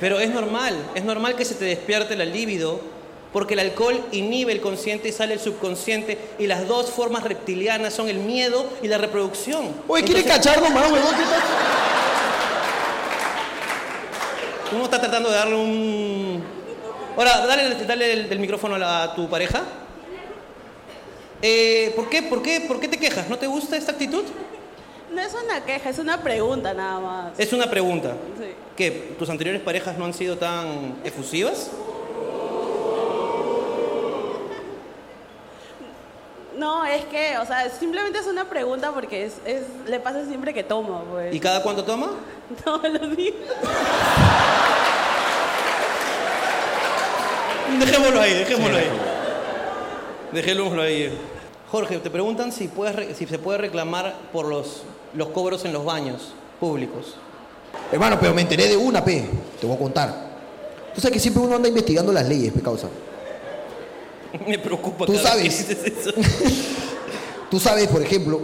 Pero 0.00 0.18
es 0.20 0.30
normal, 0.30 0.74
es 0.94 1.04
normal 1.04 1.36
que 1.36 1.44
se 1.44 1.54
te 1.54 1.64
despierte 1.64 2.16
la 2.16 2.24
libido, 2.24 2.80
porque 3.32 3.54
el 3.54 3.60
alcohol 3.60 4.02
inhibe 4.12 4.52
el 4.52 4.60
consciente 4.60 5.08
y 5.08 5.12
sale 5.12 5.34
el 5.34 5.40
subconsciente, 5.40 6.18
y 6.38 6.46
las 6.46 6.66
dos 6.66 6.90
formas 6.90 7.22
reptilianas 7.24 7.94
son 7.94 8.08
el 8.08 8.18
miedo 8.18 8.66
y 8.82 8.88
la 8.88 8.98
reproducción. 8.98 9.74
Oye, 9.88 10.04
¿quieres 10.04 10.24
Entonces, 10.24 10.52
cachar 10.52 10.62
nomás, 10.62 10.90
tal? 10.90 11.02
Uno 14.72 14.84
está 14.84 15.00
tratando 15.00 15.30
de 15.30 15.34
darle 15.36 15.54
un. 15.54 16.55
Ahora, 17.16 17.46
dale, 17.46 17.84
dale 17.84 18.12
el, 18.12 18.32
el 18.32 18.38
micrófono 18.38 18.74
a, 18.74 18.78
la- 18.78 19.02
a 19.04 19.14
tu 19.14 19.28
pareja. 19.28 19.62
Eh, 21.42 21.92
¿por, 21.96 22.08
qué, 22.08 22.22
por, 22.22 22.42
qué, 22.42 22.60
¿Por 22.62 22.80
qué 22.80 22.88
te 22.88 22.98
quejas? 22.98 23.28
¿No 23.28 23.38
te 23.38 23.46
gusta 23.46 23.76
esta 23.76 23.92
actitud? 23.92 24.24
No 25.12 25.20
es 25.22 25.32
una 25.34 25.64
queja, 25.64 25.88
es 25.90 25.98
una 25.98 26.22
pregunta 26.22 26.74
nada 26.74 27.00
más. 27.00 27.38
Es 27.38 27.52
una 27.52 27.70
pregunta. 27.70 28.14
Sí. 28.38 28.46
¿Qué? 28.76 28.90
¿Tus 29.18 29.30
anteriores 29.30 29.62
parejas 29.62 29.96
no 29.96 30.04
han 30.04 30.12
sido 30.14 30.36
tan 30.36 30.96
efusivas? 31.04 31.70
No, 36.56 36.86
es 36.86 37.04
que, 37.06 37.36
o 37.36 37.44
sea, 37.46 37.68
simplemente 37.68 38.18
es 38.18 38.26
una 38.26 38.46
pregunta 38.48 38.90
porque 38.92 39.26
es, 39.26 39.34
es- 39.44 39.64
le 39.86 40.00
pasa 40.00 40.24
siempre 40.24 40.54
que 40.54 40.62
tomo, 40.64 41.04
pues. 41.10 41.34
¿Y 41.34 41.38
cada 41.40 41.62
cuánto 41.62 41.84
toma? 41.84 42.12
Todos 42.64 42.82
los 42.90 43.14
días. 43.16 43.34
Dejémoslo 47.80 48.20
ahí, 48.20 48.34
dejémoslo 48.34 48.76
ahí. 48.76 48.86
Dejémoslo 50.32 50.82
ahí. 50.82 51.18
Jorge, 51.70 51.98
te 51.98 52.10
preguntan 52.10 52.52
si, 52.52 52.68
puedes 52.68 52.94
re- 52.94 53.14
si 53.14 53.26
se 53.26 53.38
puede 53.38 53.58
reclamar 53.58 54.14
por 54.32 54.46
los, 54.46 54.82
los 55.14 55.28
cobros 55.28 55.64
en 55.64 55.72
los 55.72 55.84
baños 55.84 56.32
públicos. 56.60 57.14
Hermano, 57.92 58.18
pero 58.20 58.32
me 58.34 58.42
enteré 58.42 58.68
de 58.68 58.76
una, 58.76 59.04
pe. 59.04 59.24
Te 59.60 59.66
voy 59.66 59.76
a 59.76 59.78
contar. 59.78 60.14
Tú 60.94 61.00
sabes 61.00 61.14
que 61.14 61.20
siempre 61.20 61.42
uno 61.42 61.56
anda 61.56 61.68
investigando 61.68 62.12
las 62.12 62.26
leyes, 62.28 62.52
pe 62.52 62.60
causa. 62.60 62.88
Me 64.46 64.58
preocupa 64.58 65.06
Tú 65.06 65.14
cada 65.14 65.30
sabes. 65.30 65.44
vez 65.44 65.64
que 65.64 65.74
dices 65.74 66.06
eso. 66.06 66.12
Tú 67.50 67.60
sabes, 67.60 67.86
por 67.88 68.02
ejemplo, 68.02 68.40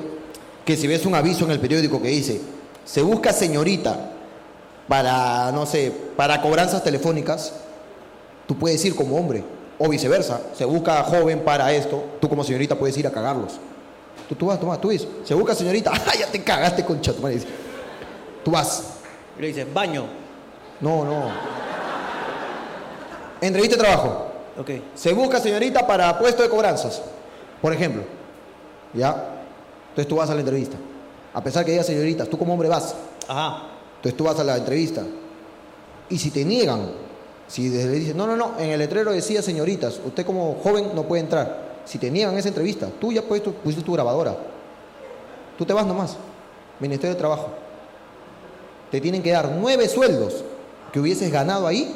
que 0.65 0.77
si 0.77 0.87
ves 0.87 1.05
un 1.07 1.15
aviso 1.15 1.45
en 1.45 1.51
el 1.53 1.61
periódico 1.61 2.01
que 2.01 2.09
dice, 2.09 2.41
se 2.85 3.03
busca 3.03 3.33
señorita 3.33 4.11
para, 4.89 5.51
no 5.53 5.67
sé, 5.67 5.93
para 6.17 6.41
cobranzas 6.41 6.85
telefónicas, 6.85 7.53
tú 8.47 8.57
puedes 8.59 8.85
ir 8.85 8.95
como 8.95 9.17
hombre. 9.17 9.45
O 9.79 9.89
viceversa, 9.89 10.41
se 10.57 10.65
busca 10.65 11.03
joven 11.03 11.41
para 11.41 11.73
esto, 11.73 12.05
tú 12.21 12.29
como 12.29 12.45
señorita 12.45 12.77
puedes 12.77 12.97
ir 12.99 13.07
a 13.07 13.11
cagarlos. 13.11 13.55
Tú, 14.29 14.35
tú 14.35 14.47
vas, 14.47 14.61
tú 14.61 14.67
vas, 14.67 14.81
tú 14.81 14.89
ves, 14.89 15.07
se 15.25 15.35
busca 15.35 15.55
señorita, 15.55 15.91
¡ah, 15.95 16.13
ya 16.19 16.27
te 16.27 16.43
cagaste 16.43 16.85
con 16.85 17.01
chato! 17.01 17.21
Tú 18.45 18.51
vas, 18.51 18.85
Y 19.39 19.43
le 19.43 19.49
dices, 19.49 19.73
baño. 19.73 20.05
no, 20.81 21.05
no. 21.05 21.31
Entrevista 23.41 23.77
de 23.77 23.83
trabajo. 23.83 24.27
Ok. 24.59 24.71
Se 24.95 25.13
busca 25.13 25.41
señorita 25.41 25.85
para 25.87 26.17
puesto 26.19 26.43
de 26.43 26.49
cobranzas, 26.49 27.03
por 27.61 27.73
ejemplo. 27.73 28.05
¿Ya? 28.95 29.09
Entonces 29.89 30.07
tú 30.07 30.17
vas 30.17 30.31
a 30.31 30.35
la 30.35 30.41
entrevista. 30.41 30.77
A 31.35 31.43
pesar 31.43 31.65
que 31.65 31.73
diga 31.73 31.83
señorita, 31.83 32.27
tú 32.27 32.39
como 32.39 32.53
hombre 32.53 32.69
vas. 32.69 32.95
Ajá. 33.27 33.65
Entonces 33.97 34.17
tú 34.17 34.25
vas 34.25 34.39
a 34.39 34.45
la 34.45 34.57
entrevista. 34.59 35.03
Y 36.09 36.19
si 36.19 36.31
te 36.31 36.45
niegan, 36.45 36.91
si 37.53 37.69
le 37.69 37.87
dicen, 37.87 38.17
no, 38.17 38.27
no, 38.27 38.35
no, 38.35 38.55
en 38.59 38.71
el 38.71 38.79
letrero 38.79 39.13
decía 39.13 39.43
señoritas, 39.43 40.01
usted 40.07 40.25
como 40.25 40.55
joven 40.65 40.93
no 40.95 41.03
puede 41.03 41.21
entrar. 41.21 41.83
Si 41.85 41.99
te 41.99 42.11
niegan 42.11 42.35
esa 42.39 42.49
entrevista, 42.49 42.89
tú 42.99 43.13
ya 43.13 43.21
pusiste, 43.21 43.51
pusiste 43.51 43.85
tu 43.85 43.93
grabadora. 43.93 44.35
Tú 45.59 45.67
te 45.67 45.75
vas 45.75 45.85
nomás. 45.85 46.17
Ministerio 46.81 47.13
de 47.15 47.21
Trabajo. 47.21 47.51
Te 48.91 49.03
tienen 49.03 49.23
que 49.23 49.33
dar 49.33 49.51
nueve 49.51 49.87
sueldos 49.87 50.43
que 50.95 51.01
hubieses 51.01 51.31
ganado 51.31 51.67
ahí 51.67 51.95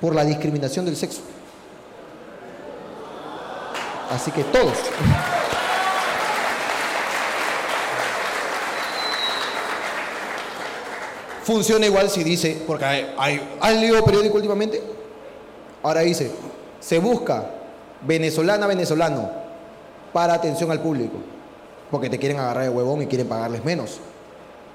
por 0.00 0.14
la 0.14 0.24
discriminación 0.24 0.84
del 0.84 0.94
sexo. 0.94 1.22
Así 4.12 4.30
que 4.30 4.44
todos. 4.44 4.78
Funciona 11.44 11.86
igual 11.86 12.08
si 12.10 12.24
dice, 12.24 12.62
porque 12.66 12.84
hay, 12.84 13.14
hay- 13.18 13.40
¿han 13.60 13.80
leído 13.80 14.02
periódico 14.04 14.36
últimamente? 14.36 14.82
Ahora 15.82 16.00
dice, 16.00 16.30
se 16.80 16.98
busca 16.98 17.50
venezolana, 18.02 18.66
venezolano, 18.66 19.30
para 20.12 20.34
atención 20.34 20.70
al 20.70 20.80
público, 20.80 21.16
porque 21.90 22.08
te 22.08 22.18
quieren 22.18 22.38
agarrar 22.38 22.64
de 22.64 22.70
huevón 22.70 23.02
y 23.02 23.06
quieren 23.06 23.28
pagarles 23.28 23.64
menos. 23.64 24.00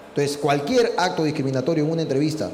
Entonces, 0.10 0.38
cualquier 0.38 0.94
acto 0.98 1.24
discriminatorio 1.24 1.84
en 1.84 1.92
una 1.92 2.02
entrevista, 2.04 2.50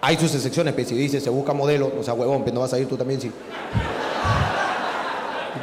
hay 0.00 0.16
sus 0.16 0.34
excepciones, 0.34 0.74
pero 0.74 0.88
si 0.88 0.94
dice 0.94 1.20
se 1.20 1.30
busca 1.30 1.52
modelo, 1.52 1.90
o 1.98 2.02
sea, 2.02 2.14
huevón, 2.14 2.42
pero 2.44 2.54
no 2.54 2.60
vas 2.60 2.72
a 2.74 2.78
ir 2.78 2.86
tú 2.88 2.96
también 2.96 3.20
si... 3.20 3.30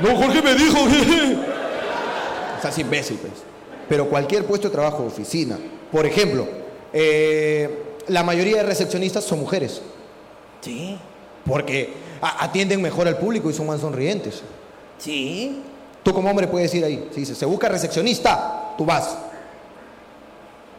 No, 0.01 0.15
Jorge 0.17 0.41
me 0.41 0.55
dijo. 0.55 0.77
o 2.57 2.61
sea, 2.61 2.69
es 2.69 2.77
imbécil, 2.79 3.17
pues. 3.17 3.31
Pero 3.87 4.09
cualquier 4.09 4.43
puesto 4.45 4.67
de 4.67 4.73
trabajo, 4.73 5.03
oficina. 5.05 5.57
Por 5.91 6.05
ejemplo, 6.05 6.47
eh, 6.93 7.97
la 8.07 8.23
mayoría 8.23 8.57
de 8.57 8.63
recepcionistas 8.63 9.23
son 9.23 9.39
mujeres. 9.39 9.81
Sí. 10.61 10.97
Porque 11.45 11.93
atienden 12.21 12.81
mejor 12.81 13.07
al 13.07 13.17
público 13.17 13.49
y 13.49 13.53
son 13.53 13.67
más 13.67 13.81
sonrientes. 13.81 14.41
Sí. 14.97 15.61
Tú 16.03 16.13
como 16.13 16.29
hombre 16.29 16.47
puedes 16.47 16.73
ir 16.73 16.83
ahí. 16.85 17.09
Si 17.11 17.21
dice, 17.21 17.35
se 17.35 17.45
busca 17.45 17.67
recepcionista, 17.67 18.73
tú 18.77 18.85
vas. 18.85 19.17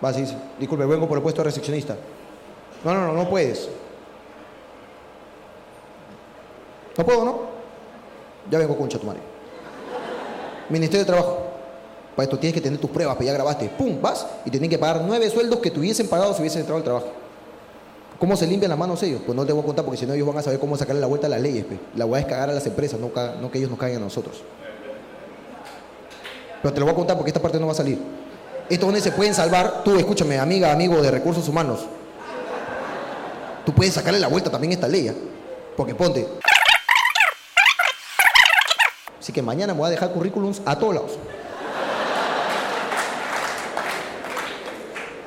Vas 0.01 0.17
y 0.19 0.23
dices, 0.23 0.37
disculpe, 0.59 0.85
vengo 0.85 1.09
por 1.09 1.19
el 1.19 1.23
puesto 1.23 1.43
de 1.43 1.47
recepcionista. 1.47 1.97
No, 2.85 2.95
no, 2.95 3.07
no, 3.07 3.13
no 3.13 3.29
puedes. 3.29 3.69
No 6.97 7.05
puedo, 7.05 7.25
¿no? 7.25 7.41
Ya 8.51 8.59
vengo 8.59 8.77
con 8.77 8.89
Chatumare. 8.89 9.21
Ministerio 10.69 11.05
de 11.05 11.13
Trabajo. 11.13 11.56
Para 12.17 12.25
esto 12.25 12.39
tienes 12.39 12.55
que 12.55 12.63
tener 12.63 12.81
tus 12.81 12.89
pruebas, 12.89 13.15
pero 13.17 13.27
ya 13.27 13.35
grabaste. 13.35 13.69
¡Pum! 13.69 14.01
Vas 14.01 14.27
y 14.47 14.51
tienen 14.51 14.71
que 14.71 14.79
pagar 14.79 15.03
nueve 15.07 15.29
sueldos 15.29 15.61
que 15.61 15.71
te 15.71 15.79
hubiesen 15.79 16.09
pagado 16.09 16.33
si 16.33 16.41
hubiesen 16.41 16.61
entrado 16.61 16.79
al 16.79 16.85
trabajo. 16.85 17.09
¿Cómo 18.19 18.35
se 18.37 18.47
limpian 18.47 18.71
las 18.71 18.79
manos 18.79 19.03
ellos? 19.03 19.21
Pues 19.27 19.37
no 19.37 19.45
te 19.45 19.53
voy 19.53 19.63
a 19.63 19.67
contar 19.67 19.85
porque 19.85 19.99
si 19.99 20.07
no 20.07 20.15
ellos 20.15 20.27
van 20.27 20.39
a 20.39 20.43
saber 20.43 20.59
cómo 20.59 20.79
sacarle 20.79 21.03
la 21.03 21.07
vuelta 21.07 21.27
a 21.27 21.31
las 21.31 21.43
leyes. 21.43 21.67
pe. 21.67 21.79
La 21.95 22.07
voy 22.07 22.19
es 22.19 22.25
cagar 22.25 22.49
a 22.49 22.55
las 22.55 22.67
empresas, 22.67 22.99
no, 22.99 23.13
que 23.51 23.59
ellos 23.59 23.69
nos 23.69 23.79
caigan 23.79 24.01
a 24.01 24.07
nosotros. 24.07 24.43
Pero 26.63 26.73
te 26.73 26.81
lo 26.81 26.87
voy 26.87 26.95
a 26.95 26.97
contar 26.97 27.17
porque 27.17 27.29
esta 27.29 27.43
parte 27.43 27.61
no 27.61 27.67
va 27.67 27.73
a 27.73 27.77
salir. 27.77 27.99
Esto 28.71 28.87
donde 28.87 29.03
se 29.03 29.13
pueden 29.13 29.35
salvar, 29.35 29.85
tú 29.85 29.97
escúchame, 29.97 30.39
amiga, 30.39 30.73
amigo 30.73 31.03
de 31.03 31.11
recursos 31.11 31.47
humanos. 31.49 31.81
Tú 33.67 33.75
puedes 33.75 33.93
sacarle 33.93 34.19
la 34.19 34.29
vuelta 34.29 34.51
también 34.51 34.71
a 34.71 34.75
esta 34.75 34.89
ley. 34.89 35.09
¿ah? 35.09 35.15
Porque 35.77 35.95
ponte. 35.95 36.27
Así 39.21 39.33
que 39.33 39.43
mañana 39.43 39.75
voy 39.75 39.89
a 39.89 39.91
dejar 39.91 40.11
currículums 40.13 40.63
a 40.65 40.79
todos 40.79 40.95
lados. 40.95 41.19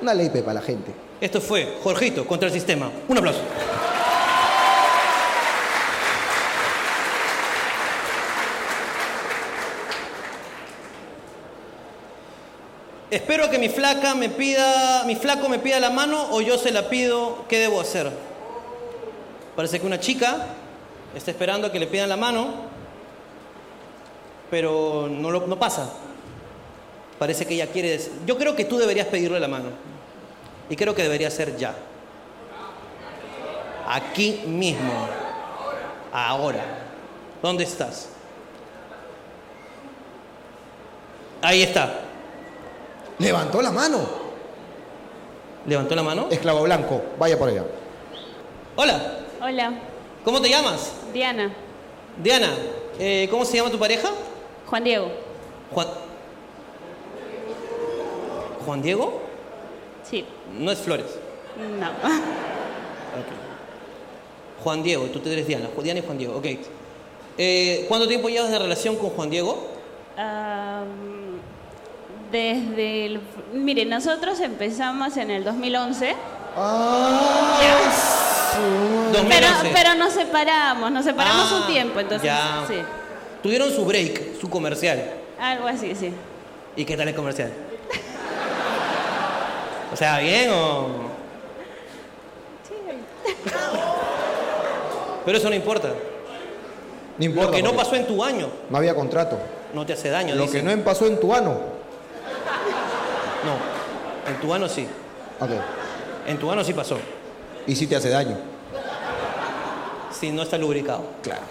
Una 0.01 0.13
ley 0.13 0.29
para 0.29 0.53
la 0.53 0.61
gente. 0.61 0.91
Esto 1.19 1.41
fue 1.41 1.77
Jorgito 1.83 2.25
contra 2.25 2.47
el 2.47 2.53
sistema. 2.53 2.89
Un 3.07 3.17
aplauso. 3.17 3.41
Espero 13.11 13.49
que 13.49 13.57
mi 13.57 13.69
flaca 13.69 14.13
me 14.13 14.29
pida, 14.29 15.03
mi 15.05 15.15
flaco 15.15 15.49
me 15.49 15.57
pida 15.57 15.79
la 15.79 15.89
mano 15.89 16.27
o 16.31 16.41
yo 16.41 16.59
se 16.59 16.71
la 16.71 16.89
pido. 16.89 17.43
¿Qué 17.49 17.57
debo 17.57 17.81
hacer? 17.81 18.11
Parece 19.55 19.79
que 19.79 19.87
una 19.87 19.99
chica 19.99 20.45
está 21.15 21.31
esperando 21.31 21.67
a 21.67 21.71
que 21.71 21.79
le 21.79 21.87
pidan 21.87 22.07
la 22.07 22.17
mano, 22.17 22.53
pero 24.51 25.07
no, 25.09 25.31
lo, 25.31 25.59
pasa. 25.59 25.91
Parece 27.17 27.47
que 27.47 27.55
ella 27.55 27.67
quiere. 27.67 27.99
Yo 28.27 28.37
creo 28.37 28.55
que 28.55 28.65
tú 28.65 28.77
deberías 28.77 29.07
pedirle 29.07 29.39
la 29.39 29.47
mano. 29.47 29.88
Y 30.69 30.75
creo 30.75 30.93
que 30.95 31.03
debería 31.03 31.29
ser 31.31 31.55
ya. 31.57 31.73
Aquí 33.87 34.43
mismo. 34.45 35.07
Ahora. 36.13 36.63
¿Dónde 37.41 37.63
estás? 37.63 38.09
Ahí 41.41 41.63
está. 41.63 42.01
Levantó 43.17 43.61
la 43.61 43.71
mano. 43.71 43.99
¿Levantó 45.65 45.95
la 45.95 46.03
mano? 46.03 46.27
Esclavo 46.29 46.63
blanco, 46.63 47.01
vaya 47.17 47.37
por 47.37 47.49
allá. 47.49 47.63
Hola. 48.75 49.15
Hola, 49.41 49.73
¿Cómo 50.25 50.41
te 50.41 50.49
llamas? 50.49 50.91
Diana, 51.13 51.49
Diana. 52.21 52.49
eh, 52.97 53.27
¿Cómo 53.31 53.45
se 53.45 53.55
llama 53.57 53.69
tu 53.69 53.79
pareja? 53.79 54.09
Juan 54.67 54.83
Diego. 54.83 55.09
Juan. 55.73 55.87
¿Juan 58.65 58.81
Diego? 58.81 59.21
Sí, 60.09 60.25
No 60.57 60.71
es 60.71 60.79
Flores. 60.79 61.05
no. 61.79 61.87
Juan 64.63 64.83
Diego, 64.83 65.05
tú 65.05 65.19
te 65.19 65.31
eres 65.31 65.47
Diana. 65.47 65.69
Diana 65.81 65.99
y 65.99 66.03
Juan 66.03 66.17
Diego, 66.17 66.35
ok. 66.37 66.45
Eh, 67.37 67.85
¿Cuánto 67.87 68.07
tiempo 68.07 68.27
llevas 68.29 68.51
de 68.51 68.59
relación 68.59 68.97
con 68.97 69.09
Juan 69.11 69.29
Diego? 69.29 69.67
Am, 70.17 71.39
desde 72.31 73.05
el... 73.05 73.21
Mire, 73.53 73.85
nosotros 73.85 74.39
empezamos 74.41 75.15
en 75.15 75.31
el 75.31 75.43
2011, 75.45 76.15
pero, 79.29 79.47
2011. 79.47 79.71
pero 79.73 79.95
nos 79.95 80.11
separamos, 80.13 80.91
nos 80.91 81.05
separamos 81.05 81.47
Ah, 81.51 81.61
un 81.61 81.67
tiempo, 81.73 81.99
entonces 81.99 82.25
ya. 82.25 82.65
sí, 82.67 82.75
Tuvieron 83.41 83.71
su 83.71 83.85
break, 83.85 84.39
su 84.41 84.49
comercial. 84.49 85.01
algo 85.39 85.67
así, 85.67 85.95
sí. 85.95 86.11
¿Y 86.75 86.83
qué 86.83 86.97
tal 86.97 87.07
el 87.07 87.15
comercial? 87.15 87.51
O 89.91 89.95
sea, 89.95 90.19
¿bien 90.19 90.49
o...? 90.51 91.09
Pero 95.25 95.37
eso 95.37 95.49
no 95.49 95.55
importa. 95.55 95.89
No 97.17 97.25
importa, 97.25 97.51
Lo 97.51 97.55
que 97.57 97.63
no 97.63 97.73
pasó 97.73 97.95
en 97.95 98.07
tu 98.07 98.23
año 98.23 98.47
No 98.69 98.77
había 98.77 98.95
contrato. 98.95 99.37
no 99.73 99.85
te 99.85 99.93
hace 99.93 100.09
daño. 100.09 100.35
Lo 100.35 100.43
dicen. 100.43 100.65
que 100.65 100.75
no 100.75 100.83
pasó 100.83 101.05
en 101.05 101.19
tu 101.19 101.33
ano. 101.33 101.51
No, 103.45 104.31
en 104.31 104.39
tu 104.41 104.53
ano 104.53 104.67
sí. 104.67 104.87
Ok. 105.39 105.49
En 106.27 106.37
tu 106.37 106.49
ano 106.49 106.63
sí 106.63 106.73
pasó. 106.73 106.97
Y 107.67 107.75
sí 107.75 107.87
te 107.87 107.95
hace 107.95 108.09
daño. 108.09 108.37
Si 110.11 110.31
no 110.31 110.41
está 110.43 110.57
lubricado. 110.57 111.03
Claro. 111.21 111.41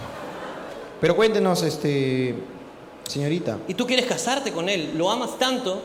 Pero 1.01 1.15
cuéntenos, 1.15 1.63
este, 1.63 2.35
señorita. 3.07 3.59
Y 3.69 3.75
tú 3.75 3.87
quieres 3.87 4.07
casarte 4.07 4.53
con 4.53 4.69
él. 4.69 4.95
Lo 4.97 5.11
amas 5.11 5.39
tanto 5.39 5.83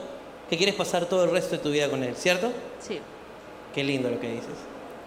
que 0.49 0.57
quieres 0.57 0.75
pasar 0.75 1.05
todo 1.05 1.23
el 1.23 1.31
resto 1.31 1.51
de 1.51 1.57
tu 1.59 1.69
vida 1.69 1.89
con 1.89 2.03
él, 2.03 2.15
¿cierto? 2.15 2.51
Sí. 2.85 2.99
Qué 3.73 3.83
lindo 3.83 4.09
lo 4.09 4.19
que 4.19 4.29
dices. 4.29 4.53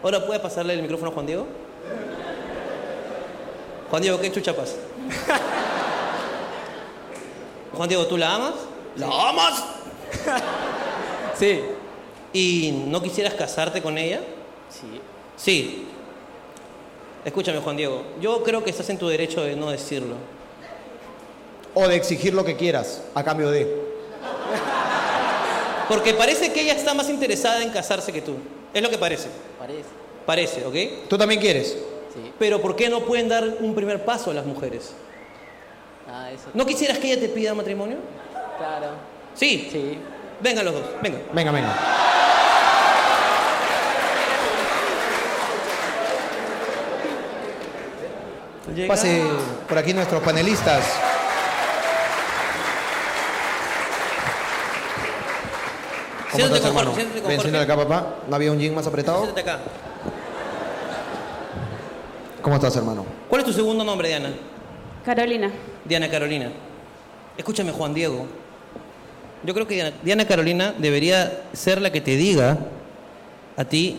Ahora, 0.03 0.25
¿puedes 0.25 0.43
pasarle 0.43 0.75
el 0.75 0.83
micrófono 0.83 1.11
a 1.11 1.15
Juan 1.15 1.27
Diego? 1.27 1.47
Juan 3.91 4.03
Diego, 4.03 4.21
¿qué 4.21 4.33
chucha 4.33 4.55
pasa? 4.55 4.77
Juan 7.73 7.89
Diego, 7.89 8.07
¿tú 8.07 8.17
la 8.17 8.35
amas? 8.35 8.55
¿La 8.97 9.07
amas? 9.07 9.65
Sí. 11.39 11.61
¿Y 12.33 12.85
no 12.87 13.03
quisieras 13.03 13.35
casarte 13.35 13.83
con 13.83 13.99
ella? 13.99 14.23
Sí. 14.71 15.01
Sí. 15.37 15.87
Escúchame, 17.27 17.61
Juan 17.61 17.77
Diego. 17.77 18.03
Yo 18.21 18.43
creo 18.43 18.65
que 18.65 18.71
estás 18.71 18.89
en 18.89 18.99
tu 18.99 19.09
derecho 19.09 19.43
de 19.43 19.55
no 19.55 19.71
decirlo. 19.71 20.15
O 21.75 21.87
de 21.89 21.97
exigir 21.97 22.33
lo 22.33 22.45
que 22.45 22.57
quieras, 22.57 23.03
a 23.15 23.23
cambio 23.23 23.51
de. 23.51 23.86
Porque 25.89 26.15
parece 26.15 26.53
que 26.53 26.63
ella 26.63 26.75
está 26.75 26.95
más 26.95 27.09
interesada 27.09 27.63
en 27.63 27.71
casarse 27.71 28.13
que 28.13 28.21
tú. 28.21 28.37
Es 28.75 28.83
lo 28.83 28.91
que 28.91 28.99
parece. 28.99 29.29
Parece. 29.59 29.89
Parece, 30.27 30.67
¿ok? 30.67 31.09
¿Tú 31.09 31.17
también 31.17 31.41
quieres? 31.41 31.77
Sí. 32.13 32.33
Pero 32.39 32.61
¿por 32.61 32.75
qué 32.75 32.89
no 32.89 33.01
pueden 33.01 33.29
dar 33.29 33.45
un 33.61 33.75
primer 33.75 34.05
paso 34.05 34.31
a 34.31 34.35
las 34.35 34.45
mujeres? 34.45 34.93
Ah, 36.11 36.31
eso. 36.33 36.45
¿No 36.55 36.67
quisieras 36.67 36.99
que 36.99 37.13
ella 37.13 37.21
te 37.21 37.29
pida 37.29 37.55
matrimonio? 37.55 37.99
Claro. 38.59 38.89
Sí. 39.35 39.69
Sí. 39.71 39.99
Vengan 40.41 40.65
los 40.65 40.75
dos, 40.75 40.85
vengan. 41.03 41.23
Venga, 41.33 41.51
venga. 41.53 41.77
Pase 48.89 49.23
por 49.69 49.79
aquí 49.79 49.95
nuestros 49.95 50.23
panelistas. 50.23 50.85
¿Cómo 56.37 56.49
Siéntate 56.49 56.57
estás, 56.57 56.71
con 56.73 56.79
hermano? 56.79 56.91
Jorge, 56.91 57.01
siéntate 57.03 57.21
con 57.23 57.29
Ven, 57.29 57.37
Jorge. 57.39 57.51
siéntate 57.51 57.73
acá, 57.73 57.89
papá. 57.89 58.15
¿No 58.29 58.37
había 58.37 58.53
un 58.53 58.59
jean 58.59 58.75
más 58.75 58.87
apretado? 58.87 59.23
Siéntate 59.23 59.41
acá. 59.51 59.59
¿Cómo 62.43 62.57
estás, 62.57 62.77
hermano? 62.77 63.05
¿Cuál 63.29 63.41
es 63.41 63.47
tu 63.47 63.53
segundo 63.53 63.83
nombre, 63.85 64.09
Diana? 64.09 64.31
Carolina. 65.05 65.51
Diana 65.85 66.09
Carolina. 66.09 66.51
Escúchame, 67.37 67.73
Juan 67.73 67.93
Diego. 67.95 68.27
Yo 69.43 69.55
creo 69.55 69.67
que 69.67 69.75
Diana, 69.75 69.93
Diana 70.03 70.27
Carolina 70.27 70.75
debería 70.79 71.43
ser 71.53 71.81
la 71.81 71.91
que 71.91 72.01
te 72.01 72.17
diga 72.17 72.59
a 73.57 73.65
ti 73.65 73.99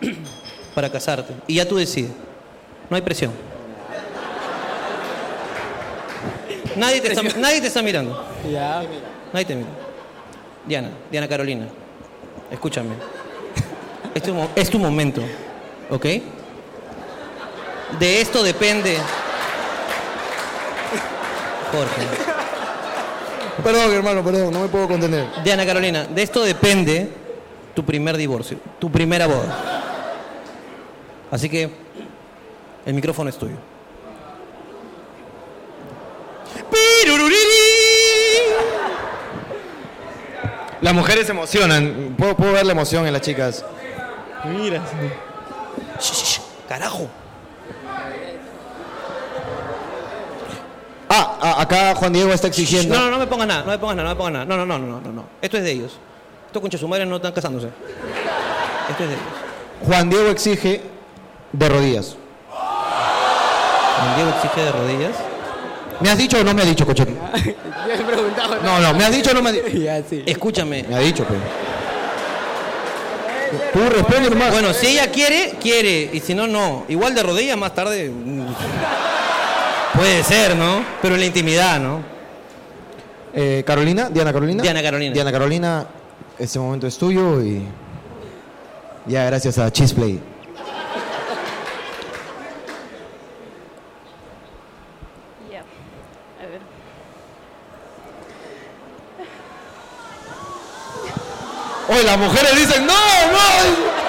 para 0.74 0.90
casarte. 0.90 1.32
Y 1.46 1.56
ya 1.56 1.68
tú 1.68 1.76
decides. 1.76 2.10
No 2.88 2.96
hay 2.96 3.02
presión. 3.02 3.32
Nadie 6.76 7.00
te 7.00 7.08
está, 7.08 7.22
nadie 7.38 7.60
te 7.60 7.66
está 7.68 7.82
mirando. 7.82 8.24
Ya. 8.50 8.82
Nadie 9.32 9.44
te 9.46 9.54
mira. 9.56 9.68
Diana, 10.70 10.90
Diana 11.10 11.26
Carolina, 11.26 11.66
escúchame. 12.48 12.94
Es 14.14 14.22
tu, 14.22 14.32
es 14.54 14.70
tu 14.70 14.78
momento, 14.78 15.20
¿ok? 15.90 16.06
De 17.98 18.20
esto 18.20 18.40
depende. 18.44 18.96
Jorge. 21.72 22.02
Perdón, 23.64 23.92
hermano, 23.92 24.22
perdón, 24.22 24.52
no 24.52 24.60
me 24.60 24.68
puedo 24.68 24.86
contener. 24.86 25.26
Diana 25.42 25.66
Carolina, 25.66 26.04
de 26.04 26.22
esto 26.22 26.44
depende 26.44 27.08
tu 27.74 27.84
primer 27.84 28.16
divorcio, 28.16 28.58
tu 28.78 28.92
primera 28.92 29.26
boda. 29.26 29.82
Así 31.32 31.48
que 31.48 31.68
el 32.86 32.94
micrófono 32.94 33.28
es 33.28 33.36
tuyo. 33.36 33.56
Las 40.80 40.94
mujeres 40.94 41.26
se 41.26 41.32
emocionan. 41.32 42.14
Puedo, 42.16 42.36
puedo 42.36 42.52
ver 42.52 42.64
la 42.64 42.72
emoción 42.72 43.06
en 43.06 43.12
las 43.12 43.22
chicas. 43.22 43.64
Mira. 44.44 44.82
Shh, 45.98 46.12
shh, 46.12 46.24
shh, 46.24 46.40
carajo. 46.68 47.08
Ah, 51.12 51.38
ah, 51.42 51.62
acá 51.62 51.94
Juan 51.96 52.12
Diego 52.12 52.32
está 52.32 52.46
exigiendo. 52.46 52.94
No, 52.94 53.06
no, 53.06 53.10
no 53.10 53.18
me 53.18 53.26
pongas 53.26 53.48
nada, 53.48 53.64
no 53.64 53.72
me 53.72 53.78
pongas 53.78 53.96
nada, 53.96 54.08
no 54.08 54.14
me 54.14 54.16
pongas 54.16 54.32
nada. 54.32 54.44
No, 54.44 54.56
no, 54.56 54.64
no, 54.64 54.78
no, 54.78 55.00
no, 55.00 55.12
no. 55.12 55.24
Esto 55.42 55.56
es 55.56 55.64
de 55.64 55.72
ellos. 55.72 55.98
Estos 56.46 56.62
concha 56.62 56.78
su 56.78 56.88
madre 56.88 57.04
no 57.04 57.16
están 57.16 57.32
casándose. 57.32 57.68
Esto 58.88 59.02
es 59.02 59.08
de 59.08 59.14
ellos. 59.14 59.26
Juan 59.86 60.08
Diego 60.08 60.28
exige 60.30 60.82
de 61.52 61.68
rodillas. 61.68 62.16
Juan 62.48 64.16
Diego 64.16 64.30
exige 64.30 64.62
de 64.62 64.72
rodillas. 64.72 65.16
¿Me 66.00 66.10
has 66.10 66.18
dicho 66.18 66.38
o 66.38 66.44
no 66.44 66.54
me 66.54 66.62
has 66.62 66.68
dicho, 66.68 66.86
Cochetti? 66.86 67.14
Ya 67.88 67.94
he 67.94 68.04
preguntado. 68.04 68.56
No, 68.62 68.78
no, 68.78 68.94
¿me 68.94 69.04
has 69.04 69.12
dicho 69.12 69.30
o 69.30 69.34
no 69.34 69.42
me 69.42 69.50
has 69.50 69.56
dicho? 69.56 69.68
Ya, 69.78 70.02
sí. 70.02 70.22
Escúchame. 70.26 70.84
Me 70.88 70.94
ha 70.94 70.98
dicho, 71.00 71.24
pues. 71.24 71.40
Tú 73.72 73.80
responde 73.88 74.30
más. 74.30 74.52
Bueno, 74.52 74.72
si 74.72 74.86
ella 74.88 75.10
quiere, 75.10 75.54
quiere. 75.60 76.10
Y 76.12 76.20
si 76.20 76.34
no, 76.34 76.46
no. 76.46 76.84
Igual 76.88 77.14
de 77.14 77.22
rodillas 77.22 77.56
más 77.56 77.74
tarde. 77.74 78.10
Puede 79.94 80.22
ser, 80.22 80.56
¿no? 80.56 80.84
Pero 81.02 81.14
en 81.14 81.20
la 81.20 81.26
intimidad, 81.26 81.80
¿no? 81.80 82.02
Eh, 83.32 83.62
Carolina, 83.66 84.08
Diana 84.08 84.32
Carolina. 84.32 84.62
Diana 84.62 84.82
Carolina. 84.82 85.14
Diana 85.14 85.32
Carolina, 85.32 85.86
este 86.38 86.58
momento 86.58 86.86
es 86.86 86.96
tuyo 86.98 87.42
y. 87.42 87.62
Ya, 89.06 89.24
gracias 89.24 89.58
a 89.58 89.70
Chisplay. 89.72 90.20
Ya. 95.50 95.60
A 96.40 96.46
ver. 96.46 96.60
Las 102.04 102.18
mujeres 102.18 102.56
dicen, 102.56 102.86
no, 102.86 102.92
no. 102.92 104.00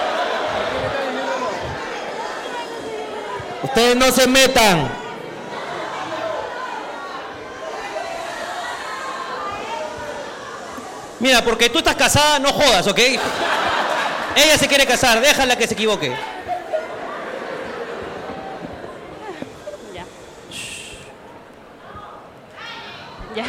Ustedes 3.64 3.96
no 3.96 4.12
se 4.12 4.28
metan. 4.28 4.90
Mira, 11.20 11.44
porque 11.44 11.70
tú 11.70 11.78
estás 11.78 11.96
casada, 11.96 12.40
no 12.40 12.52
jodas, 12.52 12.88
¿ok? 12.88 13.00
Ella 14.36 14.58
se 14.58 14.68
quiere 14.68 14.88
casar, 14.88 15.22
déjala 15.22 15.56
que 15.56 15.68
se 15.68 15.76
equivoque. 15.76 16.16
Ya. 19.94 20.06
Ya. 23.36 23.46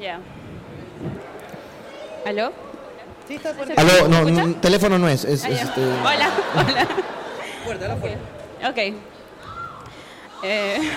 Ya. 0.00 0.18
¿Aló? 2.24 2.52
Aló, 3.76 4.08
no, 4.08 4.54
teléfono 4.56 4.98
no 4.98 5.08
es, 5.08 5.24
es, 5.24 5.44
este, 5.44 5.80
Hola, 5.80 6.30
hola. 6.54 6.86
Fuerte, 7.64 7.84
habla 7.84 7.96
fuerte. 7.96 8.18
Ok. 8.66 8.78
Eh, 10.42 10.80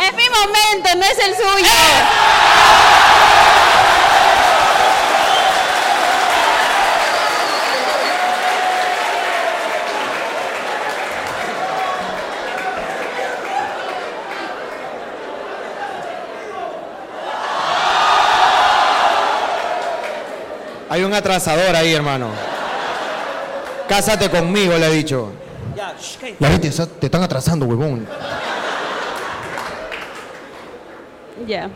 Es 0.00 0.14
mi 0.14 0.24
momento, 0.30 0.88
no 0.96 1.04
es 1.04 1.18
el 1.18 1.34
suyo. 1.36 1.68
Hay 20.90 21.02
un 21.04 21.14
atrasador 21.14 21.74
ahí, 21.76 21.94
hermano. 21.94 22.28
Cásate 23.88 24.28
conmigo, 24.28 24.76
le 24.76 24.86
he 24.86 24.90
dicho. 24.90 25.32
Ya, 25.76 25.94
shh. 25.98 26.34
La 26.40 26.48
gente 26.50 26.68
está- 26.68 26.86
te 26.86 27.06
están 27.06 27.22
atrasando, 27.22 27.64
huevón. 27.66 28.06
Ya. 31.46 31.70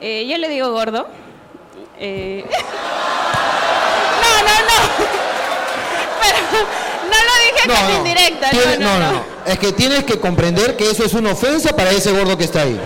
Eh, 0.00 0.26
yo 0.28 0.38
le 0.38 0.48
digo 0.48 0.72
gordo. 0.72 1.06
Eh, 1.98 2.44
No, 4.22 4.38
no, 4.38 4.54
no. 4.68 4.78
Pero 6.22 6.38
no 7.10 7.18
lo 7.28 7.34
dije 7.44 7.68
como 7.68 7.98
indirecta. 7.98 8.50
tiene- 8.50 8.78
no, 8.78 8.98
no, 8.98 9.12
no. 9.12 9.24
Es 9.46 9.58
que 9.58 9.72
tienes 9.72 10.04
que 10.04 10.18
comprender 10.18 10.76
que 10.76 10.90
eso 10.90 11.04
es 11.04 11.12
una 11.14 11.32
ofensa 11.32 11.74
para 11.76 11.90
ese 11.90 12.12
gordo 12.12 12.36
que 12.38 12.44
está 12.44 12.62
ahí. 12.62 12.80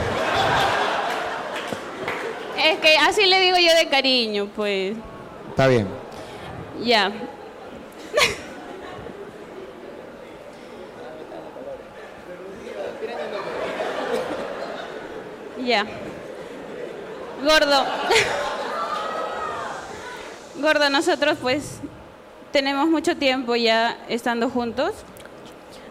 Es 2.58 2.78
que 2.80 2.96
así 2.98 3.26
le 3.26 3.40
digo 3.40 3.56
yo 3.58 3.74
de 3.76 3.88
cariño, 3.88 4.48
pues. 4.56 4.94
Está 5.56 5.68
bien. 5.68 5.88
Ya. 6.80 6.84
Yeah. 6.84 7.12
ya. 15.56 15.64
yeah. 15.64 15.86
Gordo. 17.42 17.86
Gordo, 20.56 20.90
nosotros 20.90 21.38
pues 21.40 21.78
tenemos 22.52 22.86
mucho 22.90 23.16
tiempo 23.16 23.56
ya 23.56 23.96
estando 24.10 24.50
juntos. 24.50 24.92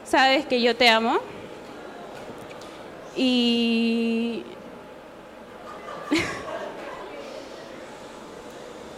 Sabes 0.03 0.45
que 0.45 0.61
yo 0.61 0.75
te 0.75 0.89
amo. 0.89 1.17
Y 3.15 4.43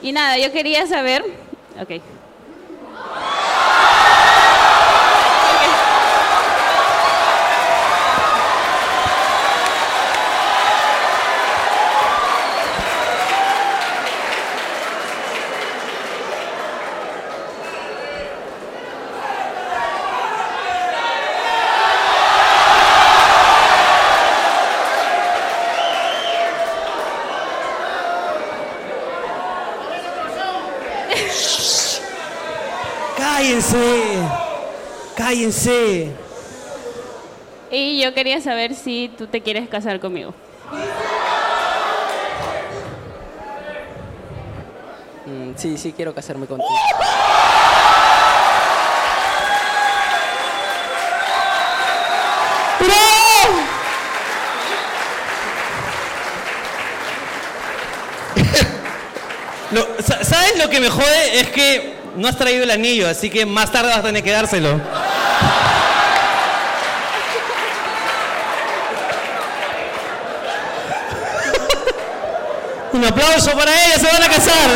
y 0.07 0.13
nada, 0.13 0.37
yo 0.37 0.53
quería 0.53 0.87
saber... 0.87 1.21
Ok. 1.81 2.01
Cállense. 33.37 34.17
Cállense. 35.27 36.07
Y 37.69 38.01
yo 38.01 38.13
quería 38.13 38.39
saber 38.39 38.73
si 38.75 39.11
tú 39.17 39.27
te 39.27 39.41
quieres 39.41 39.67
casar 39.67 39.99
conmigo. 39.99 40.33
Mm, 45.25 45.51
sí, 45.57 45.77
sí, 45.77 45.91
quiero 45.91 46.13
casarme 46.15 46.45
contigo. 46.47 46.69
Lo- 59.71 59.87
sa- 60.01 60.23
¿Sabes 60.23 60.57
lo 60.57 60.69
que 60.69 60.79
me 60.79 60.89
jode? 60.89 61.39
Es 61.41 61.49
que 61.49 61.95
no 62.15 62.27
has 62.27 62.37
traído 62.37 62.63
el 62.63 62.71
anillo, 62.71 63.07
así 63.07 63.29
que 63.29 63.45
más 63.45 63.71
tarde 63.71 63.89
vas 63.89 63.99
a 63.99 64.03
tener 64.03 64.23
que 64.23 64.31
dárselo. 64.31 64.79
Un 72.97 73.05
aplauso 73.05 73.51
para 73.51 73.71
ella, 73.85 73.99
se 73.99 74.07
van 74.07 74.23
a 74.23 74.27
casar. 74.27 74.69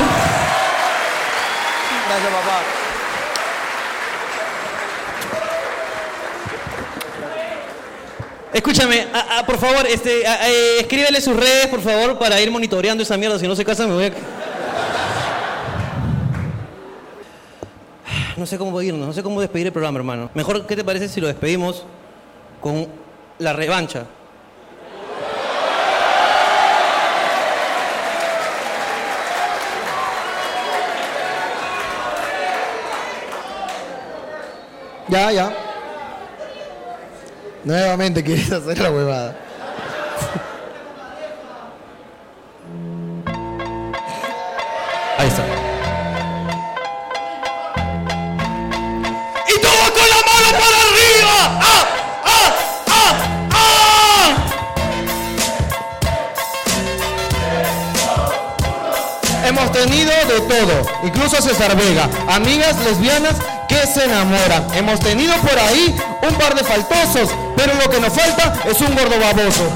Gracias, 2.08 2.32
papá. 2.32 2.62
Escúchame, 8.54 9.08
a- 9.14 9.40
a- 9.40 9.46
por 9.46 9.58
favor, 9.58 9.88
este, 9.88 10.28
a- 10.28 10.48
escríbele 10.80 11.22
sus 11.22 11.36
redes, 11.38 11.68
por 11.68 11.80
favor, 11.82 12.20
para 12.20 12.40
ir 12.42 12.52
monitoreando 12.52 13.02
esa 13.02 13.16
mierda. 13.16 13.40
Si 13.40 13.48
no 13.48 13.56
se 13.56 13.64
casa, 13.64 13.88
me 13.88 13.94
voy 13.94 14.06
a... 14.06 14.12
No 18.36 18.46
sé 18.46 18.58
cómo 18.58 18.82
irnos, 18.82 19.08
no 19.08 19.14
sé 19.14 19.24
cómo 19.24 19.40
despedir 19.40 19.68
el 19.68 19.74
programa, 19.74 20.00
hermano. 20.00 20.30
Mejor, 20.34 20.66
¿qué 20.66 20.76
te 20.76 20.84
parece 20.84 21.08
si 21.08 21.22
lo 21.22 21.28
despedimos 21.28 21.86
con 22.60 22.88
la 23.40 23.54
revancha? 23.54 24.06
Ya, 35.12 35.30
ya. 35.30 35.52
Nuevamente 37.66 38.24
quieres 38.24 38.50
hacer 38.50 38.80
la 38.80 38.90
huevada. 38.90 39.36
Ahí 45.18 45.28
está. 45.28 45.44
Y 49.48 49.60
todo 49.60 49.94
con 49.94 50.10
la 50.10 50.22
mano 50.32 50.50
para 50.54 50.78
arriba. 50.88 51.38
¡Ah! 51.60 51.86
¡Ah! 52.24 52.56
¡Ah! 52.88 53.12
¡Ah! 53.52 54.32
Hemos 59.46 59.72
tenido 59.74 60.12
de 60.26 60.40
todo, 60.40 60.76
incluso 61.04 61.42
César 61.42 61.76
Vega, 61.76 62.10
amigas 62.30 62.78
lesbianas 62.86 63.36
se 63.88 64.06
enamoran. 64.06 64.68
Hemos 64.76 65.00
tenido 65.00 65.36
por 65.38 65.58
ahí 65.58 65.96
un 66.22 66.36
par 66.36 66.56
de 66.56 66.64
faltosos, 66.64 67.30
pero 67.56 67.74
lo 67.76 67.90
que 67.90 68.00
nos 68.00 68.14
falta 68.14 68.54
es 68.70 68.80
un 68.82 68.96
gordo 68.96 69.20
baboso. 69.20 69.70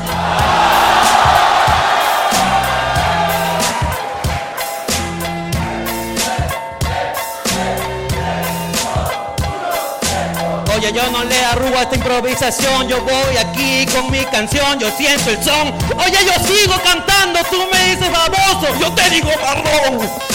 Oye, 10.76 10.92
yo 10.92 11.10
no 11.12 11.24
le 11.24 11.46
arrugo 11.46 11.78
a 11.78 11.84
esta 11.84 11.96
improvisación, 11.96 12.88
yo 12.88 13.02
voy 13.02 13.38
aquí 13.38 13.86
con 13.88 14.12
mi 14.12 14.20
canción, 14.26 14.78
yo 14.78 14.92
siento 14.92 15.32
el 15.32 15.44
son. 15.44 15.74
Oye, 15.98 16.18
yo 16.26 16.34
sigo 16.46 16.76
cantando, 16.84 17.40
tú 17.50 17.64
me 17.72 17.96
dices 17.96 18.12
baboso, 18.12 18.68
yo 18.80 18.92
te 18.94 19.10
digo 19.10 19.30
marrón. 19.42 20.35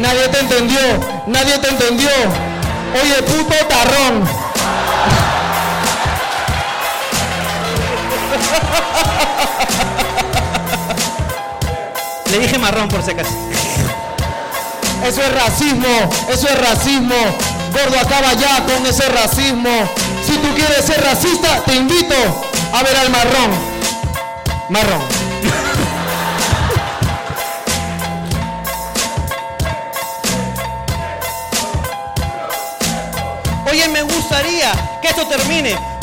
Nadie 0.00 0.28
te 0.28 0.40
entendió, 0.40 0.80
nadie 1.26 1.58
te 1.58 1.68
entendió. 1.68 2.08
Oye, 3.02 3.22
puto 3.22 3.54
tarrón. 3.68 4.26
Le 12.30 12.38
dije 12.38 12.58
marrón 12.58 12.88
por 12.88 13.02
si 13.02 13.10
acaso. 13.10 13.28
Eso 15.04 15.20
es 15.22 15.34
racismo, 15.34 16.10
eso 16.30 16.48
es 16.48 16.58
racismo. 16.58 17.16
Gordo, 17.70 18.00
acaba 18.00 18.32
ya 18.32 18.64
con 18.64 18.86
ese 18.86 19.06
racismo. 19.10 19.86
Si 20.26 20.32
tú 20.38 20.54
quieres 20.54 20.82
ser 20.86 21.04
racista, 21.04 21.60
te 21.66 21.74
invito 21.74 22.14
a 22.72 22.82
ver 22.82 22.96
al 22.96 23.10
marrón. 23.10 23.50
Marrón. 24.70 25.19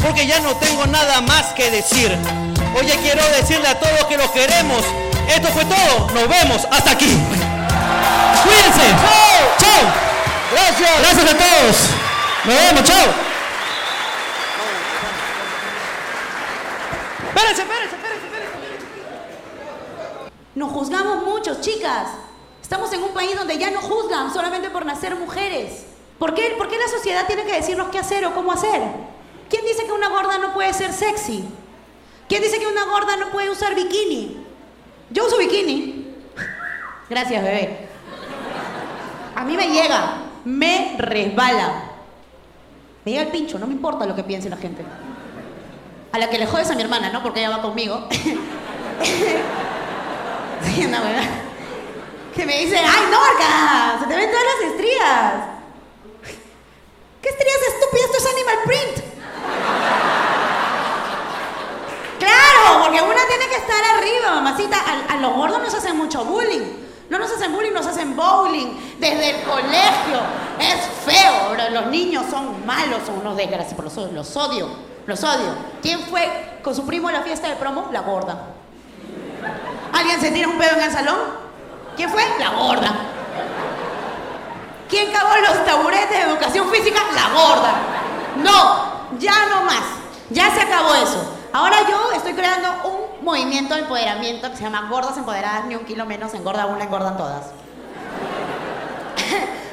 Porque 0.07 0.25
ya 0.25 0.39
no 0.39 0.55
tengo 0.55 0.85
nada 0.85 1.19
más 1.19 1.47
que 1.47 1.69
decir. 1.69 2.17
Oye, 2.79 2.97
quiero 3.01 3.27
decirle 3.27 3.67
a 3.67 3.77
todos 3.77 4.05
que 4.05 4.17
lo 4.17 4.31
queremos. 4.31 4.81
Esto 5.27 5.49
fue 5.49 5.65
todo. 5.65 6.09
Nos 6.13 6.29
vemos. 6.29 6.65
Hasta 6.71 6.91
aquí. 6.91 7.13
Cuídense. 8.43 8.87
Chao. 9.01 9.57
Chao. 9.59 9.93
Gracias. 10.53 10.99
Gracias 10.99 11.33
a 11.33 11.37
todos. 11.37 11.75
Nos 12.45 12.55
vemos. 12.55 12.83
Chao. 12.83 13.05
Espérense, 17.27 17.61
espérense, 17.61 17.95
espérense, 17.95 18.25
espérense. 18.25 18.57
Nos 20.55 20.71
juzgamos 20.71 21.23
mucho, 21.23 21.59
chicas. 21.59 22.07
Estamos 22.61 22.93
en 22.93 23.03
un 23.03 23.13
país 23.13 23.35
donde 23.35 23.57
ya 23.57 23.71
no 23.71 23.81
juzgan 23.81 24.33
solamente 24.33 24.69
por 24.69 24.85
nacer 24.85 25.15
mujeres. 25.15 25.83
¿Por 26.17 26.33
qué, 26.33 26.55
¿Por 26.57 26.69
qué 26.69 26.77
la 26.77 26.87
sociedad 26.87 27.27
tiene 27.27 27.43
que 27.43 27.53
decirnos 27.53 27.89
qué 27.89 27.99
hacer 27.99 28.25
o 28.25 28.33
cómo 28.33 28.53
hacer? 28.53 28.81
¿Quién 29.49 29.65
dice 29.65 29.85
que 29.85 29.91
una 29.91 30.09
gorda 30.09 30.37
no 30.37 30.53
puede 30.53 30.73
ser 30.73 30.93
sexy? 30.93 31.45
¿Quién 32.27 32.41
dice 32.41 32.59
que 32.59 32.67
una 32.67 32.85
gorda 32.85 33.15
no 33.15 33.29
puede 33.29 33.49
usar 33.49 33.75
bikini? 33.75 34.45
Yo 35.09 35.25
uso 35.25 35.37
bikini. 35.37 36.13
Gracias, 37.09 37.43
bebé. 37.43 37.87
A 39.35 39.43
mí 39.45 39.55
me 39.55 39.67
llega, 39.69 40.17
me 40.43 40.95
resbala. 40.97 41.83
Me 43.05 43.11
llega 43.11 43.23
el 43.23 43.29
pincho, 43.29 43.57
no 43.57 43.67
me 43.67 43.73
importa 43.73 44.05
lo 44.05 44.15
que 44.15 44.23
piense 44.23 44.49
la 44.49 44.57
gente. 44.57 44.83
A 46.11 46.19
la 46.19 46.29
que 46.29 46.37
le 46.37 46.47
jodes 46.47 46.69
a 46.69 46.75
mi 46.75 46.81
hermana, 46.81 47.09
¿no? 47.09 47.23
Porque 47.23 47.39
ella 47.39 47.55
va 47.55 47.61
conmigo. 47.61 48.07
Sí, 50.63 50.85
una 50.85 51.01
huevada. 51.01 51.27
Que 52.35 52.45
me 52.45 52.59
dice, 52.59 52.77
¡ay, 52.77 53.03
Norca! 53.11 53.99
Se 53.99 54.07
te 54.07 54.15
ven 54.15 54.29
todas 54.31 54.45
las 54.45 54.71
estrías. 54.71 55.33
¿Qué 57.21 57.29
estrías 57.29 57.57
estúpidas? 57.67 58.05
Esto 58.05 58.17
es 58.17 58.25
Animal 58.33 58.57
Print. 58.65 59.06
Claro, 62.19 62.83
porque 62.83 63.01
una 63.01 63.27
tiene 63.27 63.47
que 63.47 63.55
estar 63.55 63.83
arriba, 63.97 64.35
mamacita. 64.35 64.77
A, 65.09 65.17
los 65.17 65.33
gordos 65.33 65.59
nos 65.61 65.73
hacen 65.73 65.97
mucho 65.97 66.25
bullying. 66.25 66.85
No 67.09 67.19
nos 67.19 67.31
hacen 67.31 67.53
bullying, 67.53 67.71
nos 67.71 67.85
hacen 67.85 68.15
bowling. 68.15 68.97
Desde 68.99 69.29
el 69.31 69.43
colegio. 69.43 70.19
Es 70.59 70.87
feo, 71.05 71.51
bro. 71.51 71.69
Los 71.69 71.87
niños 71.87 72.25
son 72.29 72.65
malos, 72.65 72.99
son 73.05 73.19
unos 73.19 73.37
desgraciados. 73.37 73.95
Los, 73.95 74.11
los 74.11 74.37
odio. 74.37 74.69
Los 75.05 75.23
odio. 75.23 75.55
¿Quién 75.81 76.01
fue 76.01 76.59
con 76.63 76.75
su 76.75 76.85
primo 76.85 77.07
a 77.07 77.13
la 77.13 77.21
fiesta 77.21 77.47
de 77.47 77.55
promo? 77.55 77.89
La 77.91 78.01
gorda. 78.01 78.37
¿Alguien 79.93 80.19
se 80.19 80.31
tira 80.31 80.47
un 80.47 80.57
pedo 80.57 80.75
en 80.75 80.83
el 80.83 80.91
salón? 80.91 81.17
¿Quién 81.95 82.09
fue? 82.09 82.23
La 82.39 82.49
gorda. 82.49 82.95
¿Quién 84.89 85.11
cagó 85.11 85.35
los 85.37 85.65
taburetes 85.65 86.09
de 86.09 86.21
educación 86.21 86.69
física? 86.69 86.99
La 87.13 87.29
gorda. 87.33 87.73
No, 88.37 88.96
ya 89.19 89.33
no 89.49 89.63
más. 89.63 89.83
Ya 90.29 90.51
se 90.51 90.61
acabó 90.61 90.93
eso. 90.95 91.33
Ahora 91.53 91.77
yo 91.87 92.11
estoy 92.13 92.33
creando 92.33 92.69
un 92.83 93.25
movimiento 93.25 93.73
de 93.73 93.81
empoderamiento 93.81 94.49
que 94.49 94.57
se 94.57 94.63
llama 94.63 94.87
Gordas 94.89 95.17
Empoderadas, 95.17 95.65
ni 95.65 95.75
un 95.75 95.85
kilo 95.85 96.05
menos, 96.05 96.33
engorda 96.33 96.65
una, 96.65 96.83
engordan 96.83 97.17
todas. 97.17 97.45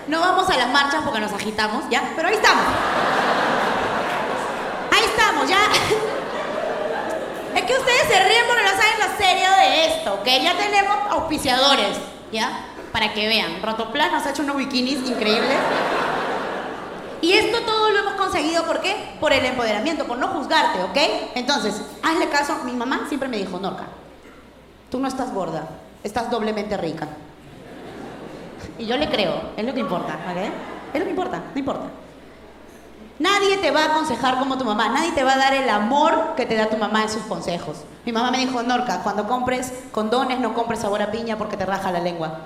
no 0.08 0.20
vamos 0.20 0.48
a 0.48 0.56
las 0.56 0.70
marchas 0.70 1.02
porque 1.04 1.20
nos 1.20 1.32
agitamos, 1.32 1.84
¿ya? 1.90 2.12
Pero 2.14 2.28
ahí 2.28 2.34
estamos. 2.34 2.64
Ahí 4.92 5.04
estamos, 5.04 5.48
ya. 5.48 5.58
Es 7.54 7.62
que 7.62 7.72
ustedes 7.72 8.02
se 8.08 8.24
ríen 8.24 8.46
porque 8.48 8.64
no 8.64 8.70
saben 8.70 8.98
lo 8.98 9.16
serio 9.16 9.48
de 9.48 9.86
esto, 9.86 10.14
¿ok? 10.14 10.26
Ya 10.42 10.56
tenemos 10.56 10.96
auspiciadores, 11.10 11.98
¿ya? 12.32 12.50
Para 12.90 13.12
que 13.12 13.28
vean. 13.28 13.62
Rotoplas 13.62 14.10
nos 14.10 14.26
ha 14.26 14.30
hecho 14.30 14.42
unos 14.42 14.56
bikinis 14.56 15.08
increíbles. 15.08 15.56
Y 17.24 17.32
esto 17.32 17.62
todo 17.62 17.88
lo 17.88 18.00
hemos 18.00 18.14
conseguido, 18.16 18.64
¿por 18.64 18.82
qué? 18.82 19.16
Por 19.18 19.32
el 19.32 19.46
empoderamiento, 19.46 20.04
por 20.04 20.18
no 20.18 20.28
juzgarte, 20.28 20.82
¿ok? 20.82 21.32
Entonces, 21.34 21.80
hazle 22.02 22.28
caso. 22.28 22.54
Mi 22.66 22.72
mamá 22.72 23.06
siempre 23.08 23.30
me 23.30 23.38
dijo, 23.38 23.58
Norca, 23.58 23.84
tú 24.90 24.98
no 24.98 25.08
estás 25.08 25.32
gorda, 25.32 25.66
estás 26.02 26.30
doblemente 26.30 26.76
rica. 26.76 27.08
Y 28.78 28.84
yo 28.84 28.98
le 28.98 29.08
creo, 29.08 29.40
es 29.56 29.64
lo 29.64 29.72
que 29.72 29.80
importa, 29.80 30.18
¿ok? 30.30 30.36
Es 30.92 30.98
lo 31.00 31.04
que 31.06 31.10
importa, 31.10 31.42
no 31.54 31.58
importa. 31.58 31.86
Nadie 33.18 33.56
te 33.56 33.70
va 33.70 33.84
a 33.84 33.86
aconsejar 33.86 34.38
como 34.38 34.58
tu 34.58 34.66
mamá, 34.66 34.90
nadie 34.90 35.12
te 35.12 35.24
va 35.24 35.32
a 35.32 35.38
dar 35.38 35.54
el 35.54 35.70
amor 35.70 36.34
que 36.36 36.44
te 36.44 36.56
da 36.56 36.66
tu 36.66 36.76
mamá 36.76 37.04
en 37.04 37.08
sus 37.08 37.22
consejos. 37.22 37.84
Mi 38.04 38.12
mamá 38.12 38.32
me 38.32 38.38
dijo, 38.38 38.62
Norca, 38.62 39.02
cuando 39.02 39.26
compres 39.26 39.72
condones 39.92 40.40
no 40.40 40.52
compres 40.52 40.80
sabor 40.80 41.00
a 41.00 41.10
piña 41.10 41.38
porque 41.38 41.56
te 41.56 41.64
raja 41.64 41.90
la 41.90 42.00
lengua. 42.00 42.40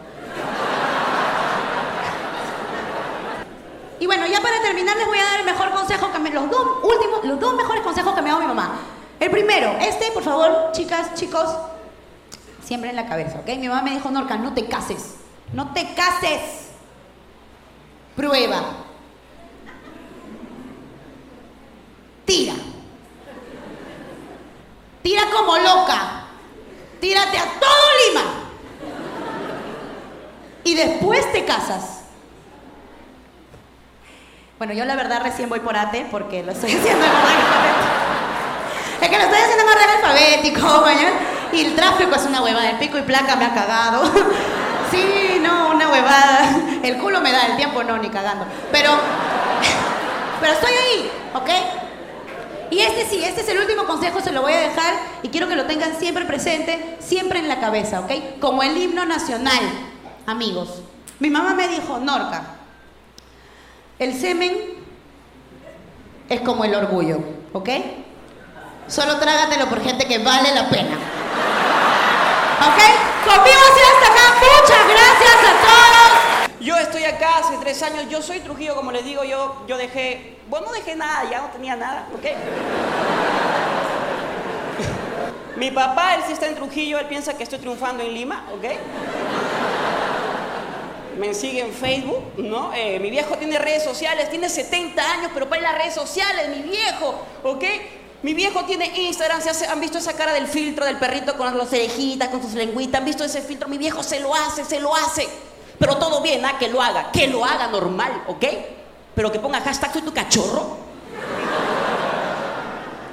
Y 4.00 4.06
bueno, 4.06 4.26
ya 4.26 4.40
para 4.40 4.60
terminar 4.62 4.96
les 4.96 5.06
voy 5.06 5.18
a 5.18 5.24
dar 5.24 5.40
el 5.40 5.46
mejor 5.46 5.70
consejo 5.70 6.12
que 6.12 6.18
me, 6.18 6.30
los 6.30 6.48
dos 6.50 6.66
últimos, 6.82 7.24
los 7.24 7.40
dos 7.40 7.54
mejores 7.54 7.82
consejos 7.82 8.14
que 8.14 8.22
me 8.22 8.30
ha 8.30 8.32
dado 8.34 8.42
mi 8.42 8.48
mamá. 8.48 8.78
El 9.18 9.30
primero, 9.30 9.76
este, 9.80 10.12
por 10.12 10.22
favor, 10.22 10.70
chicas, 10.72 11.14
chicos, 11.14 11.48
siempre 12.62 12.90
en 12.90 12.96
la 12.96 13.08
cabeza, 13.08 13.40
¿ok? 13.40 13.48
Mi 13.56 13.68
mamá 13.68 13.82
me 13.82 13.90
dijo, 13.90 14.10
Norca, 14.10 14.36
no 14.36 14.54
te 14.54 14.66
cases, 14.66 15.16
no 15.52 15.72
te 15.72 15.94
cases. 15.94 16.68
Prueba. 18.14 18.62
Tira. 22.24 22.54
Tira 25.02 25.22
como 25.32 25.56
loca. 25.56 26.24
Tírate 27.00 27.38
a 27.38 27.44
todo 27.44 27.70
Lima. 28.08 28.24
Y 30.64 30.74
después 30.74 31.32
te 31.32 31.44
casas. 31.44 31.97
Bueno, 34.58 34.72
yo 34.72 34.84
la 34.84 34.96
verdad 34.96 35.22
recién 35.22 35.48
voy 35.48 35.60
por 35.60 35.76
ATE 35.76 36.08
porque 36.10 36.42
lo 36.42 36.50
estoy 36.50 36.72
haciendo 36.74 37.04
en 37.04 37.10
orden 37.10 37.36
alfabético. 37.36 37.88
Es 39.00 39.08
que 39.08 39.16
lo 39.16 39.22
estoy 39.22 39.38
haciendo 39.38 39.62
en 39.62 39.68
orden 39.68 39.90
alfabético, 39.96 40.80
mañana. 40.84 41.16
Y 41.52 41.60
el 41.64 41.76
tráfico 41.76 42.14
es 42.16 42.26
una 42.26 42.42
huevada. 42.42 42.70
El 42.70 42.78
pico 42.78 42.98
y 42.98 43.02
placa 43.02 43.36
me 43.36 43.44
ha 43.44 43.54
cagado. 43.54 44.02
Sí, 44.90 45.38
no, 45.42 45.72
una 45.72 45.86
huevada. 45.86 46.48
El 46.82 46.96
culo 46.96 47.20
me 47.20 47.30
da, 47.30 47.42
el 47.48 47.56
tiempo 47.58 47.84
no, 47.84 47.98
ni 47.98 48.08
cagando. 48.08 48.46
Pero, 48.72 48.90
pero 50.40 50.52
estoy 50.54 50.72
ahí, 50.72 51.10
¿ok? 51.34 51.50
Y 52.70 52.80
este 52.80 53.04
sí, 53.04 53.22
este 53.22 53.42
es 53.42 53.48
el 53.50 53.58
último 53.58 53.84
consejo, 53.84 54.22
se 54.22 54.32
lo 54.32 54.40
voy 54.40 54.54
a 54.54 54.60
dejar 54.60 54.94
y 55.22 55.28
quiero 55.28 55.46
que 55.46 55.56
lo 55.56 55.66
tengan 55.66 55.94
siempre 55.98 56.24
presente, 56.24 56.96
siempre 57.00 57.38
en 57.38 57.48
la 57.48 57.60
cabeza, 57.60 58.00
¿ok? 58.00 58.40
Como 58.40 58.62
el 58.62 58.78
himno 58.78 59.04
nacional, 59.04 59.60
amigos. 60.26 60.80
Mi 61.18 61.28
mamá 61.28 61.52
me 61.52 61.68
dijo, 61.68 61.98
Norca, 61.98 62.57
el 63.98 64.14
semen 64.18 64.56
es 66.28 66.40
como 66.42 66.64
el 66.64 66.74
orgullo, 66.74 67.18
¿ok? 67.52 67.68
Solo 68.86 69.18
trágatelo 69.18 69.68
por 69.68 69.82
gente 69.82 70.06
que 70.06 70.18
vale 70.18 70.54
la 70.54 70.68
pena. 70.68 70.96
¿Ok? 72.60 72.80
Conmigo 73.24 73.58
así 73.70 73.80
hasta 73.80 74.12
acá. 74.12 74.34
Muchas 74.40 74.88
gracias 74.88 75.36
a 75.44 75.52
todos. 75.60 76.58
Yo 76.60 76.76
estoy 76.76 77.04
acá 77.04 77.38
hace 77.38 77.56
tres 77.58 77.82
años, 77.82 78.08
yo 78.08 78.20
soy 78.20 78.40
Trujillo, 78.40 78.74
como 78.74 78.90
les 78.90 79.04
digo, 79.04 79.24
yo, 79.24 79.64
yo 79.68 79.76
dejé, 79.76 80.38
bueno, 80.48 80.66
no 80.66 80.72
dejé 80.72 80.96
nada, 80.96 81.28
ya 81.30 81.40
no 81.40 81.46
tenía 81.48 81.76
nada, 81.76 82.08
¿ok? 82.14 82.24
Mi 85.56 85.70
papá, 85.70 86.16
él 86.16 86.22
sí 86.26 86.32
está 86.32 86.46
en 86.46 86.56
Trujillo, 86.56 86.98
él 86.98 87.06
piensa 87.06 87.36
que 87.36 87.44
estoy 87.44 87.58
triunfando 87.58 88.02
en 88.02 88.12
Lima, 88.12 88.44
¿ok? 88.52 88.64
Me 91.18 91.34
sigue 91.34 91.60
en 91.60 91.72
Facebook, 91.72 92.34
¿no? 92.36 92.72
Eh, 92.74 93.00
mi 93.00 93.10
viejo 93.10 93.36
tiene 93.36 93.58
redes 93.58 93.82
sociales, 93.82 94.30
tiene 94.30 94.48
70 94.48 95.02
años, 95.02 95.30
pero 95.34 95.48
para 95.48 95.62
las 95.62 95.74
redes 95.76 95.94
sociales, 95.94 96.48
mi 96.48 96.62
viejo, 96.70 97.14
¿ok? 97.42 97.64
Mi 98.22 98.34
viejo 98.34 98.64
tiene 98.64 98.86
Instagram, 98.96 99.40
se 99.42 99.66
han 99.66 99.80
visto 99.80 99.98
esa 99.98 100.12
cara 100.12 100.32
del 100.32 100.46
filtro 100.46 100.84
del 100.84 100.96
perrito 100.96 101.36
con 101.36 101.46
las 101.56 101.68
orejitas, 101.68 102.28
con 102.28 102.40
sus 102.40 102.54
lengüitas, 102.54 103.00
han 103.00 103.04
visto 103.04 103.24
ese 103.24 103.42
filtro, 103.42 103.68
mi 103.68 103.78
viejo 103.78 104.02
se 104.02 104.20
lo 104.20 104.34
hace, 104.34 104.64
se 104.64 104.78
lo 104.78 104.94
hace. 104.94 105.28
Pero 105.78 105.96
todo 105.96 106.20
bien, 106.20 106.44
¿ah? 106.44 106.56
Que 106.58 106.68
lo 106.68 106.80
haga, 106.80 107.10
que 107.10 107.26
lo 107.26 107.44
haga 107.44 107.66
normal, 107.66 108.24
¿ok? 108.28 108.44
Pero 109.14 109.32
que 109.32 109.40
ponga 109.40 109.60
hashtag 109.60 109.92
soy 109.92 110.02
tu 110.02 110.12
cachorro. 110.12 110.76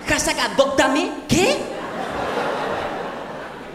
Hashtag 0.08 0.40
adóptame, 0.40 1.10
¿qué? 1.28 1.58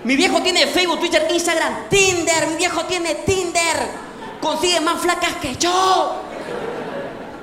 Mi 0.04 0.14
viejo 0.14 0.40
tiene 0.40 0.66
Facebook, 0.68 1.00
Twitter, 1.00 1.26
Instagram, 1.30 1.88
Tinder, 1.88 2.46
mi 2.46 2.56
viejo 2.56 2.84
tiene 2.84 3.16
Tinder. 3.16 4.09
Consigue 4.40 4.80
más 4.80 5.00
flacas 5.00 5.34
que 5.36 5.56
yo. 5.56 6.22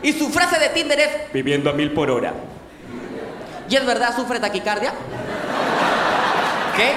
Y 0.02 0.14
su 0.14 0.30
frase 0.30 0.60
de 0.60 0.70
Tinder 0.70 1.00
es 1.00 1.34
viviendo 1.34 1.70
a 1.70 1.74
mil 1.74 1.92
por 1.92 2.10
hora. 2.10 2.34
¿Y 3.70 3.76
es 3.76 3.86
verdad 3.86 4.16
sufre 4.16 4.40
taquicardia? 4.40 4.94
¿Qué? 6.76 6.96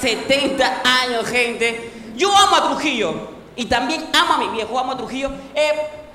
70 0.00 0.82
años, 1.02 1.26
gente. 1.26 1.92
Yo 2.16 2.34
amo 2.34 2.56
a 2.56 2.68
Trujillo. 2.68 3.36
Y 3.56 3.66
también 3.66 4.06
amo 4.12 4.34
a 4.34 4.38
mi 4.38 4.48
viejo, 4.48 4.78
amo 4.78 4.92
a 4.92 4.96
Trujillo. 4.96 5.30
Eh, 5.54 5.72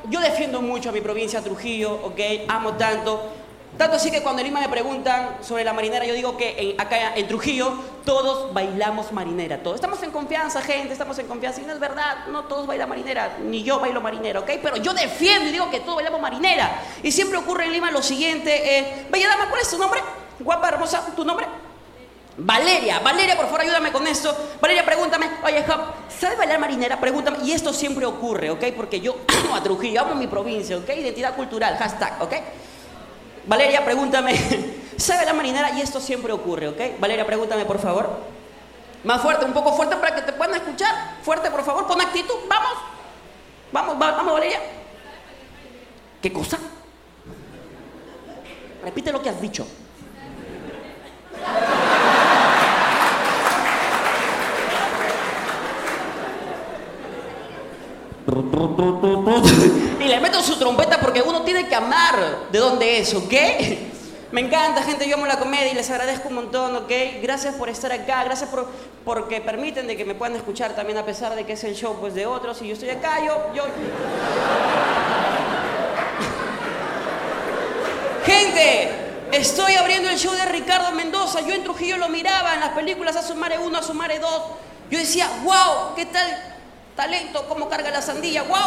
yo 0.09 0.19
defiendo 0.19 0.61
mucho 0.61 0.89
a 0.89 0.91
mi 0.91 1.01
provincia, 1.01 1.41
Trujillo, 1.41 1.93
¿ok? 1.93 2.19
Amo 2.47 2.73
tanto. 2.73 3.31
Tanto 3.77 3.95
así 3.95 4.11
que 4.11 4.21
cuando 4.21 4.41
en 4.41 4.47
Lima 4.47 4.59
me 4.59 4.69
preguntan 4.69 5.37
sobre 5.41 5.63
la 5.63 5.73
marinera, 5.73 6.05
yo 6.05 6.13
digo 6.13 6.37
que 6.37 6.55
en- 6.75 6.81
acá 6.81 7.15
en 7.15 7.27
Trujillo 7.27 7.73
todos 8.05 8.53
bailamos 8.53 9.11
marinera. 9.11 9.63
Todos. 9.63 9.75
Estamos 9.75 10.03
en 10.03 10.11
confianza, 10.11 10.61
gente, 10.61 10.91
estamos 10.93 11.17
en 11.19 11.27
confianza. 11.27 11.61
Y 11.61 11.65
no 11.65 11.73
es 11.73 11.79
verdad, 11.79 12.27
no 12.27 12.43
todos 12.43 12.67
bailan 12.67 12.89
marinera, 12.89 13.37
ni 13.43 13.63
yo 13.63 13.79
bailo 13.79 14.01
marinera, 14.01 14.41
¿ok? 14.41 14.51
Pero 14.61 14.75
yo 14.77 14.93
defiendo 14.93 15.49
y 15.49 15.51
digo 15.53 15.69
que 15.71 15.79
todos 15.79 15.95
bailamos 15.95 16.21
marinera. 16.21 16.81
Y 17.01 17.11
siempre 17.11 17.37
ocurre 17.39 17.65
en 17.65 17.71
Lima 17.71 17.89
lo 17.91 18.01
siguiente. 18.03 18.77
Eh, 18.77 19.07
Bella 19.09 19.29
dama, 19.29 19.49
¿cuál 19.49 19.61
es 19.61 19.69
tu 19.69 19.77
nombre? 19.77 20.01
Guapa, 20.39 20.67
hermosa, 20.69 21.03
¿tu 21.15 21.23
nombre? 21.23 21.47
Valeria, 22.37 22.99
Valeria, 22.99 23.35
por 23.35 23.45
favor, 23.45 23.61
ayúdame 23.61 23.91
con 23.91 24.05
esto. 24.07 24.35
Valeria, 24.61 24.85
pregúntame, 24.85 25.29
oye, 25.43 25.59
Hop, 25.69 25.81
¿sabes 26.19 26.37
bailar 26.37 26.59
marinera? 26.59 26.99
Pregúntame. 26.99 27.39
Y 27.43 27.51
esto 27.51 27.73
siempre 27.73 28.05
ocurre, 28.05 28.49
¿ok? 28.51 28.63
Porque 28.75 28.99
yo 28.99 29.15
amo 29.45 29.55
a 29.55 29.63
Trujillo, 29.63 30.01
amo 30.01 30.15
mi 30.15 30.27
provincia, 30.27 30.77
¿ok? 30.77 30.89
Identidad 30.89 31.35
cultural, 31.35 31.77
hashtag, 31.77 32.21
¿ok? 32.21 32.33
Valeria, 33.45 33.83
pregúntame, 33.83 34.35
¿sabe 34.97 35.17
bailar 35.19 35.35
marinera? 35.35 35.71
Y 35.71 35.81
esto 35.81 35.99
siempre 35.99 36.31
ocurre, 36.31 36.67
¿ok? 36.69 36.99
Valeria, 36.99 37.25
pregúntame, 37.25 37.65
por 37.65 37.79
favor. 37.79 38.09
Más 39.03 39.21
fuerte, 39.21 39.45
un 39.45 39.53
poco 39.53 39.73
fuerte 39.75 39.95
para 39.95 40.13
que 40.15 40.21
te 40.21 40.33
puedan 40.33 40.55
escuchar. 40.55 41.17
Fuerte, 41.23 41.49
por 41.49 41.63
favor, 41.63 41.87
con 41.87 41.99
actitud, 41.99 42.35
vamos. 42.47 42.73
Vamos, 43.71 43.95
va- 43.95 44.11
vamos, 44.11 44.33
Valeria. 44.33 44.59
¿Qué 46.21 46.31
cosa? 46.31 46.59
Repite 48.83 49.11
lo 49.11 49.21
que 49.21 49.29
has 49.29 49.41
dicho. 49.41 49.65
Y 59.99 60.03
le 60.03 60.19
meto 60.19 60.41
su 60.41 60.57
trompeta 60.57 60.99
porque 60.99 61.21
uno 61.21 61.41
tiene 61.41 61.67
que 61.67 61.75
amar 61.75 62.49
de 62.51 62.59
dónde 62.59 62.99
es, 62.99 63.13
¿ok? 63.13 63.33
Me 64.31 64.41
encanta, 64.41 64.81
gente, 64.83 65.09
yo 65.09 65.15
amo 65.15 65.25
la 65.25 65.39
comedia 65.39 65.71
y 65.71 65.75
les 65.75 65.89
agradezco 65.89 66.29
un 66.29 66.35
montón, 66.35 66.75
¿ok? 66.75 66.91
Gracias 67.21 67.55
por 67.55 67.67
estar 67.67 67.91
acá, 67.91 68.23
gracias 68.23 68.49
por 68.49 68.67
porque 69.03 69.41
permiten 69.41 69.87
de 69.87 69.97
que 69.97 70.05
me 70.05 70.15
puedan 70.15 70.35
escuchar 70.35 70.73
también 70.73 70.97
a 70.97 71.05
pesar 71.05 71.35
de 71.35 71.43
que 71.43 71.53
es 71.53 71.63
el 71.63 71.75
show 71.75 71.97
pues 71.99 72.13
de 72.13 72.25
otros 72.27 72.61
y 72.61 72.67
yo 72.67 72.73
estoy 72.73 72.89
acá, 72.89 73.17
yo, 73.25 73.53
yo... 73.53 73.63
Gente, 78.23 78.89
estoy 79.31 79.73
abriendo 79.73 80.09
el 80.09 80.17
show 80.17 80.33
de 80.33 80.45
Ricardo 80.45 80.91
Mendoza, 80.91 81.41
yo 81.41 81.53
en 81.53 81.63
Trujillo 81.63 81.97
lo 81.97 82.07
miraba 82.07 82.53
en 82.53 82.59
las 82.61 82.69
películas 82.69 83.15
Asumare 83.15 83.57
1, 83.57 83.77
Asumare 83.77 84.19
2, 84.19 84.31
yo 84.91 84.99
decía, 84.99 85.27
wow, 85.43 85.95
¿qué 85.95 86.05
tal 86.05 86.50
Talento, 86.95 87.45
cómo 87.47 87.69
carga 87.69 87.89
la 87.89 88.01
sandía, 88.01 88.43
wow. 88.43 88.57